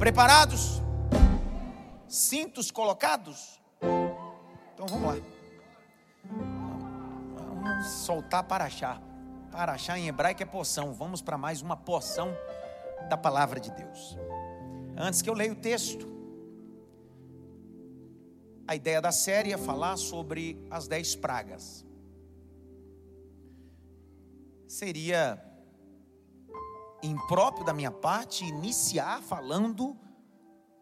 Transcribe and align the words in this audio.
Preparados? 0.00 0.80
Cintos 2.08 2.70
colocados? 2.70 3.60
Então 4.72 4.86
vamos 4.86 5.06
lá. 5.06 5.22
Vamos 7.36 7.86
soltar 7.86 8.44
para 8.44 8.64
achar. 8.64 8.98
Para 9.52 9.72
achar 9.72 9.98
em 9.98 10.08
hebraico 10.08 10.42
é 10.42 10.46
poção. 10.46 10.94
Vamos 10.94 11.20
para 11.20 11.36
mais 11.36 11.60
uma 11.60 11.76
porção 11.76 12.34
da 13.10 13.16
palavra 13.18 13.60
de 13.60 13.70
Deus. 13.72 14.16
Antes 14.96 15.20
que 15.20 15.28
eu 15.28 15.34
leia 15.34 15.52
o 15.52 15.56
texto, 15.56 16.08
a 18.66 18.74
ideia 18.74 19.02
da 19.02 19.12
série 19.12 19.52
é 19.52 19.58
falar 19.58 19.98
sobre 19.98 20.66
as 20.70 20.88
dez 20.88 21.14
pragas. 21.14 21.84
Seria 24.66 25.38
impróprio 27.02 27.64
da 27.64 27.72
minha 27.72 27.90
parte 27.90 28.44
iniciar 28.44 29.22
falando 29.22 29.96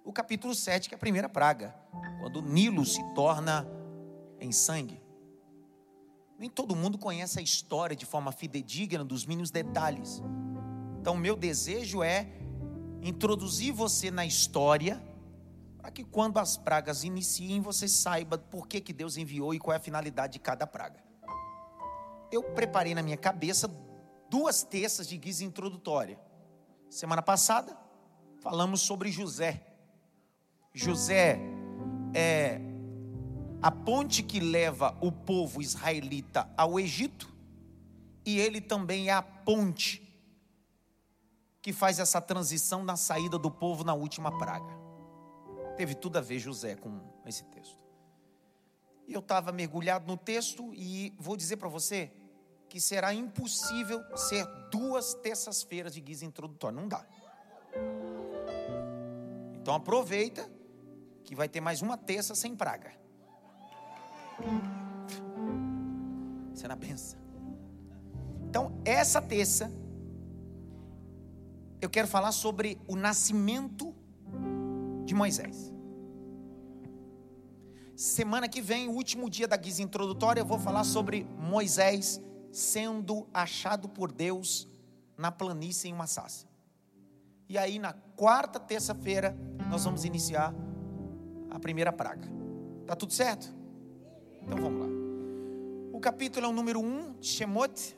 o 0.05 0.13
capítulo 0.13 0.55
7, 0.55 0.89
que 0.89 0.95
é 0.95 0.97
a 0.97 0.99
primeira 0.99 1.29
praga, 1.29 1.75
quando 2.21 2.37
o 2.37 2.43
Nilo 2.43 2.85
se 2.85 3.03
torna 3.15 3.69
em 4.41 4.51
sangue. 4.51 5.03
Nem 6.39 6.49
todo 6.49 6.75
mundo 6.75 6.97
conhece 6.97 7.39
a 7.39 7.43
história 7.43 7.95
de 7.97 8.07
forma 8.07 8.33
fidedigna 8.33 9.05
dos 9.05 9.27
mínimos 9.27 9.51
detalhes. 9.51 10.23
Então, 11.01 11.17
meu 11.17 11.37
desejo 11.37 12.03
é 12.03 12.27
introduzir 13.03 13.73
você 13.73 14.11
na 14.11 14.25
história, 14.25 15.03
para 15.77 15.91
que 15.91 16.05
quando 16.05 16.39
as 16.39 16.57
pragas 16.57 17.05
iniciem, 17.05 17.61
você 17.61 17.87
saiba 17.89 18.39
por 18.39 18.67
que, 18.67 18.81
que 18.81 18.93
Deus 18.93 19.17
enviou 19.17 19.53
e 19.53 19.59
qual 19.59 19.75
é 19.75 19.77
a 19.77 19.81
finalidade 19.81 20.35
de 20.35 20.39
cada 20.39 20.67
praga. 20.67 21.03
Eu 22.31 22.43
preparei 22.43 22.95
na 22.95 23.03
minha 23.03 23.17
cabeça 23.17 23.69
duas 24.29 24.63
terças 24.63 25.09
de 25.09 25.17
guisa 25.17 25.45
introdutória. 25.45 26.19
Semana 26.91 27.23
passada, 27.23 27.77
falamos 28.41 28.81
sobre 28.81 29.11
José. 29.11 29.67
José 30.73 31.39
é 32.15 32.61
a 33.61 33.71
ponte 33.71 34.23
que 34.23 34.39
leva 34.39 34.97
o 35.01 35.11
povo 35.11 35.61
israelita 35.61 36.49
ao 36.57 36.79
Egito, 36.79 37.29
e 38.25 38.39
ele 38.39 38.61
também 38.61 39.09
é 39.09 39.13
a 39.13 39.23
ponte 39.23 40.05
que 41.61 41.73
faz 41.73 41.99
essa 41.99 42.21
transição 42.21 42.85
na 42.85 42.97
saída 42.97 43.39
do 43.39 43.51
povo 43.51 43.85
na 43.85 43.95
última 43.95 44.37
praga. 44.39 44.73
Teve 45.77 45.95
tudo 45.95 46.19
a 46.19 46.21
ver 46.21 46.39
José 46.39 46.77
com 46.77 47.01
esse 47.27 47.45
texto. 47.45 47.79
E 49.07 49.15
eu 49.15 49.21
estava 49.21 49.51
mergulhado 49.53 50.07
no 50.07 50.17
texto 50.17 50.73
e 50.75 51.15
vou 51.19 51.37
dizer 51.37 51.57
para 51.57 51.69
você 51.69 52.13
que 52.69 52.81
será 52.81 53.15
impossível 53.15 54.03
ser 54.17 54.47
duas 54.71 55.15
terças-feiras 55.15 55.95
de 55.95 56.01
guisa 56.01 56.25
introdutória. 56.25 56.79
Não 56.79 56.89
dá. 56.89 57.05
Então 59.61 59.75
aproveita 59.75 60.51
que 61.25 61.35
vai 61.35 61.49
ter 61.49 61.61
mais 61.61 61.83
uma 61.83 61.97
terça 61.97 62.35
sem 62.35 62.55
praga. 62.55 62.93
Você 66.55 66.67
não 66.67 66.77
pensa. 66.77 67.17
Então, 68.49 68.81
essa 68.85 69.21
terça, 69.21 69.71
eu 71.81 71.91
quero 71.91 72.09
falar 72.09 72.33
sobre 72.33 72.81
o 72.89 72.97
nascimento 72.97 73.95
de 75.05 75.15
Moisés. 75.15 75.73
Semana 77.95 78.49
que 78.49 78.63
vem, 78.63 78.89
o 78.89 78.93
último 78.93 79.29
dia 79.29 79.47
da 79.47 79.57
guisa 79.57 79.83
introdutória, 79.83 80.41
eu 80.41 80.47
vou 80.47 80.59
falar 80.59 80.85
sobre 80.85 81.25
Moisés 81.37 82.21
sendo 82.59 83.29
achado 83.33 83.89
por 83.89 84.11
Deus 84.11 84.69
na 85.17 85.31
planície 85.31 85.89
em 85.89 85.93
uma 85.95 86.07
sassa. 86.07 86.47
E 87.49 87.57
aí, 87.57 87.79
na 87.79 87.93
quarta 87.93 88.59
terça-feira, 88.59 89.37
nós 89.71 89.85
vamos 89.85 90.05
iniciar 90.05 90.53
a 91.51 91.59
primeira 91.59 91.93
praga. 91.93 92.29
Tá 92.85 92.97
tudo 92.97 93.13
certo? 93.13 93.55
Então 94.43 94.59
vamos 94.59 94.81
lá. 94.81 94.87
O 95.93 96.01
capítulo 96.01 96.47
é 96.47 96.49
o 96.49 96.53
número 96.53 96.81
1, 96.81 97.23
Shemot, 97.23 97.97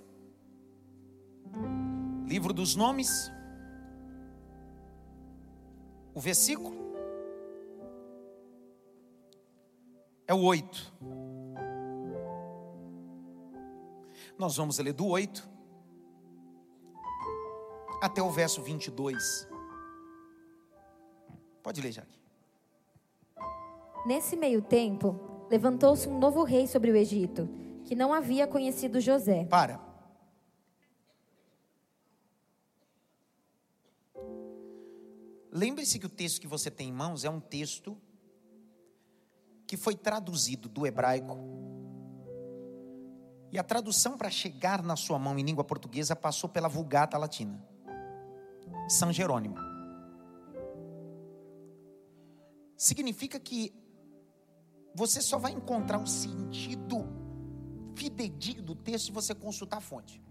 livro 2.26 2.52
dos 2.52 2.76
nomes. 2.76 3.32
O 6.14 6.20
versículo 6.20 6.76
é 10.26 10.34
o 10.34 10.42
8. 10.42 11.29
Nós 14.40 14.56
vamos 14.56 14.78
ler 14.78 14.94
do 14.94 15.06
8 15.06 15.46
até 18.00 18.22
o 18.22 18.30
verso 18.30 18.62
22. 18.62 19.46
Pode 21.62 21.82
ler, 21.82 21.92
Jaque. 21.92 22.18
Nesse 24.06 24.36
meio 24.36 24.62
tempo, 24.62 25.46
levantou-se 25.50 26.08
um 26.08 26.18
novo 26.18 26.42
rei 26.42 26.66
sobre 26.66 26.90
o 26.90 26.96
Egito, 26.96 27.50
que 27.84 27.94
não 27.94 28.14
havia 28.14 28.46
conhecido 28.46 28.98
José. 28.98 29.44
Para. 29.44 29.78
Lembre-se 35.52 35.98
que 35.98 36.06
o 36.06 36.08
texto 36.08 36.40
que 36.40 36.46
você 36.46 36.70
tem 36.70 36.88
em 36.88 36.92
mãos 36.92 37.26
é 37.26 37.28
um 37.28 37.40
texto 37.40 37.94
que 39.66 39.76
foi 39.76 39.94
traduzido 39.94 40.66
do 40.66 40.86
hebraico. 40.86 41.79
E 43.52 43.58
a 43.58 43.64
tradução 43.64 44.16
para 44.16 44.30
chegar 44.30 44.82
na 44.82 44.94
sua 44.94 45.18
mão 45.18 45.38
em 45.38 45.42
língua 45.42 45.64
portuguesa 45.64 46.14
passou 46.14 46.48
pela 46.48 46.68
Vulgata 46.68 47.18
Latina, 47.18 47.60
São 48.88 49.12
Jerônimo. 49.12 49.56
Significa 52.76 53.38
que 53.40 53.74
você 54.94 55.20
só 55.20 55.38
vai 55.38 55.52
encontrar 55.52 55.98
o 55.98 56.06
sentido 56.06 57.06
fidedigno 57.94 58.62
do 58.62 58.74
texto 58.74 59.06
se 59.06 59.12
você 59.12 59.34
consultar 59.34 59.78
a 59.78 59.80
fonte. 59.80 60.22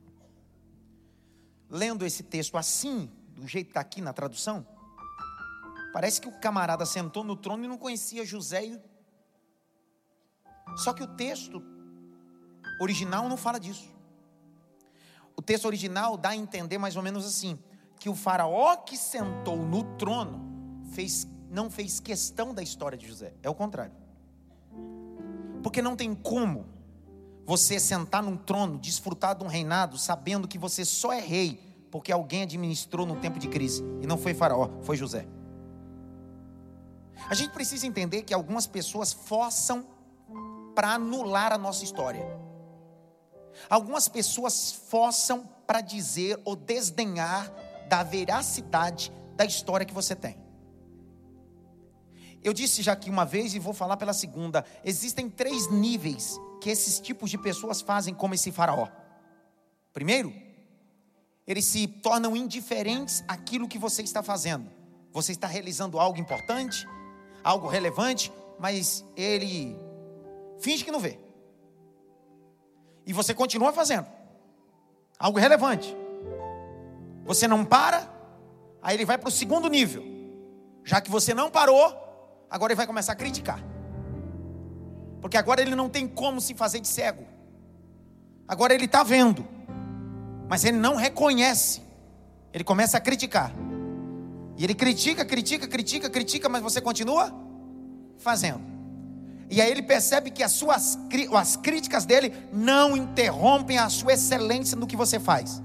Lendo 1.69 2.05
esse 2.05 2.23
texto 2.23 2.57
assim, 2.57 3.11
do 3.35 3.47
jeito 3.47 3.67
que 3.67 3.71
está 3.71 3.81
aqui 3.81 4.01
na 4.01 4.13
tradução, 4.13 4.65
parece 5.93 6.19
que 6.19 6.27
o 6.27 6.39
camarada 6.39 6.85
sentou 6.85 7.23
no 7.23 7.35
trono 7.35 7.65
e 7.65 7.67
não 7.67 7.77
conhecia 7.77 8.25
José. 8.25 8.81
Só 10.77 10.93
que 10.93 11.03
o 11.03 11.07
texto 11.07 11.61
original 12.79 13.27
não 13.27 13.37
fala 13.37 13.59
disso. 13.59 13.89
O 15.35 15.41
texto 15.41 15.65
original 15.65 16.17
dá 16.17 16.29
a 16.29 16.35
entender 16.35 16.77
mais 16.77 16.95
ou 16.95 17.03
menos 17.03 17.25
assim: 17.25 17.57
que 17.99 18.09
o 18.09 18.15
faraó 18.15 18.75
que 18.77 18.97
sentou 18.97 19.57
no 19.57 19.83
trono 19.95 20.83
fez, 20.91 21.27
não 21.49 21.69
fez 21.69 21.99
questão 21.99 22.53
da 22.53 22.61
história 22.61 22.97
de 22.97 23.07
José. 23.07 23.33
É 23.41 23.49
o 23.49 23.55
contrário. 23.55 23.93
Porque 25.63 25.81
não 25.81 25.95
tem 25.95 26.13
como 26.13 26.65
você 27.45 27.79
sentar 27.79 28.21
num 28.21 28.37
trono, 28.37 28.77
desfrutar 28.77 29.35
de 29.35 29.43
um 29.43 29.47
reinado, 29.47 29.97
sabendo 29.97 30.47
que 30.47 30.57
você 30.57 30.85
só 30.85 31.11
é 31.11 31.19
rei 31.19 31.69
porque 31.91 32.11
alguém 32.11 32.43
administrou 32.43 33.05
no 33.05 33.15
tempo 33.15 33.39
de 33.39 33.47
crise. 33.47 33.83
E 34.01 34.07
não 34.07 34.17
foi 34.17 34.33
Faraó, 34.33 34.69
foi 34.83 34.95
José. 34.95 35.27
A 37.29 37.33
gente 37.33 37.51
precisa 37.51 37.85
entender 37.85 38.23
que 38.23 38.33
algumas 38.33 38.65
pessoas 38.65 39.11
forçam 39.11 39.85
para 40.73 40.93
anular 40.93 41.51
a 41.51 41.57
nossa 41.57 41.83
história. 41.83 42.25
Algumas 43.69 44.07
pessoas 44.07 44.71
forçam 44.71 45.47
para 45.65 45.81
dizer 45.81 46.39
ou 46.45 46.55
desdenhar 46.55 47.51
da 47.87 48.03
veracidade 48.03 49.11
da 49.35 49.45
história 49.45 49.85
que 49.85 49.93
você 49.93 50.15
tem. 50.15 50.37
Eu 52.43 52.53
disse 52.53 52.81
já 52.81 52.93
aqui 52.93 53.09
uma 53.09 53.25
vez 53.25 53.53
e 53.53 53.59
vou 53.59 53.73
falar 53.73 53.97
pela 53.97 54.13
segunda: 54.13 54.65
existem 54.83 55.29
três 55.29 55.69
níveis 55.69 56.39
que 56.61 56.69
esses 56.69 56.99
tipos 56.99 57.29
de 57.29 57.37
pessoas 57.37 57.81
fazem 57.81 58.13
como 58.13 58.33
esse 58.33 58.51
faraó. 58.51 58.87
Primeiro, 59.93 60.33
eles 61.45 61.65
se 61.65 61.87
tornam 61.87 62.35
indiferentes 62.35 63.23
àquilo 63.27 63.67
que 63.67 63.77
você 63.77 64.01
está 64.01 64.21
fazendo. 64.21 64.69
Você 65.11 65.31
está 65.31 65.47
realizando 65.47 65.99
algo 65.99 66.19
importante, 66.19 66.87
algo 67.43 67.67
relevante, 67.67 68.31
mas 68.59 69.03
ele 69.15 69.75
finge 70.59 70.85
que 70.85 70.91
não 70.91 70.99
vê. 70.99 71.17
E 73.09 73.13
você 73.13 73.33
continua 73.33 73.73
fazendo 73.73 74.05
algo 75.17 75.39
relevante. 75.39 75.97
Você 77.25 77.47
não 77.47 77.65
para, 77.65 78.07
aí 78.83 78.95
ele 78.95 79.03
vai 79.03 79.17
para 79.17 79.29
o 79.29 79.31
segundo 79.31 79.67
nível. 79.67 80.03
Já 80.83 81.01
que 81.01 81.09
você 81.09 81.33
não 81.33 81.49
parou, 81.49 81.91
agora 82.47 82.71
ele 82.71 82.77
vai 82.77 82.85
começar 82.85 83.13
a 83.13 83.15
criticar. 83.15 83.59
Porque 85.21 85.37
agora 85.37 85.59
ele 85.59 85.73
não 85.73 85.89
tem 85.89 86.07
como 86.07 86.39
se 86.39 86.53
fazer 86.53 86.81
de 86.81 86.87
cego. 86.87 87.25
Agora 88.47 88.75
ele 88.75 88.85
está 88.85 89.01
vendo, 89.01 89.43
mas 90.47 90.63
ele 90.63 90.77
não 90.77 90.95
reconhece. 90.95 91.81
Ele 92.53 92.63
começa 92.63 92.99
a 92.99 93.01
criticar. 93.01 93.51
E 94.55 94.63
ele 94.63 94.75
critica, 94.75 95.25
critica, 95.25 95.67
critica, 95.67 96.11
critica, 96.11 96.47
mas 96.47 96.61
você 96.61 96.79
continua 96.79 97.33
fazendo. 98.19 98.68
E 99.49 99.61
aí 99.61 99.71
ele 99.71 99.81
percebe 99.81 100.29
que 100.29 100.43
as 100.43 100.51
suas 100.51 100.97
as 101.35 101.55
críticas 101.55 102.05
dele 102.05 102.33
não 102.53 102.95
interrompem 102.95 103.77
a 103.77 103.89
sua 103.89 104.13
excelência 104.13 104.77
no 104.77 104.85
que 104.85 104.95
você 104.95 105.19
faz. 105.19 105.61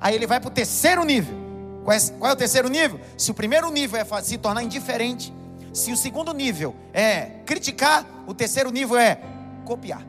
Aí 0.00 0.14
ele 0.16 0.26
vai 0.26 0.40
para 0.40 0.48
o 0.48 0.50
terceiro 0.50 1.04
nível. 1.04 1.34
Qual 1.84 1.96
é, 1.96 2.00
qual 2.18 2.30
é 2.30 2.34
o 2.34 2.36
terceiro 2.36 2.68
nível? 2.68 3.00
Se 3.16 3.30
o 3.30 3.34
primeiro 3.34 3.70
nível 3.70 4.00
é 4.00 4.22
se 4.22 4.36
tornar 4.38 4.62
indiferente, 4.62 5.32
se 5.72 5.92
o 5.92 5.96
segundo 5.96 6.32
nível 6.34 6.74
é 6.92 7.40
criticar, 7.46 8.04
o 8.26 8.34
terceiro 8.34 8.70
nível 8.70 8.96
é 8.96 9.20
copiar. 9.64 10.04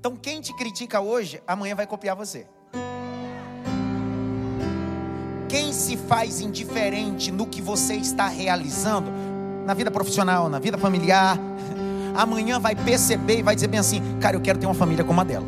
Então, 0.00 0.16
quem 0.16 0.40
te 0.40 0.54
critica 0.54 1.00
hoje, 1.00 1.42
amanhã 1.46 1.74
vai 1.74 1.86
copiar 1.86 2.14
você. 2.14 2.46
Quem 5.54 5.72
se 5.72 5.96
faz 5.96 6.40
indiferente 6.40 7.30
no 7.30 7.46
que 7.46 7.62
você 7.62 7.94
está 7.94 8.26
realizando, 8.26 9.06
na 9.64 9.72
vida 9.72 9.88
profissional, 9.88 10.48
na 10.48 10.58
vida 10.58 10.76
familiar, 10.76 11.38
amanhã 12.12 12.58
vai 12.58 12.74
perceber 12.74 13.38
e 13.38 13.42
vai 13.44 13.54
dizer 13.54 13.68
bem 13.68 13.78
assim: 13.78 14.02
cara, 14.20 14.34
eu 14.34 14.40
quero 14.40 14.58
ter 14.58 14.66
uma 14.66 14.74
família 14.74 15.04
como 15.04 15.20
a 15.20 15.22
dela, 15.22 15.46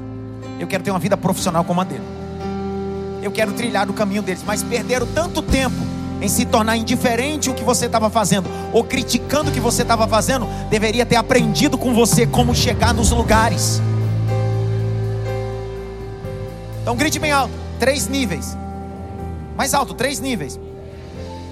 eu 0.60 0.66
quero 0.68 0.84
ter 0.84 0.92
uma 0.92 1.00
vida 1.00 1.16
profissional 1.16 1.64
como 1.64 1.80
a 1.80 1.84
dele, 1.84 2.04
eu 3.20 3.32
quero 3.32 3.52
trilhar 3.52 3.90
o 3.90 3.92
caminho 3.92 4.22
deles, 4.22 4.44
mas 4.46 4.62
perderam 4.62 5.08
tanto 5.12 5.42
tempo 5.42 5.74
em 6.22 6.28
se 6.28 6.44
tornar 6.44 6.76
indiferente 6.76 7.50
o 7.50 7.54
que 7.54 7.64
você 7.64 7.86
estava 7.86 8.08
fazendo, 8.08 8.48
ou 8.72 8.84
criticando 8.84 9.50
o 9.50 9.52
que 9.52 9.58
você 9.58 9.82
estava 9.82 10.06
fazendo, 10.06 10.46
deveria 10.70 11.04
ter 11.04 11.16
aprendido 11.16 11.76
com 11.76 11.92
você 11.92 12.28
como 12.28 12.54
chegar 12.54 12.94
nos 12.94 13.10
lugares. 13.10 13.82
Então 16.82 16.94
grite 16.94 17.18
bem 17.18 17.32
alto, 17.32 17.52
três 17.80 18.06
níveis. 18.06 18.56
Mais 19.56 19.72
alto, 19.72 19.94
três 19.94 20.20
níveis. 20.20 20.60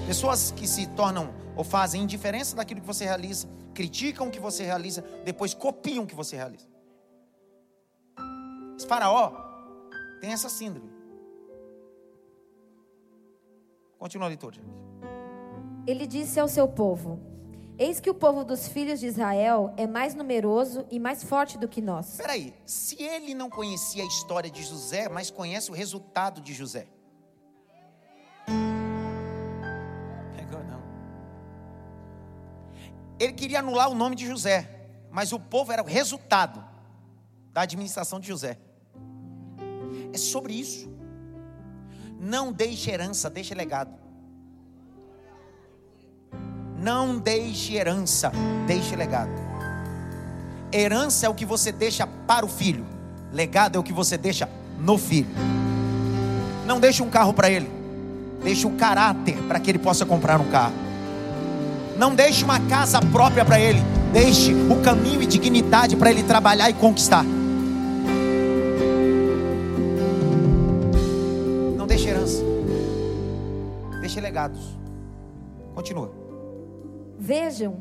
Pessoas 0.05 0.51
que 0.51 0.67
se 0.67 0.85
tornam 0.89 1.33
ou 1.55 1.63
fazem 1.63 2.03
indiferença 2.03 2.55
daquilo 2.55 2.79
que 2.79 2.85
você 2.85 3.03
realiza, 3.03 3.47
criticam 3.73 4.27
o 4.27 4.31
que 4.31 4.39
você 4.39 4.63
realiza, 4.63 5.03
depois 5.23 5.55
copiam 5.55 6.03
o 6.03 6.07
que 6.07 6.13
você 6.13 6.35
realiza. 6.35 6.67
Esse 8.77 8.85
faraó 8.85 9.31
tem 10.21 10.31
essa 10.31 10.49
síndrome. 10.49 10.93
Continua 13.97 14.27
a 14.27 14.29
leitura. 14.29 14.57
Ele 15.87 16.05
disse 16.05 16.39
ao 16.39 16.47
seu 16.47 16.67
povo: 16.67 17.19
Eis 17.75 17.99
que 17.99 18.09
o 18.09 18.13
povo 18.13 18.43
dos 18.43 18.67
filhos 18.67 18.99
de 18.99 19.07
Israel 19.07 19.73
é 19.77 19.87
mais 19.87 20.13
numeroso 20.13 20.85
e 20.91 20.99
mais 20.99 21.23
forte 21.23 21.57
do 21.57 21.67
que 21.67 21.81
nós. 21.81 22.09
Espera 22.11 22.33
aí, 22.33 22.53
se 22.65 23.01
ele 23.01 23.33
não 23.33 23.49
conhecia 23.49 24.03
a 24.03 24.07
história 24.07 24.51
de 24.51 24.61
José, 24.61 25.09
mas 25.09 25.31
conhece 25.31 25.71
o 25.71 25.73
resultado 25.73 26.39
de 26.39 26.53
José. 26.53 26.87
Ele 33.25 33.33
queria 33.33 33.57
anular 33.57 33.89
o 33.89 33.95
nome 33.95 34.15
de 34.15 34.27
José, 34.27 34.69
mas 35.11 35.33
o 35.33 35.39
povo 35.39 35.71
era 35.71 35.81
o 35.81 35.85
resultado 35.85 36.63
da 37.51 37.61
administração 37.61 38.19
de 38.19 38.27
José. 38.27 38.59
É 40.13 40.17
sobre 40.17 40.53
isso. 40.53 40.87
Não 42.19 42.53
deixe 42.53 42.91
herança, 42.91 43.27
deixe 43.27 43.55
legado. 43.55 43.91
Não 46.77 47.17
deixe 47.17 47.73
herança, 47.73 48.31
deixe 48.67 48.95
legado. 48.95 49.31
Herança 50.71 51.25
é 51.25 51.29
o 51.29 51.33
que 51.33 51.47
você 51.47 51.71
deixa 51.71 52.05
para 52.05 52.45
o 52.45 52.49
filho, 52.49 52.85
legado 53.33 53.75
é 53.75 53.79
o 53.79 53.83
que 53.83 53.93
você 53.93 54.19
deixa 54.19 54.47
no 54.77 54.99
filho. 54.99 55.33
Não 56.67 56.79
deixe 56.79 57.01
um 57.01 57.09
carro 57.09 57.33
para 57.33 57.49
ele, 57.49 57.71
deixe 58.43 58.67
um 58.67 58.77
caráter 58.77 59.35
para 59.47 59.59
que 59.59 59.71
ele 59.71 59.79
possa 59.79 60.05
comprar 60.05 60.39
um 60.39 60.51
carro. 60.51 60.84
Não 61.97 62.13
deixe 62.13 62.43
uma 62.43 62.59
casa 62.67 62.99
própria 62.99 63.45
para 63.45 63.57
ele, 63.57 63.79
deixe 64.11 64.53
o 64.53 64.81
caminho 64.83 65.21
e 65.21 65.25
dignidade 65.25 65.95
para 65.95 66.11
ele 66.11 66.23
trabalhar 66.23 66.69
e 66.69 66.73
conquistar. 66.73 67.23
Não 71.77 71.87
deixe 71.87 72.09
herança, 72.09 72.43
deixe 74.01 74.19
legados. 74.19 74.77
Continua. 75.73 76.11
Vejam, 77.17 77.77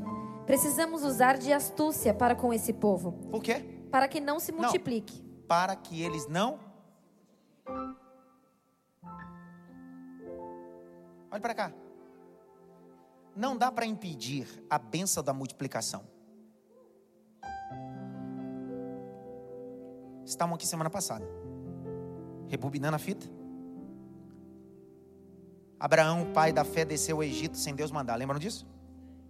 precisamos 0.47 1.03
usar 1.03 1.37
de 1.37 1.53
astúcia 1.53 2.15
para 2.15 2.37
com 2.37 2.53
esse 2.53 2.73
povo. 2.73 3.13
Por 3.33 3.43
quê? 3.43 3.65
Para 3.91 4.07
que 4.07 4.21
não 4.21 4.39
se 4.39 4.53
multiplique. 4.53 5.21
Não, 5.23 5.47
para 5.49 5.75
que 5.75 6.01
eles 6.01 6.29
não. 6.29 6.59
Olha 11.31 11.41
para 11.41 11.55
cá. 11.55 11.73
Não 13.37 13.57
dá 13.57 13.71
para 13.71 13.85
impedir 13.85 14.47
a 14.71 14.79
benção 14.79 15.23
da 15.23 15.33
multiplicação. 15.33 16.05
Estavam 20.25 20.55
aqui 20.55 20.67
semana 20.67 20.89
passada, 20.89 21.27
rebobinando 22.49 22.97
a 22.97 22.99
fita. 22.99 23.27
Abraão, 25.79 26.33
pai 26.33 26.53
da 26.53 26.65
fé, 26.65 26.85
desceu 26.85 27.17
ao 27.17 27.23
Egito 27.23 27.59
sem 27.59 27.75
Deus 27.75 27.91
mandar. 27.91 28.17
Lembram 28.17 28.39
disso? 28.39 28.67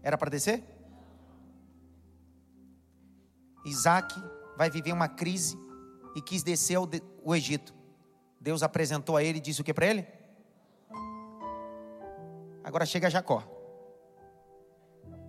Era 0.02 0.16
para 0.16 0.30
descer? 0.30 0.62
Isaac 3.64 4.14
vai 4.56 4.70
viver 4.70 4.92
uma 4.92 5.08
crise 5.08 5.58
e 6.14 6.20
quis 6.20 6.42
descer 6.42 6.78
o 6.78 7.34
Egito. 7.34 7.74
Deus 8.40 8.62
apresentou 8.62 9.16
a 9.16 9.24
ele 9.24 9.38
e 9.38 9.40
disse 9.40 9.62
o 9.62 9.64
que 9.64 9.72
para 9.72 9.86
ele? 9.86 10.06
Agora 12.62 12.86
chega 12.86 13.10
Jacó. 13.10 13.53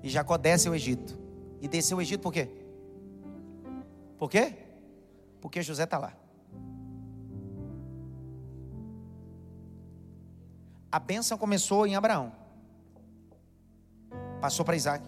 E 0.05 0.09
Jacó 0.09 0.37
desce 0.37 0.69
o 0.69 0.73
Egito. 0.73 1.19
E 1.61 1.67
desceu 1.67 1.97
o 1.97 2.01
Egito 2.01 2.21
por 2.21 2.31
quê? 2.31 2.47
Por 4.17 4.29
quê? 4.29 4.53
Porque 5.41 5.61
José 5.61 5.83
está 5.83 5.97
lá. 5.97 6.13
A 10.89 10.99
bênção 10.99 11.37
começou 11.37 11.85
em 11.85 11.97
Abraão 11.97 12.45
passou 14.45 14.63
para 14.63 14.75
Isaac, 14.75 15.03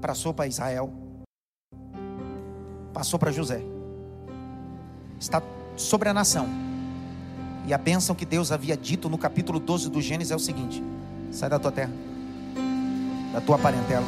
passou 0.00 0.34
para 0.34 0.48
Israel, 0.48 0.92
passou 2.92 3.20
para 3.20 3.30
José, 3.30 3.62
está 5.20 5.40
sobre 5.76 6.08
a 6.08 6.12
nação. 6.12 6.48
E 7.68 7.72
a 7.72 7.78
bênção 7.78 8.16
que 8.16 8.26
Deus 8.26 8.50
havia 8.50 8.76
dito 8.76 9.08
no 9.08 9.16
capítulo 9.16 9.60
12 9.60 9.88
do 9.90 10.02
Gênesis 10.02 10.32
é 10.32 10.34
o 10.34 10.40
seguinte: 10.40 10.82
sai 11.30 11.48
da 11.48 11.56
tua 11.60 11.70
terra, 11.70 11.92
da 13.32 13.40
tua 13.40 13.58
parentela, 13.58 14.04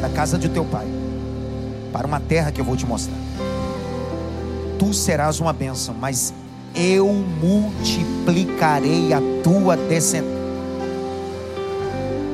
da 0.00 0.08
casa 0.08 0.38
de 0.38 0.48
teu 0.48 0.64
pai, 0.64 0.86
para 1.92 2.06
uma 2.06 2.20
terra 2.20 2.50
que 2.50 2.60
eu 2.60 2.64
vou 2.64 2.76
te 2.76 2.86
mostrar. 2.86 3.16
Tu 4.78 4.92
serás 4.92 5.40
uma 5.40 5.52
bênção, 5.52 5.94
mas 5.94 6.32
eu 6.74 7.06
multiplicarei 7.40 9.12
a 9.12 9.20
tua 9.42 9.76
descendência 9.76 10.40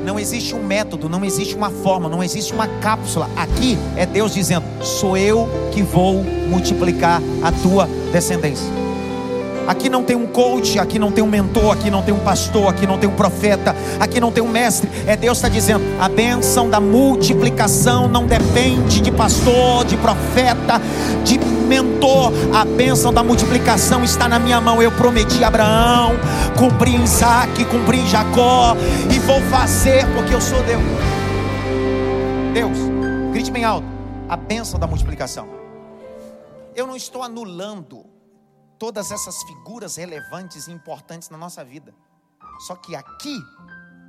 não 0.06 0.20
existe 0.20 0.54
um 0.54 0.62
método, 0.62 1.08
não 1.08 1.24
existe 1.24 1.56
uma 1.56 1.68
forma, 1.68 2.08
não 2.08 2.22
existe 2.22 2.52
uma 2.52 2.68
cápsula. 2.80 3.28
Aqui 3.36 3.76
é 3.96 4.06
Deus 4.06 4.32
dizendo: 4.32 4.64
sou 4.80 5.16
eu 5.16 5.48
que 5.72 5.82
vou 5.82 6.22
multiplicar 6.48 7.20
a 7.42 7.50
tua 7.50 7.88
descendência. 8.12 8.85
Aqui 9.66 9.88
não 9.88 10.04
tem 10.04 10.14
um 10.14 10.26
coach, 10.26 10.78
aqui 10.78 10.98
não 10.98 11.10
tem 11.10 11.24
um 11.24 11.26
mentor, 11.26 11.72
aqui 11.72 11.90
não 11.90 12.02
tem 12.02 12.14
um 12.14 12.20
pastor, 12.20 12.68
aqui 12.68 12.86
não 12.86 12.98
tem 12.98 13.08
um 13.08 13.14
profeta, 13.14 13.74
aqui 13.98 14.20
não 14.20 14.30
tem 14.30 14.42
um 14.42 14.48
mestre. 14.48 14.88
É 15.06 15.16
Deus 15.16 15.38
está 15.38 15.48
dizendo: 15.48 15.84
a 16.00 16.08
bênção 16.08 16.70
da 16.70 16.78
multiplicação 16.78 18.08
não 18.08 18.26
depende 18.26 19.00
de 19.00 19.10
pastor, 19.10 19.84
de 19.84 19.96
profeta, 19.96 20.80
de 21.24 21.38
mentor. 21.38 22.32
A 22.54 22.64
bênção 22.64 23.12
da 23.12 23.24
multiplicação 23.24 24.04
está 24.04 24.28
na 24.28 24.38
minha 24.38 24.60
mão. 24.60 24.80
Eu 24.80 24.92
prometi 24.92 25.42
a 25.42 25.48
Abraão, 25.48 26.12
cumpri 26.56 26.94
em 26.94 27.02
Isaac, 27.02 27.64
cumpri 27.64 27.98
em 27.98 28.06
Jacó, 28.06 28.76
e 29.12 29.18
vou 29.18 29.40
fazer 29.42 30.06
porque 30.14 30.32
eu 30.32 30.40
sou 30.40 30.62
Deus. 30.62 30.82
Deus, 32.54 32.78
grite 33.32 33.50
bem 33.50 33.64
alto: 33.64 33.86
a 34.28 34.36
bênção 34.36 34.78
da 34.78 34.86
multiplicação. 34.86 35.48
Eu 36.74 36.86
não 36.86 36.94
estou 36.94 37.22
anulando 37.22 38.15
todas 38.78 39.10
essas 39.10 39.42
figuras 39.44 39.96
relevantes 39.96 40.66
e 40.66 40.72
importantes 40.72 41.30
na 41.30 41.38
nossa 41.38 41.64
vida. 41.64 41.94
Só 42.60 42.74
que 42.76 42.94
aqui, 42.94 43.38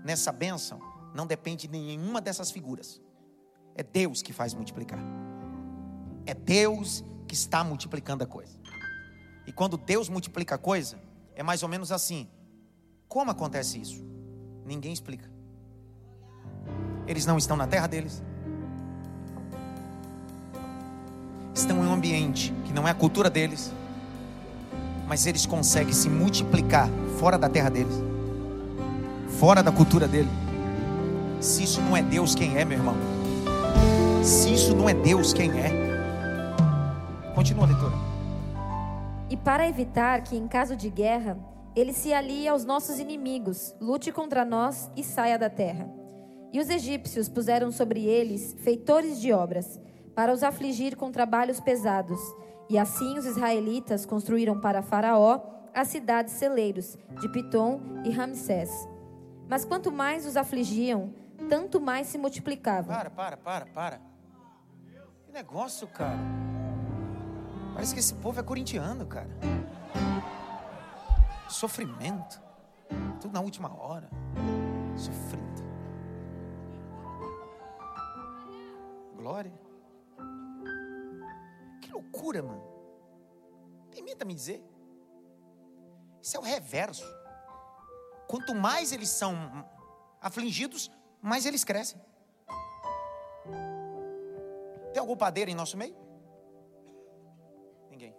nessa 0.04 0.32
bênção, 0.32 0.80
não 1.14 1.26
depende 1.26 1.68
de 1.68 1.74
nenhuma 1.74 2.22
dessas 2.22 2.52
figuras. 2.52 3.02
É 3.76 3.84
Deus 3.84 4.22
que 4.22 4.34
faz 4.34 4.54
multiplicar. 4.54 5.00
É 6.26 6.34
Deus 6.34 7.04
que 7.28 7.34
está 7.34 7.64
multiplicando 7.64 8.24
a 8.24 8.28
coisa. 8.28 8.58
E 9.46 9.52
quando 9.52 9.78
Deus 9.78 10.10
multiplica 10.10 10.56
a 10.56 10.58
coisa, 10.58 11.00
é 11.36 11.44
mais 11.44 11.64
ou 11.64 11.70
menos 11.70 11.92
assim. 11.92 12.30
Como 13.08 13.32
acontece 13.32 13.80
isso? 13.80 14.06
Ninguém 14.66 14.92
explica. 14.92 15.30
Eles 17.06 17.26
não 17.26 17.38
estão 17.38 17.56
na 17.56 17.68
terra 17.68 17.88
deles. 17.88 18.22
Estão 21.56 21.84
em 21.84 21.88
um 21.88 21.94
ambiente 21.94 22.54
que 22.66 22.74
não 22.74 22.88
é 22.88 22.92
a 22.92 22.96
cultura 22.96 23.30
deles 23.30 23.72
mas 25.08 25.26
eles 25.26 25.46
conseguem 25.46 25.94
se 25.94 26.10
multiplicar 26.10 26.90
fora 27.20 27.38
da 27.38 27.48
terra 27.48 27.70
deles, 27.70 27.94
fora 29.40 29.64
da 29.64 29.72
cultura 29.72 30.08
dele. 30.08 30.30
Se 31.40 31.64
isso 31.64 31.82
não 31.82 31.96
é 31.96 32.02
Deus, 32.02 32.36
quem 32.36 32.58
é, 32.58 32.66
meu 32.66 32.78
irmão? 32.78 32.96
Se 34.24 34.54
isso 34.54 34.76
não 34.76 34.90
é 34.90 34.94
Deus, 34.94 35.34
quem 35.34 35.52
é? 35.52 35.72
Continua 37.34 37.66
a 37.66 37.68
leitura. 37.68 37.94
E 39.30 39.38
para 39.38 39.68
evitar 39.68 40.22
que, 40.22 40.36
em 40.36 40.48
caso 40.48 40.76
de 40.76 40.90
guerra, 40.90 41.38
ele 41.76 41.94
se 41.94 42.14
alie 42.14 42.48
aos 42.48 42.66
nossos 42.66 43.00
inimigos, 43.00 43.76
lute 43.80 44.12
contra 44.12 44.44
nós 44.44 44.90
e 44.96 45.04
saia 45.04 45.38
da 45.38 45.50
terra. 45.50 45.88
E 46.52 46.60
os 46.60 46.70
egípcios 46.70 47.30
puseram 47.30 47.72
sobre 47.72 48.04
eles 48.04 48.56
feitores 48.60 49.22
de 49.22 49.32
obras, 49.32 49.80
para 50.16 50.34
os 50.34 50.42
afligir 50.42 50.96
com 50.96 51.12
trabalhos 51.12 51.60
pesados. 51.60 52.20
E 52.70 52.78
assim 52.78 53.18
os 53.18 53.26
israelitas 53.26 54.06
construíram 54.06 54.60
para 54.60 54.82
Faraó 54.82 55.42
as 55.74 55.88
cidades 55.88 56.34
celeiros 56.34 56.98
de 57.20 57.30
Pitom 57.30 57.80
e 58.04 58.10
Ramsés. 58.10 58.88
Mas 59.48 59.64
quanto 59.64 59.92
mais 59.92 60.26
os 60.26 60.36
afligiam, 60.36 61.14
tanto 61.50 61.80
mais 61.80 62.08
se 62.08 62.18
multiplicavam. 62.18 62.96
Para, 62.96 63.10
para, 63.10 63.38
para, 63.38 63.66
para. 63.68 64.02
Que 65.26 65.32
negócio, 65.32 65.88
cara. 65.88 66.18
Parece 67.74 67.94
que 67.94 68.00
esse 68.00 68.14
povo 68.16 68.40
é 68.40 68.44
corintiano, 68.44 69.06
cara. 69.06 69.30
Sofrimento. 71.48 72.42
Tudo 73.22 73.34
na 73.34 73.42
última 73.42 73.74
hora. 73.74 74.10
Sofrido. 74.96 75.64
Glória. 79.16 79.67
Que 81.88 81.94
loucura, 81.94 82.44
mano. 82.44 82.62
Permita 83.90 84.26
me 84.26 84.34
dizer. 84.34 84.62
Isso 86.22 86.36
é 86.36 86.40
o 86.40 86.44
reverso. 86.44 87.06
Quanto 88.28 88.54
mais 88.54 88.92
eles 88.92 89.08
são 89.08 89.34
afligidos, 90.22 90.92
mais 91.22 91.46
eles 91.46 91.64
crescem. 91.64 92.00
Tem 94.92 95.00
algum 95.00 95.16
padeiro 95.16 95.50
em 95.50 95.56
nosso 95.56 95.78
meio? 95.78 95.96
Ninguém. 97.90 98.14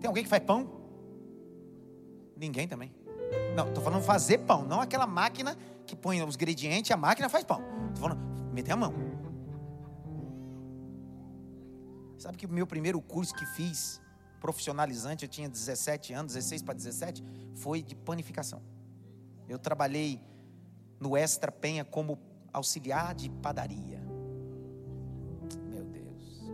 Tem 0.00 0.08
alguém 0.08 0.24
que 0.24 0.28
faz 0.28 0.42
pão? 0.42 0.68
Ninguém 2.36 2.66
também. 2.66 2.92
Não, 3.54 3.68
estou 3.68 3.84
falando 3.84 4.02
fazer 4.02 4.38
pão, 4.38 4.64
não 4.64 4.80
aquela 4.80 5.06
máquina 5.06 5.56
que 5.86 5.94
põe 5.94 6.20
os 6.20 6.34
ingredientes 6.34 6.90
e 6.90 6.92
a 6.92 6.96
máquina 6.96 7.28
faz 7.28 7.44
pão. 7.44 7.62
Estou 7.88 8.08
falando 8.08 8.20
meter 8.52 8.72
a 8.72 8.76
mão. 8.76 9.11
Sabe 12.22 12.38
que 12.38 12.46
o 12.46 12.48
meu 12.48 12.68
primeiro 12.68 13.02
curso 13.02 13.34
que 13.34 13.44
fiz, 13.44 14.00
profissionalizante, 14.38 15.24
eu 15.24 15.28
tinha 15.28 15.48
17 15.48 16.12
anos, 16.12 16.34
16 16.34 16.62
para 16.62 16.72
17, 16.72 17.20
foi 17.56 17.82
de 17.82 17.96
panificação. 17.96 18.62
Eu 19.48 19.58
trabalhei 19.58 20.20
no 21.00 21.16
Extra 21.16 21.50
Penha 21.50 21.84
como 21.84 22.16
auxiliar 22.52 23.12
de 23.12 23.28
padaria. 23.28 24.00
Meu 25.68 25.84
Deus. 25.84 26.44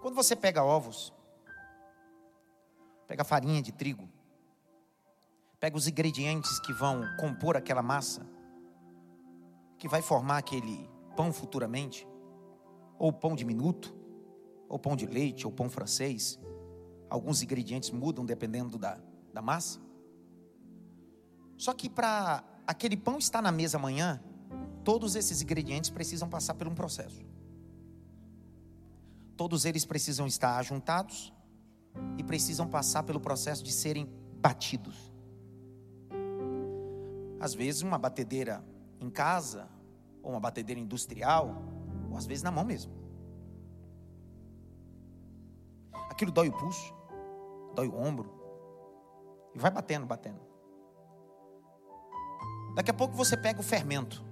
Quando 0.00 0.14
você 0.14 0.34
pega 0.34 0.64
ovos, 0.64 1.12
pega 3.06 3.22
farinha 3.22 3.60
de 3.60 3.70
trigo, 3.70 4.08
pega 5.60 5.76
os 5.76 5.86
ingredientes 5.86 6.58
que 6.60 6.72
vão 6.72 7.02
compor 7.18 7.54
aquela 7.54 7.82
massa, 7.82 8.26
que 9.82 9.88
vai 9.88 10.00
formar 10.00 10.38
aquele 10.38 10.88
pão 11.16 11.32
futuramente, 11.32 12.06
ou 13.00 13.12
pão 13.12 13.34
diminuto, 13.34 13.92
ou 14.68 14.78
pão 14.78 14.94
de 14.94 15.06
leite, 15.06 15.44
ou 15.44 15.52
pão 15.52 15.68
francês, 15.68 16.38
alguns 17.10 17.42
ingredientes 17.42 17.90
mudam 17.90 18.24
dependendo 18.24 18.78
da, 18.78 19.00
da 19.34 19.42
massa. 19.42 19.80
Só 21.56 21.74
que 21.74 21.90
para 21.90 22.44
aquele 22.64 22.96
pão 22.96 23.18
estar 23.18 23.42
na 23.42 23.50
mesa 23.50 23.76
amanhã, 23.76 24.22
todos 24.84 25.16
esses 25.16 25.42
ingredientes 25.42 25.90
precisam 25.90 26.28
passar 26.28 26.54
por 26.54 26.68
um 26.68 26.76
processo. 26.76 27.26
Todos 29.36 29.64
eles 29.64 29.84
precisam 29.84 30.28
estar 30.28 30.58
ajuntados 30.58 31.32
e 32.16 32.22
precisam 32.22 32.68
passar 32.68 33.02
pelo 33.02 33.18
processo 33.18 33.64
de 33.64 33.72
serem 33.72 34.08
batidos. 34.40 35.12
Às 37.40 37.52
vezes, 37.52 37.82
uma 37.82 37.98
batedeira 37.98 38.64
em 39.02 39.10
casa, 39.10 39.68
ou 40.22 40.30
uma 40.30 40.40
batedeira 40.40 40.80
industrial, 40.80 41.62
ou 42.10 42.16
às 42.16 42.26
vezes 42.26 42.42
na 42.42 42.50
mão 42.50 42.64
mesmo. 42.64 42.92
Aquilo 46.10 46.30
dói 46.30 46.48
o 46.48 46.52
pulso 46.52 47.02
dói 47.74 47.88
o 47.88 47.96
ombro. 47.96 48.30
E 49.54 49.58
vai 49.58 49.70
batendo, 49.70 50.06
batendo. 50.06 50.40
Daqui 52.74 52.90
a 52.90 52.94
pouco 52.94 53.14
você 53.14 53.36
pega 53.36 53.60
o 53.60 53.62
fermento. 53.62 54.24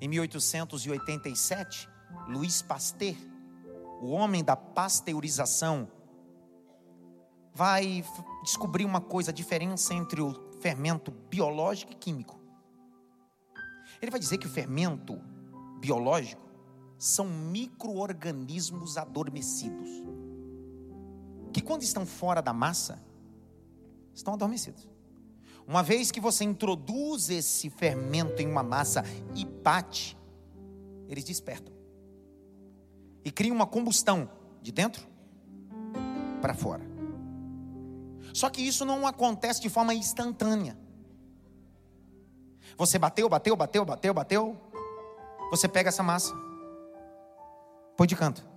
Em 0.00 0.08
1887, 0.08 1.88
Luiz 2.28 2.62
Pasteur, 2.62 3.16
o 4.00 4.10
homem 4.10 4.42
da 4.42 4.56
pasteurização, 4.56 5.90
vai 7.52 8.02
descobrir 8.42 8.86
uma 8.86 9.00
coisa, 9.00 9.30
a 9.30 9.34
diferença 9.34 9.92
entre 9.92 10.22
o 10.22 10.32
fermento 10.60 11.10
biológico 11.10 11.92
e 11.92 11.96
químico. 11.96 12.39
Ele 14.00 14.10
vai 14.10 14.20
dizer 14.20 14.38
que 14.38 14.46
o 14.46 14.50
fermento 14.50 15.20
biológico 15.78 16.42
são 16.98 17.26
micro-organismos 17.26 18.96
adormecidos 18.96 19.88
que 21.52 21.60
quando 21.60 21.82
estão 21.82 22.06
fora 22.06 22.40
da 22.40 22.52
massa, 22.52 23.02
estão 24.14 24.34
adormecidos. 24.34 24.88
Uma 25.66 25.82
vez 25.82 26.10
que 26.10 26.20
você 26.20 26.44
introduz 26.44 27.28
esse 27.28 27.70
fermento 27.70 28.40
em 28.40 28.46
uma 28.46 28.62
massa 28.62 29.04
e 29.34 29.44
bate, 29.44 30.16
eles 31.08 31.24
despertam. 31.24 31.72
E 33.24 33.30
criam 33.30 33.54
uma 33.54 33.66
combustão 33.66 34.30
de 34.62 34.72
dentro 34.72 35.06
para 36.40 36.54
fora. 36.54 36.88
Só 38.32 38.48
que 38.48 38.62
isso 38.62 38.84
não 38.84 39.06
acontece 39.06 39.60
de 39.60 39.68
forma 39.68 39.92
instantânea. 39.92 40.78
Você 42.76 42.98
bateu, 42.98 43.28
bateu, 43.28 43.56
bateu, 43.56 43.84
bateu, 43.84 44.14
bateu. 44.14 44.56
Você 45.50 45.68
pega 45.68 45.88
essa 45.88 46.02
massa, 46.02 46.34
põe 47.96 48.06
de 48.06 48.16
canto. 48.16 48.50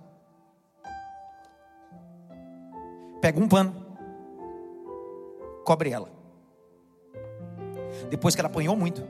pega 3.24 3.40
um 3.40 3.48
pano, 3.48 3.74
cobre 5.64 5.90
ela. 5.90 6.10
Depois 8.10 8.34
que 8.34 8.40
ela 8.42 8.50
apanhou 8.50 8.76
muito, 8.76 9.02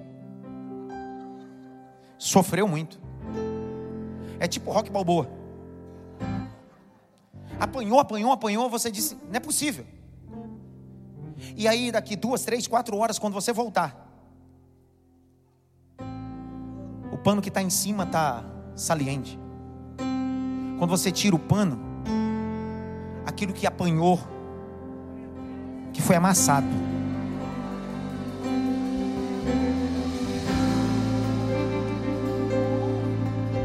sofreu 2.17 2.69
muito. 2.69 2.97
É 4.39 4.47
tipo 4.47 4.71
rock 4.71 4.89
balboa. 4.89 5.29
Apanhou, 7.59 7.99
apanhou, 7.99 8.31
apanhou, 8.31 8.71
você 8.71 8.89
disse, 8.89 9.17
não 9.17 9.35
é 9.35 9.41
possível. 9.41 9.85
E 11.57 11.67
aí, 11.67 11.91
daqui 11.91 12.15
duas, 12.15 12.45
três, 12.45 12.69
quatro 12.69 12.97
horas, 12.97 13.19
quando 13.19 13.35
você 13.35 13.53
voltar, 13.53 14.04
pano 17.25 17.41
que 17.41 17.49
está 17.49 17.63
em 17.63 17.71
cima 17.71 18.05
está 18.05 18.45
saliente. 18.77 19.41
Quando 20.79 20.91
você 20.91 21.11
tira 21.11 21.35
o 21.35 21.39
pano, 21.39 21.81
aquilo 23.25 23.55
que 23.55 23.67
apanhou, 23.67 24.21
que 25.95 26.03
foi 26.03 26.17
amassado. 26.17 26.67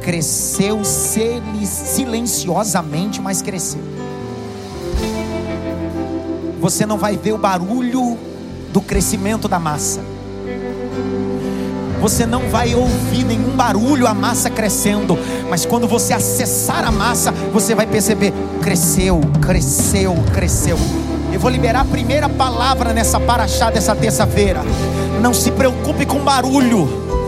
Cresceu 0.01 0.79
silenciosamente, 0.85 3.21
mas 3.21 3.41
cresceu. 3.41 3.81
Você 6.61 6.85
não 6.85 6.97
vai 6.97 7.17
ver 7.17 7.33
o 7.33 7.37
barulho 7.37 8.17
do 8.71 8.81
crescimento 8.81 9.49
da 9.49 9.59
massa. 9.59 10.01
Você 11.99 12.25
não 12.25 12.49
vai 12.49 12.73
ouvir 12.75 13.23
nenhum 13.25 13.55
barulho, 13.55 14.07
a 14.07 14.13
massa 14.13 14.49
crescendo. 14.49 15.17
Mas 15.49 15.65
quando 15.65 15.87
você 15.87 16.13
acessar 16.13 16.85
a 16.85 16.91
massa, 16.91 17.31
você 17.53 17.75
vai 17.75 17.85
perceber: 17.85 18.33
cresceu, 18.61 19.21
cresceu, 19.41 20.15
cresceu. 20.33 20.77
Eu 21.31 21.39
vou 21.39 21.51
liberar 21.51 21.81
a 21.81 21.85
primeira 21.85 22.27
palavra 22.27 22.93
nessa 22.93 23.19
paraxá 23.19 23.69
dessa 23.69 23.95
terça-feira. 23.95 24.63
Não 25.21 25.33
se 25.33 25.51
preocupe 25.51 26.05
com 26.05 26.19
barulho. 26.19 27.18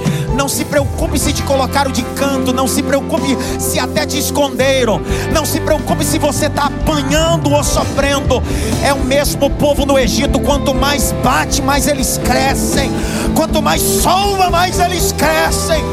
Não 0.42 0.50
se 0.50 0.66
preocupe 0.66 1.20
se 1.20 1.32
te 1.32 1.44
colocaram 1.44 1.92
de 1.92 2.02
canto. 2.16 2.52
Não 2.52 2.68
se 2.68 2.82
preocupe 2.82 3.38
se 3.60 3.78
até 3.78 4.08
te 4.08 4.18
esconderam. 4.18 5.00
Não 5.32 5.46
se 5.46 5.60
preocupe 5.62 6.04
se 6.04 6.18
você 6.18 6.48
está 6.48 6.64
apanhando 6.64 7.52
ou 7.52 7.64
sofrendo. 7.64 8.42
É 8.84 8.92
o 8.92 9.04
mesmo 9.04 9.52
povo 9.52 9.86
no 9.86 10.00
Egito. 10.00 10.40
Quanto 10.40 10.74
mais 10.74 11.12
bate, 11.24 11.62
mais 11.62 11.86
eles 11.86 12.18
crescem. 12.18 12.90
Quanto 13.36 13.62
mais 13.62 13.84
soa, 13.84 14.50
mais 14.50 14.80
eles 14.80 15.12
crescem. 15.12 15.84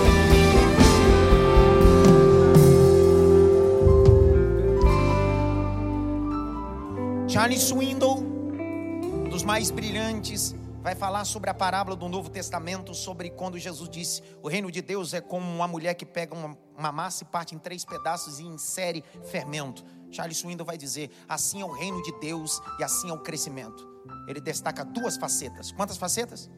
Charles 7.29 7.65
Swindoll, 7.65 8.25
um 8.25 9.29
dos 9.29 9.43
mais 9.43 9.71
brilhantes 9.71 10.58
vai 10.89 10.95
falar 10.95 11.27
sobre 11.27 11.51
a 11.51 11.55
parábola 11.55 11.95
do 11.95 12.09
Novo 12.09 12.31
Testamento, 12.31 12.95
sobre 12.95 13.29
quando 13.29 13.59
Jesus 13.59 13.91
disse: 13.91 14.23
o 14.43 14.49
reino 14.49 14.73
de 14.73 14.81
Deus 14.81 15.13
é 15.13 15.21
como 15.21 15.47
uma 15.55 15.69
mulher 15.69 15.93
que 15.93 16.07
pega 16.07 16.35
uma, 16.35 16.57
uma 16.75 16.91
massa 16.91 17.25
e 17.25 17.27
parte 17.27 17.55
em 17.55 17.59
três 17.59 17.85
pedaços 17.85 18.39
e 18.39 18.45
insere 18.45 19.05
fermento. 19.25 19.85
Charles 20.11 20.39
Swindoll 20.39 20.65
vai 20.65 20.79
dizer: 20.79 21.11
assim 21.29 21.61
é 21.61 21.65
o 21.67 21.71
reino 21.71 22.03
de 22.03 22.11
Deus 22.21 22.59
e 22.79 22.85
assim 22.85 23.11
é 23.11 23.13
o 23.13 23.19
crescimento. 23.19 23.87
Ele 24.27 24.41
destaca 24.41 24.83
duas 24.83 25.19
facetas. 25.19 25.71
Quantas 25.73 25.99
facetas? 25.99 26.49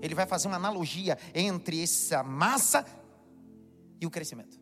Ele 0.00 0.14
vai 0.14 0.24
fazer 0.24 0.46
uma 0.46 0.56
analogia 0.56 1.18
entre 1.34 1.82
essa 1.82 2.22
massa 2.22 2.86
e 4.00 4.06
o 4.06 4.10
crescimento. 4.10 4.56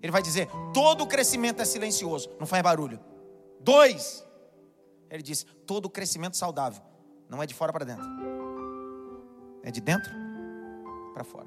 Ele 0.00 0.10
vai 0.10 0.22
dizer: 0.22 0.48
todo 0.72 1.04
o 1.04 1.06
crescimento 1.06 1.60
é 1.60 1.66
silencioso, 1.66 2.30
não 2.40 2.46
faz 2.46 2.62
barulho. 2.62 2.98
Dois, 3.60 4.24
ele 5.10 5.22
diz: 5.22 5.44
todo 5.66 5.84
o 5.84 5.90
crescimento 5.90 6.38
saudável 6.38 6.93
não 7.28 7.42
é 7.42 7.46
de 7.46 7.54
fora 7.54 7.72
para 7.72 7.84
dentro, 7.84 8.04
é 9.62 9.70
de 9.70 9.80
dentro 9.80 10.10
para 11.12 11.24
fora. 11.24 11.46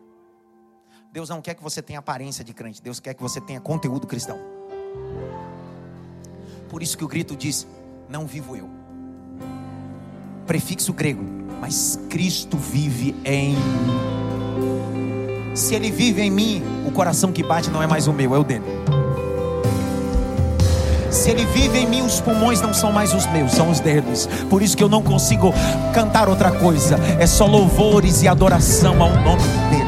Deus 1.12 1.30
não 1.30 1.42
quer 1.42 1.56
que 1.56 1.64
você 1.64 1.82
tenha 1.82 2.00
aparência 2.00 2.44
de 2.44 2.54
crente, 2.54 2.82
Deus 2.82 3.00
quer 3.00 3.14
que 3.14 3.22
você 3.22 3.40
tenha 3.40 3.60
conteúdo 3.60 4.06
cristão. 4.06 4.40
Por 6.70 6.84
isso 6.84 6.98
que 6.98 7.04
o 7.04 7.08
grito 7.08 7.36
diz: 7.36 7.68
Não 8.10 8.26
vivo 8.28 8.56
eu. 8.56 8.70
Prefixo 10.46 10.94
grego, 10.94 11.24
mas 11.60 12.00
Cristo 12.10 12.58
vive 12.58 13.16
em 13.26 13.56
mim. 13.56 13.98
Se 15.56 15.74
Ele 15.74 15.90
vive 15.92 16.22
em 16.22 16.30
mim, 16.30 16.62
o 16.88 16.92
coração 16.92 17.32
que 17.32 17.42
bate 17.44 17.70
não 17.70 17.82
é 17.82 17.88
mais 17.88 18.08
o 18.08 18.14
meu, 18.14 18.36
é 18.36 18.38
o 18.38 18.44
dele. 18.44 18.66
Se 21.18 21.32
Ele 21.32 21.46
vive 21.48 21.80
em 21.80 21.88
mim, 21.88 22.02
os 22.04 22.22
pulmões 22.22 22.62
não 22.62 22.74
são 22.74 22.92
mais 22.92 23.12
os 23.12 23.26
meus, 23.32 23.52
são 23.52 23.72
os 23.72 23.80
deles. 23.80 24.30
Por 24.52 24.62
isso 24.62 24.78
que 24.78 24.84
eu 24.84 24.88
não 24.88 25.02
consigo 25.02 25.52
cantar 25.92 26.30
outra 26.30 26.52
coisa, 26.52 26.96
é 27.20 27.26
só 27.26 27.48
louvores 27.48 28.22
e 28.22 28.28
adoração 28.28 29.02
ao 29.02 29.10
nome 29.10 29.42
dele. 29.72 29.87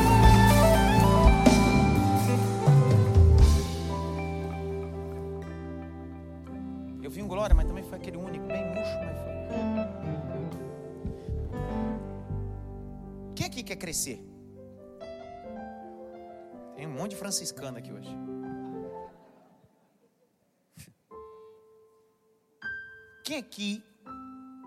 Quem 23.29 23.37
aqui 23.37 23.83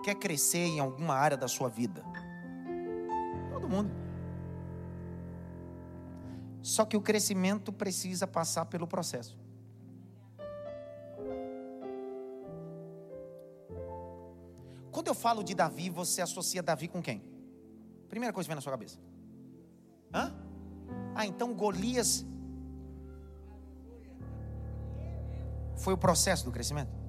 quer 0.04 0.14
crescer 0.14 0.66
em 0.66 0.78
alguma 0.78 1.14
área 1.14 1.36
da 1.36 1.48
sua 1.48 1.68
vida? 1.68 2.00
Todo 3.52 3.68
mundo. 3.68 3.90
Só 6.62 6.84
que 6.84 6.96
o 6.96 7.00
crescimento 7.00 7.72
precisa 7.72 8.24
passar 8.24 8.66
pelo 8.66 8.86
processo. 8.86 9.36
Quando 14.92 15.08
eu 15.08 15.14
falo 15.14 15.42
de 15.42 15.56
Davi, 15.56 15.90
você 15.90 16.22
associa 16.22 16.62
Davi 16.62 16.86
com 16.86 17.02
quem? 17.02 17.20
Primeira 18.08 18.32
coisa 18.32 18.46
que 18.46 18.50
vem 18.50 18.54
na 18.54 18.62
sua 18.62 18.70
cabeça. 18.70 19.00
Hã? 20.14 20.32
Ah, 21.16 21.26
então 21.26 21.52
Golias 21.52 22.24
foi 25.78 25.94
o 25.94 25.98
processo 25.98 26.44
do 26.44 26.52
crescimento? 26.52 27.02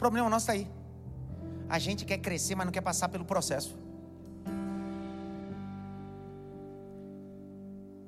Problema 0.00 0.30
nosso 0.30 0.44
está 0.44 0.54
aí. 0.54 0.66
A 1.68 1.78
gente 1.78 2.06
quer 2.06 2.16
crescer, 2.16 2.54
mas 2.54 2.64
não 2.64 2.72
quer 2.72 2.80
passar 2.80 3.10
pelo 3.10 3.22
processo. 3.22 3.78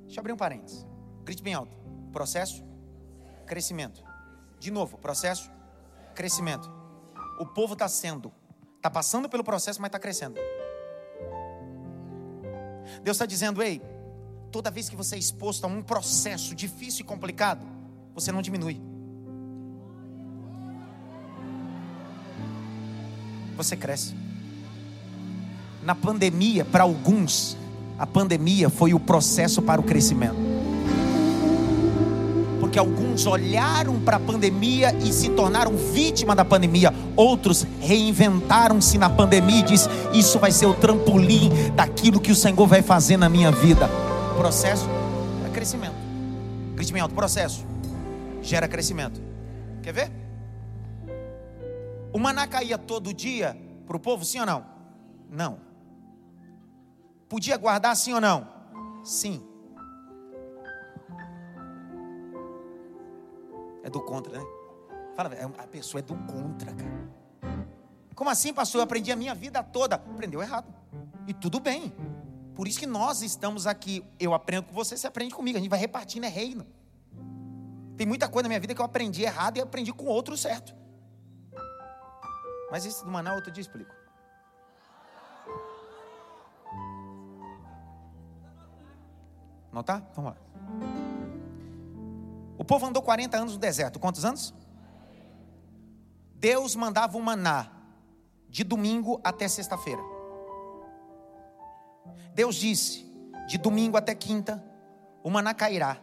Deixa 0.01 0.19
eu 0.19 0.21
abrir 0.21 0.33
um 0.33 0.37
parênteses. 0.37 0.87
Grite 1.23 1.43
bem 1.43 1.53
alto. 1.53 1.77
Processo, 2.11 2.63
crescimento. 3.45 4.03
De 4.59 4.71
novo, 4.71 4.97
processo, 4.97 5.51
crescimento. 6.15 6.67
O 7.39 7.45
povo 7.45 7.73
está 7.73 7.87
sendo, 7.87 8.33
está 8.75 8.89
passando 8.89 9.29
pelo 9.29 9.43
processo, 9.43 9.79
mas 9.79 9.89
está 9.89 9.99
crescendo. 9.99 10.39
Deus 13.03 13.17
está 13.17 13.27
dizendo, 13.27 13.61
ei, 13.61 13.79
toda 14.51 14.71
vez 14.71 14.89
que 14.89 14.95
você 14.95 15.15
é 15.15 15.19
exposto 15.19 15.65
a 15.65 15.67
um 15.67 15.83
processo 15.83 16.55
difícil 16.55 17.01
e 17.01 17.07
complicado, 17.07 17.63
você 18.15 18.31
não 18.31 18.41
diminui. 18.41 18.92
Você 23.55 23.75
cresce. 23.75 24.13
Na 25.83 25.93
pandemia, 25.93 26.63
para 26.63 26.83
alguns, 26.83 27.57
a 27.99 28.07
pandemia 28.07 28.69
foi 28.69 28.93
o 28.93 28.99
processo 28.99 29.61
para 29.61 29.81
o 29.81 29.83
crescimento. 29.83 30.37
Porque 32.59 32.79
alguns 32.79 33.25
olharam 33.25 33.99
para 33.99 34.17
a 34.17 34.19
pandemia 34.19 34.95
e 34.95 35.11
se 35.11 35.29
tornaram 35.29 35.75
vítima 35.75 36.35
da 36.35 36.43
pandemia, 36.43 36.93
outros 37.15 37.67
reinventaram-se 37.79 38.97
na 38.97 39.09
pandemia 39.09 39.59
e 39.59 39.63
diz: 39.63 39.89
Isso 40.13 40.39
vai 40.39 40.51
ser 40.51 40.65
o 40.65 40.73
trampolim 40.73 41.51
daquilo 41.75 42.19
que 42.19 42.31
o 42.31 42.35
Senhor 42.35 42.65
vai 42.65 42.81
fazer 42.81 43.17
na 43.17 43.29
minha 43.29 43.51
vida. 43.51 43.87
Processo 44.37 44.87
é 45.45 45.49
crescimento. 45.49 45.95
Crescimento, 46.75 47.13
processo 47.13 47.73
gera 48.43 48.67
crescimento. 48.67 49.21
Quer 49.81 49.93
ver? 49.93 50.22
O 52.13 52.19
maná 52.19 52.45
caía 52.45 52.77
todo 52.77 53.11
dia 53.11 53.57
para 53.87 53.97
o 53.97 53.99
povo, 53.99 54.23
sim 54.23 54.39
ou 54.39 54.45
não? 54.45 54.65
Não. 55.29 55.59
Podia 57.27 57.57
guardar, 57.57 57.95
sim 57.97 58.13
ou 58.13 58.21
não? 58.21 58.47
Sim. 59.03 59.43
É 63.83 63.89
do 63.89 63.99
contra, 63.99 64.37
né? 64.37 64.45
Fala, 65.15 65.33
é 65.33 65.43
a 65.43 65.67
pessoa 65.67 65.99
é 65.99 66.03
do 66.03 66.15
contra, 66.15 66.71
cara. 66.71 67.09
Como 68.15 68.29
assim, 68.29 68.53
pastor? 68.53 68.79
Eu 68.79 68.83
aprendi 68.83 69.11
a 69.11 69.15
minha 69.15 69.33
vida 69.33 69.63
toda. 69.63 69.95
Aprendeu 69.95 70.41
errado. 70.41 70.71
E 71.27 71.33
tudo 71.33 71.59
bem. 71.59 71.91
Por 72.53 72.67
isso 72.67 72.77
que 72.77 72.85
nós 72.85 73.23
estamos 73.23 73.65
aqui. 73.65 74.05
Eu 74.19 74.35
aprendo 74.35 74.65
com 74.65 74.73
você, 74.73 74.95
você 74.95 75.07
aprende 75.07 75.33
comigo. 75.33 75.57
A 75.57 75.61
gente 75.61 75.69
vai 75.69 75.79
repartindo, 75.79 76.25
é 76.25 76.29
reino. 76.29 76.65
Tem 77.97 78.05
muita 78.05 78.27
coisa 78.27 78.43
na 78.43 78.49
minha 78.49 78.59
vida 78.59 78.75
que 78.75 78.81
eu 78.81 78.85
aprendi 78.85 79.23
errado 79.23 79.57
e 79.57 79.61
aprendi 79.61 79.91
com 79.91 80.05
outro 80.05 80.37
certo. 80.37 80.82
Mas 82.73 82.87
esse 82.87 83.05
do 83.05 83.11
Manaus 83.11 83.35
outro 83.35 83.51
dia 83.51 83.61
explico. 83.61 83.93
Notar? 89.71 90.01
Vamos 90.15 90.31
lá. 90.31 90.37
O 92.57 92.65
povo 92.65 92.87
andou 92.87 93.03
40 93.03 93.37
anos 93.37 93.53
no 93.53 93.59
deserto. 93.59 93.99
Quantos 93.99 94.25
anos? 94.25 94.55
Deus 96.33 96.75
mandava 96.75 97.15
o 97.15 97.21
maná 97.21 97.69
de 98.49 98.63
domingo 98.63 99.21
até 99.23 99.47
sexta-feira. 99.47 100.01
Deus 102.33 102.55
disse: 102.55 103.05
de 103.47 103.59
domingo 103.59 103.97
até 103.97 104.15
quinta, 104.15 104.65
o 105.21 105.29
maná 105.29 105.53
cairá. 105.53 105.97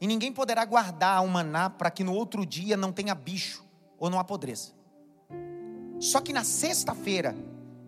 E 0.00 0.06
ninguém 0.06 0.32
poderá 0.32 0.64
guardar 0.64 1.22
o 1.22 1.28
maná 1.28 1.68
para 1.68 1.90
que 1.90 2.02
no 2.02 2.14
outro 2.14 2.46
dia 2.46 2.74
não 2.74 2.90
tenha 2.90 3.14
bicho 3.14 3.62
ou 3.98 4.08
não 4.08 4.18
apodreça. 4.18 4.79
Só 6.00 6.20
que 6.20 6.32
na 6.32 6.42
sexta-feira, 6.42 7.36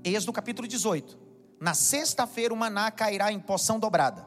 Êxodo 0.04 0.34
capítulo 0.34 0.68
18, 0.68 1.18
na 1.58 1.72
sexta-feira 1.72 2.52
o 2.52 2.56
maná 2.56 2.90
cairá 2.90 3.32
em 3.32 3.40
poção 3.40 3.78
dobrada. 3.78 4.26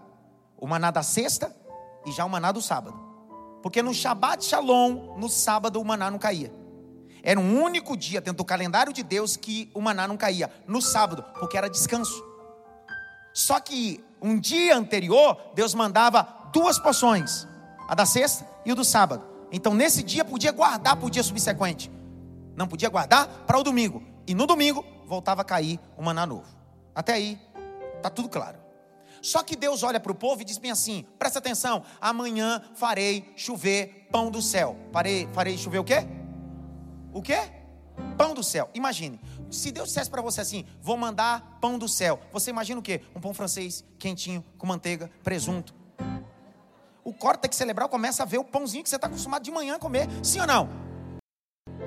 O 0.57 0.65
maná 0.65 0.89
da 0.89 1.03
sexta 1.03 1.55
e 2.03 2.11
já 2.11 2.25
o 2.25 2.29
maná 2.29 2.51
do 2.51 2.63
sábado. 2.63 2.99
Porque 3.61 3.83
no 3.83 3.93
Shabat 3.93 4.43
Shalom, 4.43 5.17
no 5.17 5.29
sábado, 5.29 5.79
o 5.79 5.85
maná 5.85 6.09
não 6.09 6.17
caía. 6.17 6.51
Era 7.21 7.39
um 7.39 7.61
único 7.61 7.95
dia 7.95 8.21
dentro 8.21 8.37
do 8.37 8.45
calendário 8.45 8.91
de 8.91 9.03
Deus 9.03 9.35
que 9.35 9.69
o 9.73 9.81
maná 9.81 10.07
não 10.07 10.17
caía. 10.17 10.51
No 10.67 10.81
sábado, 10.81 11.23
porque 11.39 11.57
era 11.57 11.69
descanso. 11.69 12.23
Só 13.33 13.59
que 13.59 14.03
um 14.21 14.39
dia 14.39 14.75
anterior, 14.75 15.37
Deus 15.53 15.75
mandava 15.75 16.49
duas 16.53 16.79
porções: 16.79 17.47
a 17.87 17.93
da 17.93 18.05
sexta 18.05 18.47
e 18.65 18.71
o 18.71 18.75
do 18.75 18.83
sábado. 18.83 19.23
Então 19.51 19.75
nesse 19.75 20.01
dia 20.01 20.25
podia 20.25 20.51
guardar 20.51 20.95
para 20.95 21.05
o 21.05 21.09
dia 21.09 21.21
subsequente. 21.21 21.91
Não 22.55 22.67
podia 22.67 22.89
guardar 22.89 23.27
para 23.45 23.59
o 23.59 23.63
domingo. 23.63 24.03
E 24.27 24.33
no 24.33 24.47
domingo 24.47 24.83
voltava 25.05 25.41
a 25.41 25.45
cair 25.45 25.79
o 25.97 26.03
maná 26.03 26.25
novo. 26.25 26.47
Até 26.93 27.13
aí, 27.13 27.39
está 27.97 28.09
tudo 28.09 28.29
claro. 28.29 28.57
Só 29.21 29.41
que 29.41 29.55
Deus 29.55 29.81
olha 29.81 29.99
para 29.99 30.11
o 30.11 30.15
povo 30.15 30.41
e 30.41 30.45
diz 30.45 30.57
bem 30.57 30.71
assim: 30.71 31.05
presta 31.17 31.39
atenção, 31.39 31.83
amanhã 31.99 32.61
farei 32.75 33.33
chover 33.35 34.07
pão 34.11 34.29
do 34.29 34.41
céu. 34.41 34.77
Farei, 34.91 35.27
farei 35.33 35.57
chover 35.57 35.79
o 35.79 35.83
quê? 35.83 36.05
O 37.11 37.21
quê? 37.21 37.39
Pão 38.17 38.33
do 38.33 38.43
céu. 38.43 38.69
Imagine, 38.73 39.19
se 39.49 39.71
Deus 39.71 39.87
dissesse 39.87 40.09
para 40.09 40.21
você 40.21 40.41
assim: 40.41 40.65
vou 40.81 40.95
mandar 40.95 41.57
pão 41.59 41.77
do 41.77 41.89
céu, 41.89 42.19
você 42.31 42.51
imagina 42.51 42.79
o 42.79 42.83
quê? 42.83 43.01
Um 43.15 43.19
pão 43.19 43.33
francês 43.33 43.83
quentinho, 43.97 44.43
com 44.57 44.67
manteiga, 44.67 45.09
presunto. 45.23 45.73
O 47.03 47.13
córtex 47.13 47.55
cerebral 47.55 47.87
começa 47.87 48.23
a 48.23 48.25
ver 48.25 48.39
o 48.39 48.43
pãozinho 48.43 48.83
que 48.83 48.89
você 48.89 48.95
está 48.95 49.07
acostumado 49.07 49.43
de 49.43 49.51
manhã 49.51 49.75
a 49.75 49.79
comer, 49.79 50.07
sim 50.23 50.39
ou 50.39 50.47
não? 50.47 50.84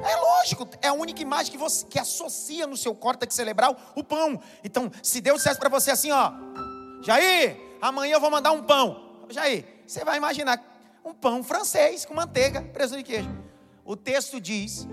É 0.04 0.16
lógico, 0.16 0.68
é 0.80 0.88
a 0.88 0.92
única 0.92 1.22
imagem 1.22 1.52
que 1.52 1.58
você 1.58 1.84
que 1.86 1.98
associa 1.98 2.66
no 2.66 2.76
seu 2.76 2.94
córtex 2.94 3.34
cerebral 3.34 3.76
o 3.94 4.04
pão. 4.04 4.40
Então, 4.62 4.90
se 5.02 5.20
Deus 5.20 5.38
dissesse 5.38 5.58
para 5.58 5.68
você 5.68 5.90
assim, 5.90 6.10
ó, 6.12 6.32
Jair, 7.02 7.56
amanhã 7.80 8.14
eu 8.14 8.20
vou 8.20 8.30
mandar 8.30 8.52
um 8.52 8.62
pão. 8.62 9.24
Jair, 9.28 9.64
você 9.86 10.04
vai 10.04 10.16
imaginar 10.16 10.62
um 11.04 11.12
pão 11.12 11.42
francês 11.42 12.04
com 12.04 12.14
manteiga, 12.14 12.62
presunto 12.62 12.98
de 12.98 13.04
queijo. 13.04 13.30
O 13.84 13.96
texto 13.96 14.40
diz, 14.40 14.86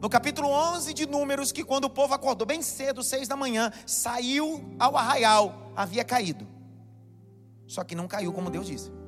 no 0.00 0.08
capítulo 0.10 0.48
11 0.48 0.92
de 0.92 1.06
Números, 1.06 1.52
que 1.52 1.64
quando 1.64 1.84
o 1.84 1.90
povo 1.90 2.12
acordou 2.12 2.46
bem 2.46 2.60
cedo, 2.60 3.02
seis 3.02 3.28
da 3.28 3.36
manhã, 3.36 3.72
saiu 3.86 4.74
ao 4.78 4.96
arraial, 4.96 5.72
havia 5.76 6.04
caído. 6.04 6.46
Só 7.66 7.84
que 7.84 7.94
não 7.94 8.08
caiu 8.08 8.32
como 8.32 8.50
Deus 8.50 8.66
disse. 8.66 9.01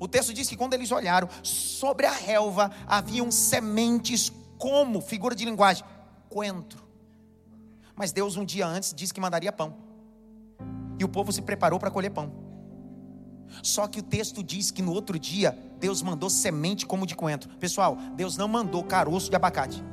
O 0.00 0.08
texto 0.08 0.32
diz 0.32 0.48
que 0.48 0.56
quando 0.56 0.72
eles 0.72 0.90
olharam, 0.90 1.28
sobre 1.42 2.06
a 2.06 2.12
relva 2.12 2.70
haviam 2.86 3.30
sementes 3.30 4.32
como, 4.56 5.02
figura 5.02 5.34
de 5.34 5.44
linguagem, 5.44 5.84
coentro. 6.30 6.82
Mas 7.94 8.10
Deus 8.10 8.34
um 8.34 8.44
dia 8.44 8.66
antes 8.66 8.94
disse 8.94 9.12
que 9.12 9.20
mandaria 9.20 9.52
pão. 9.52 9.76
E 10.98 11.04
o 11.04 11.08
povo 11.08 11.30
se 11.30 11.42
preparou 11.42 11.78
para 11.78 11.90
colher 11.90 12.10
pão. 12.10 12.32
Só 13.62 13.86
que 13.86 14.00
o 14.00 14.02
texto 14.02 14.42
diz 14.42 14.70
que 14.70 14.80
no 14.80 14.92
outro 14.92 15.18
dia 15.18 15.56
Deus 15.78 16.00
mandou 16.00 16.30
semente 16.30 16.86
como 16.86 17.06
de 17.06 17.14
coentro. 17.14 17.50
Pessoal, 17.58 17.98
Deus 18.14 18.38
não 18.38 18.48
mandou 18.48 18.82
caroço 18.82 19.28
de 19.28 19.36
abacate. 19.36 19.84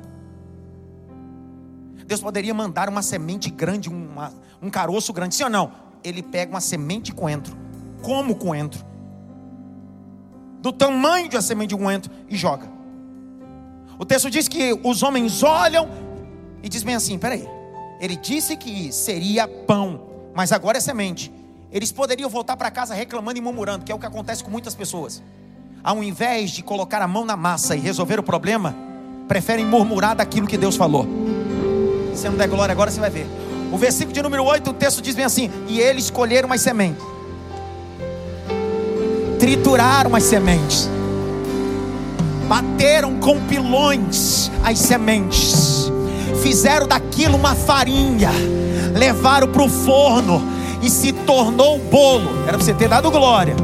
Deus 2.06 2.22
poderia 2.22 2.54
mandar 2.54 2.88
uma 2.88 3.02
semente 3.02 3.50
grande, 3.50 3.90
uma, 3.90 4.32
um 4.62 4.70
caroço 4.70 5.12
grande, 5.12 5.34
sim 5.34 5.44
ou 5.44 5.50
não? 5.50 5.70
Ele 6.02 6.22
pega 6.22 6.50
uma 6.50 6.62
semente 6.62 7.06
de 7.06 7.12
coentro, 7.12 7.54
como 8.02 8.36
coentro, 8.36 8.87
do 10.60 10.72
tamanho 10.72 11.28
de 11.28 11.36
uma 11.36 11.42
semente 11.42 11.74
de 11.74 11.76
coentro 11.76 12.10
e 12.28 12.36
joga. 12.36 12.68
O 13.98 14.04
texto 14.04 14.30
diz 14.30 14.46
que 14.46 14.78
os 14.84 15.02
homens 15.02 15.42
olham 15.42 15.88
e 16.62 16.68
dizem 16.68 16.86
bem 16.86 16.94
assim: 16.94 17.18
peraí, 17.18 17.48
ele 18.00 18.16
disse 18.16 18.56
que 18.56 18.92
seria 18.92 19.48
pão, 19.48 20.00
mas 20.34 20.52
agora 20.52 20.78
é 20.78 20.80
semente. 20.80 21.32
Eles 21.70 21.92
poderiam 21.92 22.30
voltar 22.30 22.56
para 22.56 22.70
casa 22.70 22.94
reclamando 22.94 23.38
e 23.38 23.42
murmurando, 23.42 23.84
que 23.84 23.92
é 23.92 23.94
o 23.94 23.98
que 23.98 24.06
acontece 24.06 24.42
com 24.42 24.50
muitas 24.50 24.74
pessoas. 24.74 25.22
Ao 25.82 26.02
invés 26.02 26.50
de 26.50 26.62
colocar 26.62 27.02
a 27.02 27.08
mão 27.08 27.24
na 27.24 27.36
massa 27.36 27.76
e 27.76 27.80
resolver 27.80 28.18
o 28.18 28.22
problema, 28.22 28.74
preferem 29.26 29.66
murmurar 29.66 30.16
daquilo 30.16 30.46
que 30.46 30.56
Deus 30.56 30.76
falou. 30.76 31.06
Se 32.14 32.28
não 32.28 32.36
der 32.36 32.48
glória 32.48 32.72
agora, 32.72 32.90
você 32.90 32.98
vai 32.98 33.10
ver. 33.10 33.26
O 33.70 33.76
versículo 33.76 34.14
de 34.14 34.22
número 34.22 34.44
8, 34.44 34.70
o 34.70 34.72
texto 34.72 35.02
diz 35.02 35.14
bem 35.14 35.24
assim: 35.24 35.50
E 35.68 35.78
eles 35.78 36.04
escolheram 36.04 36.52
as 36.52 36.60
sementes, 36.60 37.04
trituraram 39.48 40.14
as 40.14 40.24
sementes, 40.24 40.90
bateram 42.46 43.14
com 43.14 43.40
pilões 43.46 44.50
as 44.62 44.78
sementes, 44.78 45.90
fizeram 46.42 46.86
daquilo 46.86 47.38
uma 47.38 47.54
farinha, 47.54 48.30
levaram 48.94 49.48
para 49.48 49.62
o 49.62 49.68
forno 49.70 50.42
e 50.82 50.90
se 50.90 51.12
tornou 51.12 51.78
bolo. 51.78 52.28
Era 52.42 52.58
para 52.58 52.66
você 52.66 52.74
ter 52.74 52.88
dado 52.88 53.10
glória. 53.10 53.56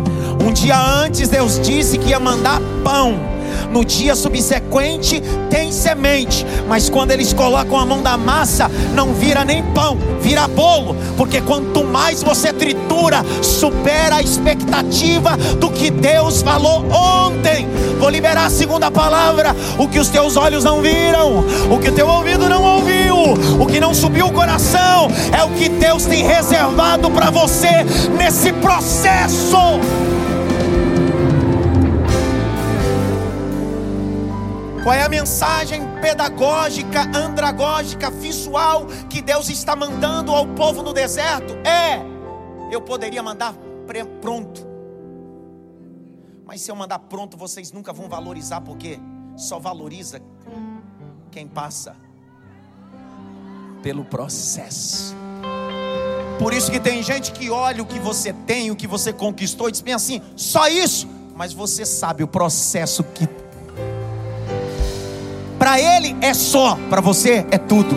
Um 0.42 0.54
dia 0.54 0.80
antes 0.80 1.28
Deus 1.28 1.60
disse 1.60 1.98
que 1.98 2.08
ia 2.08 2.18
mandar 2.18 2.62
pão 2.82 3.33
no 3.70 3.84
dia 3.84 4.14
subsequente 4.14 5.22
tem 5.50 5.72
semente, 5.72 6.46
mas 6.68 6.88
quando 6.88 7.10
eles 7.10 7.32
colocam 7.32 7.78
a 7.78 7.86
mão 7.86 8.00
na 8.00 8.16
massa, 8.16 8.70
não 8.94 9.12
vira 9.12 9.44
nem 9.44 9.62
pão, 9.72 9.98
vira 10.20 10.46
bolo, 10.48 10.96
porque 11.16 11.40
quanto 11.40 11.84
mais 11.84 12.22
você 12.22 12.52
tritura, 12.52 13.24
supera 13.42 14.16
a 14.16 14.22
expectativa 14.22 15.36
do 15.58 15.70
que 15.70 15.90
Deus 15.90 16.42
falou 16.42 16.84
ontem. 16.90 17.68
Vou 17.98 18.10
liberar 18.10 18.46
a 18.46 18.50
segunda 18.50 18.90
palavra: 18.90 19.54
o 19.78 19.88
que 19.88 19.98
os 19.98 20.08
teus 20.08 20.36
olhos 20.36 20.64
não 20.64 20.80
viram, 20.80 21.44
o 21.70 21.78
que 21.78 21.88
o 21.88 21.92
teu 21.92 22.08
ouvido 22.08 22.48
não 22.48 22.62
ouviu, 22.62 23.16
o 23.60 23.66
que 23.66 23.80
não 23.80 23.94
subiu 23.94 24.26
o 24.26 24.32
coração, 24.32 25.10
é 25.32 25.42
o 25.42 25.50
que 25.50 25.68
Deus 25.68 26.04
tem 26.04 26.24
reservado 26.24 27.10
para 27.10 27.30
você 27.30 27.84
nesse 28.16 28.52
processo. 28.52 29.56
Qual 34.84 34.94
é 34.94 35.02
a 35.02 35.08
mensagem 35.08 35.80
pedagógica, 36.02 37.04
andragógica, 37.16 38.10
visual 38.10 38.84
que 39.08 39.22
Deus 39.22 39.48
está 39.48 39.74
mandando 39.74 40.30
ao 40.30 40.46
povo 40.48 40.82
no 40.82 40.92
deserto? 40.92 41.54
É, 41.66 42.04
eu 42.70 42.82
poderia 42.82 43.22
mandar 43.22 43.54
pronto. 44.20 44.66
Mas 46.44 46.60
se 46.60 46.70
eu 46.70 46.76
mandar 46.76 46.98
pronto, 46.98 47.34
vocês 47.34 47.72
nunca 47.72 47.94
vão 47.94 48.10
valorizar, 48.10 48.60
porque 48.60 49.00
só 49.38 49.58
valoriza 49.58 50.20
quem 51.30 51.48
passa 51.48 51.96
pelo 53.82 54.04
processo. 54.04 55.16
Por 56.38 56.52
isso 56.52 56.70
que 56.70 56.78
tem 56.78 57.02
gente 57.02 57.32
que 57.32 57.48
olha 57.48 57.82
o 57.82 57.86
que 57.86 57.98
você 57.98 58.34
tem, 58.34 58.70
o 58.70 58.76
que 58.76 58.86
você 58.86 59.14
conquistou 59.14 59.70
e 59.70 59.72
diz 59.72 59.80
bem 59.80 59.94
assim, 59.94 60.20
só 60.36 60.68
isso. 60.68 61.08
Mas 61.34 61.54
você 61.54 61.86
sabe 61.86 62.22
o 62.22 62.28
processo 62.28 63.02
que 63.02 63.26
para 65.64 65.80
ele 65.80 66.14
é 66.20 66.34
só, 66.34 66.78
para 66.90 67.00
você 67.00 67.46
é 67.50 67.56
tudo. 67.56 67.96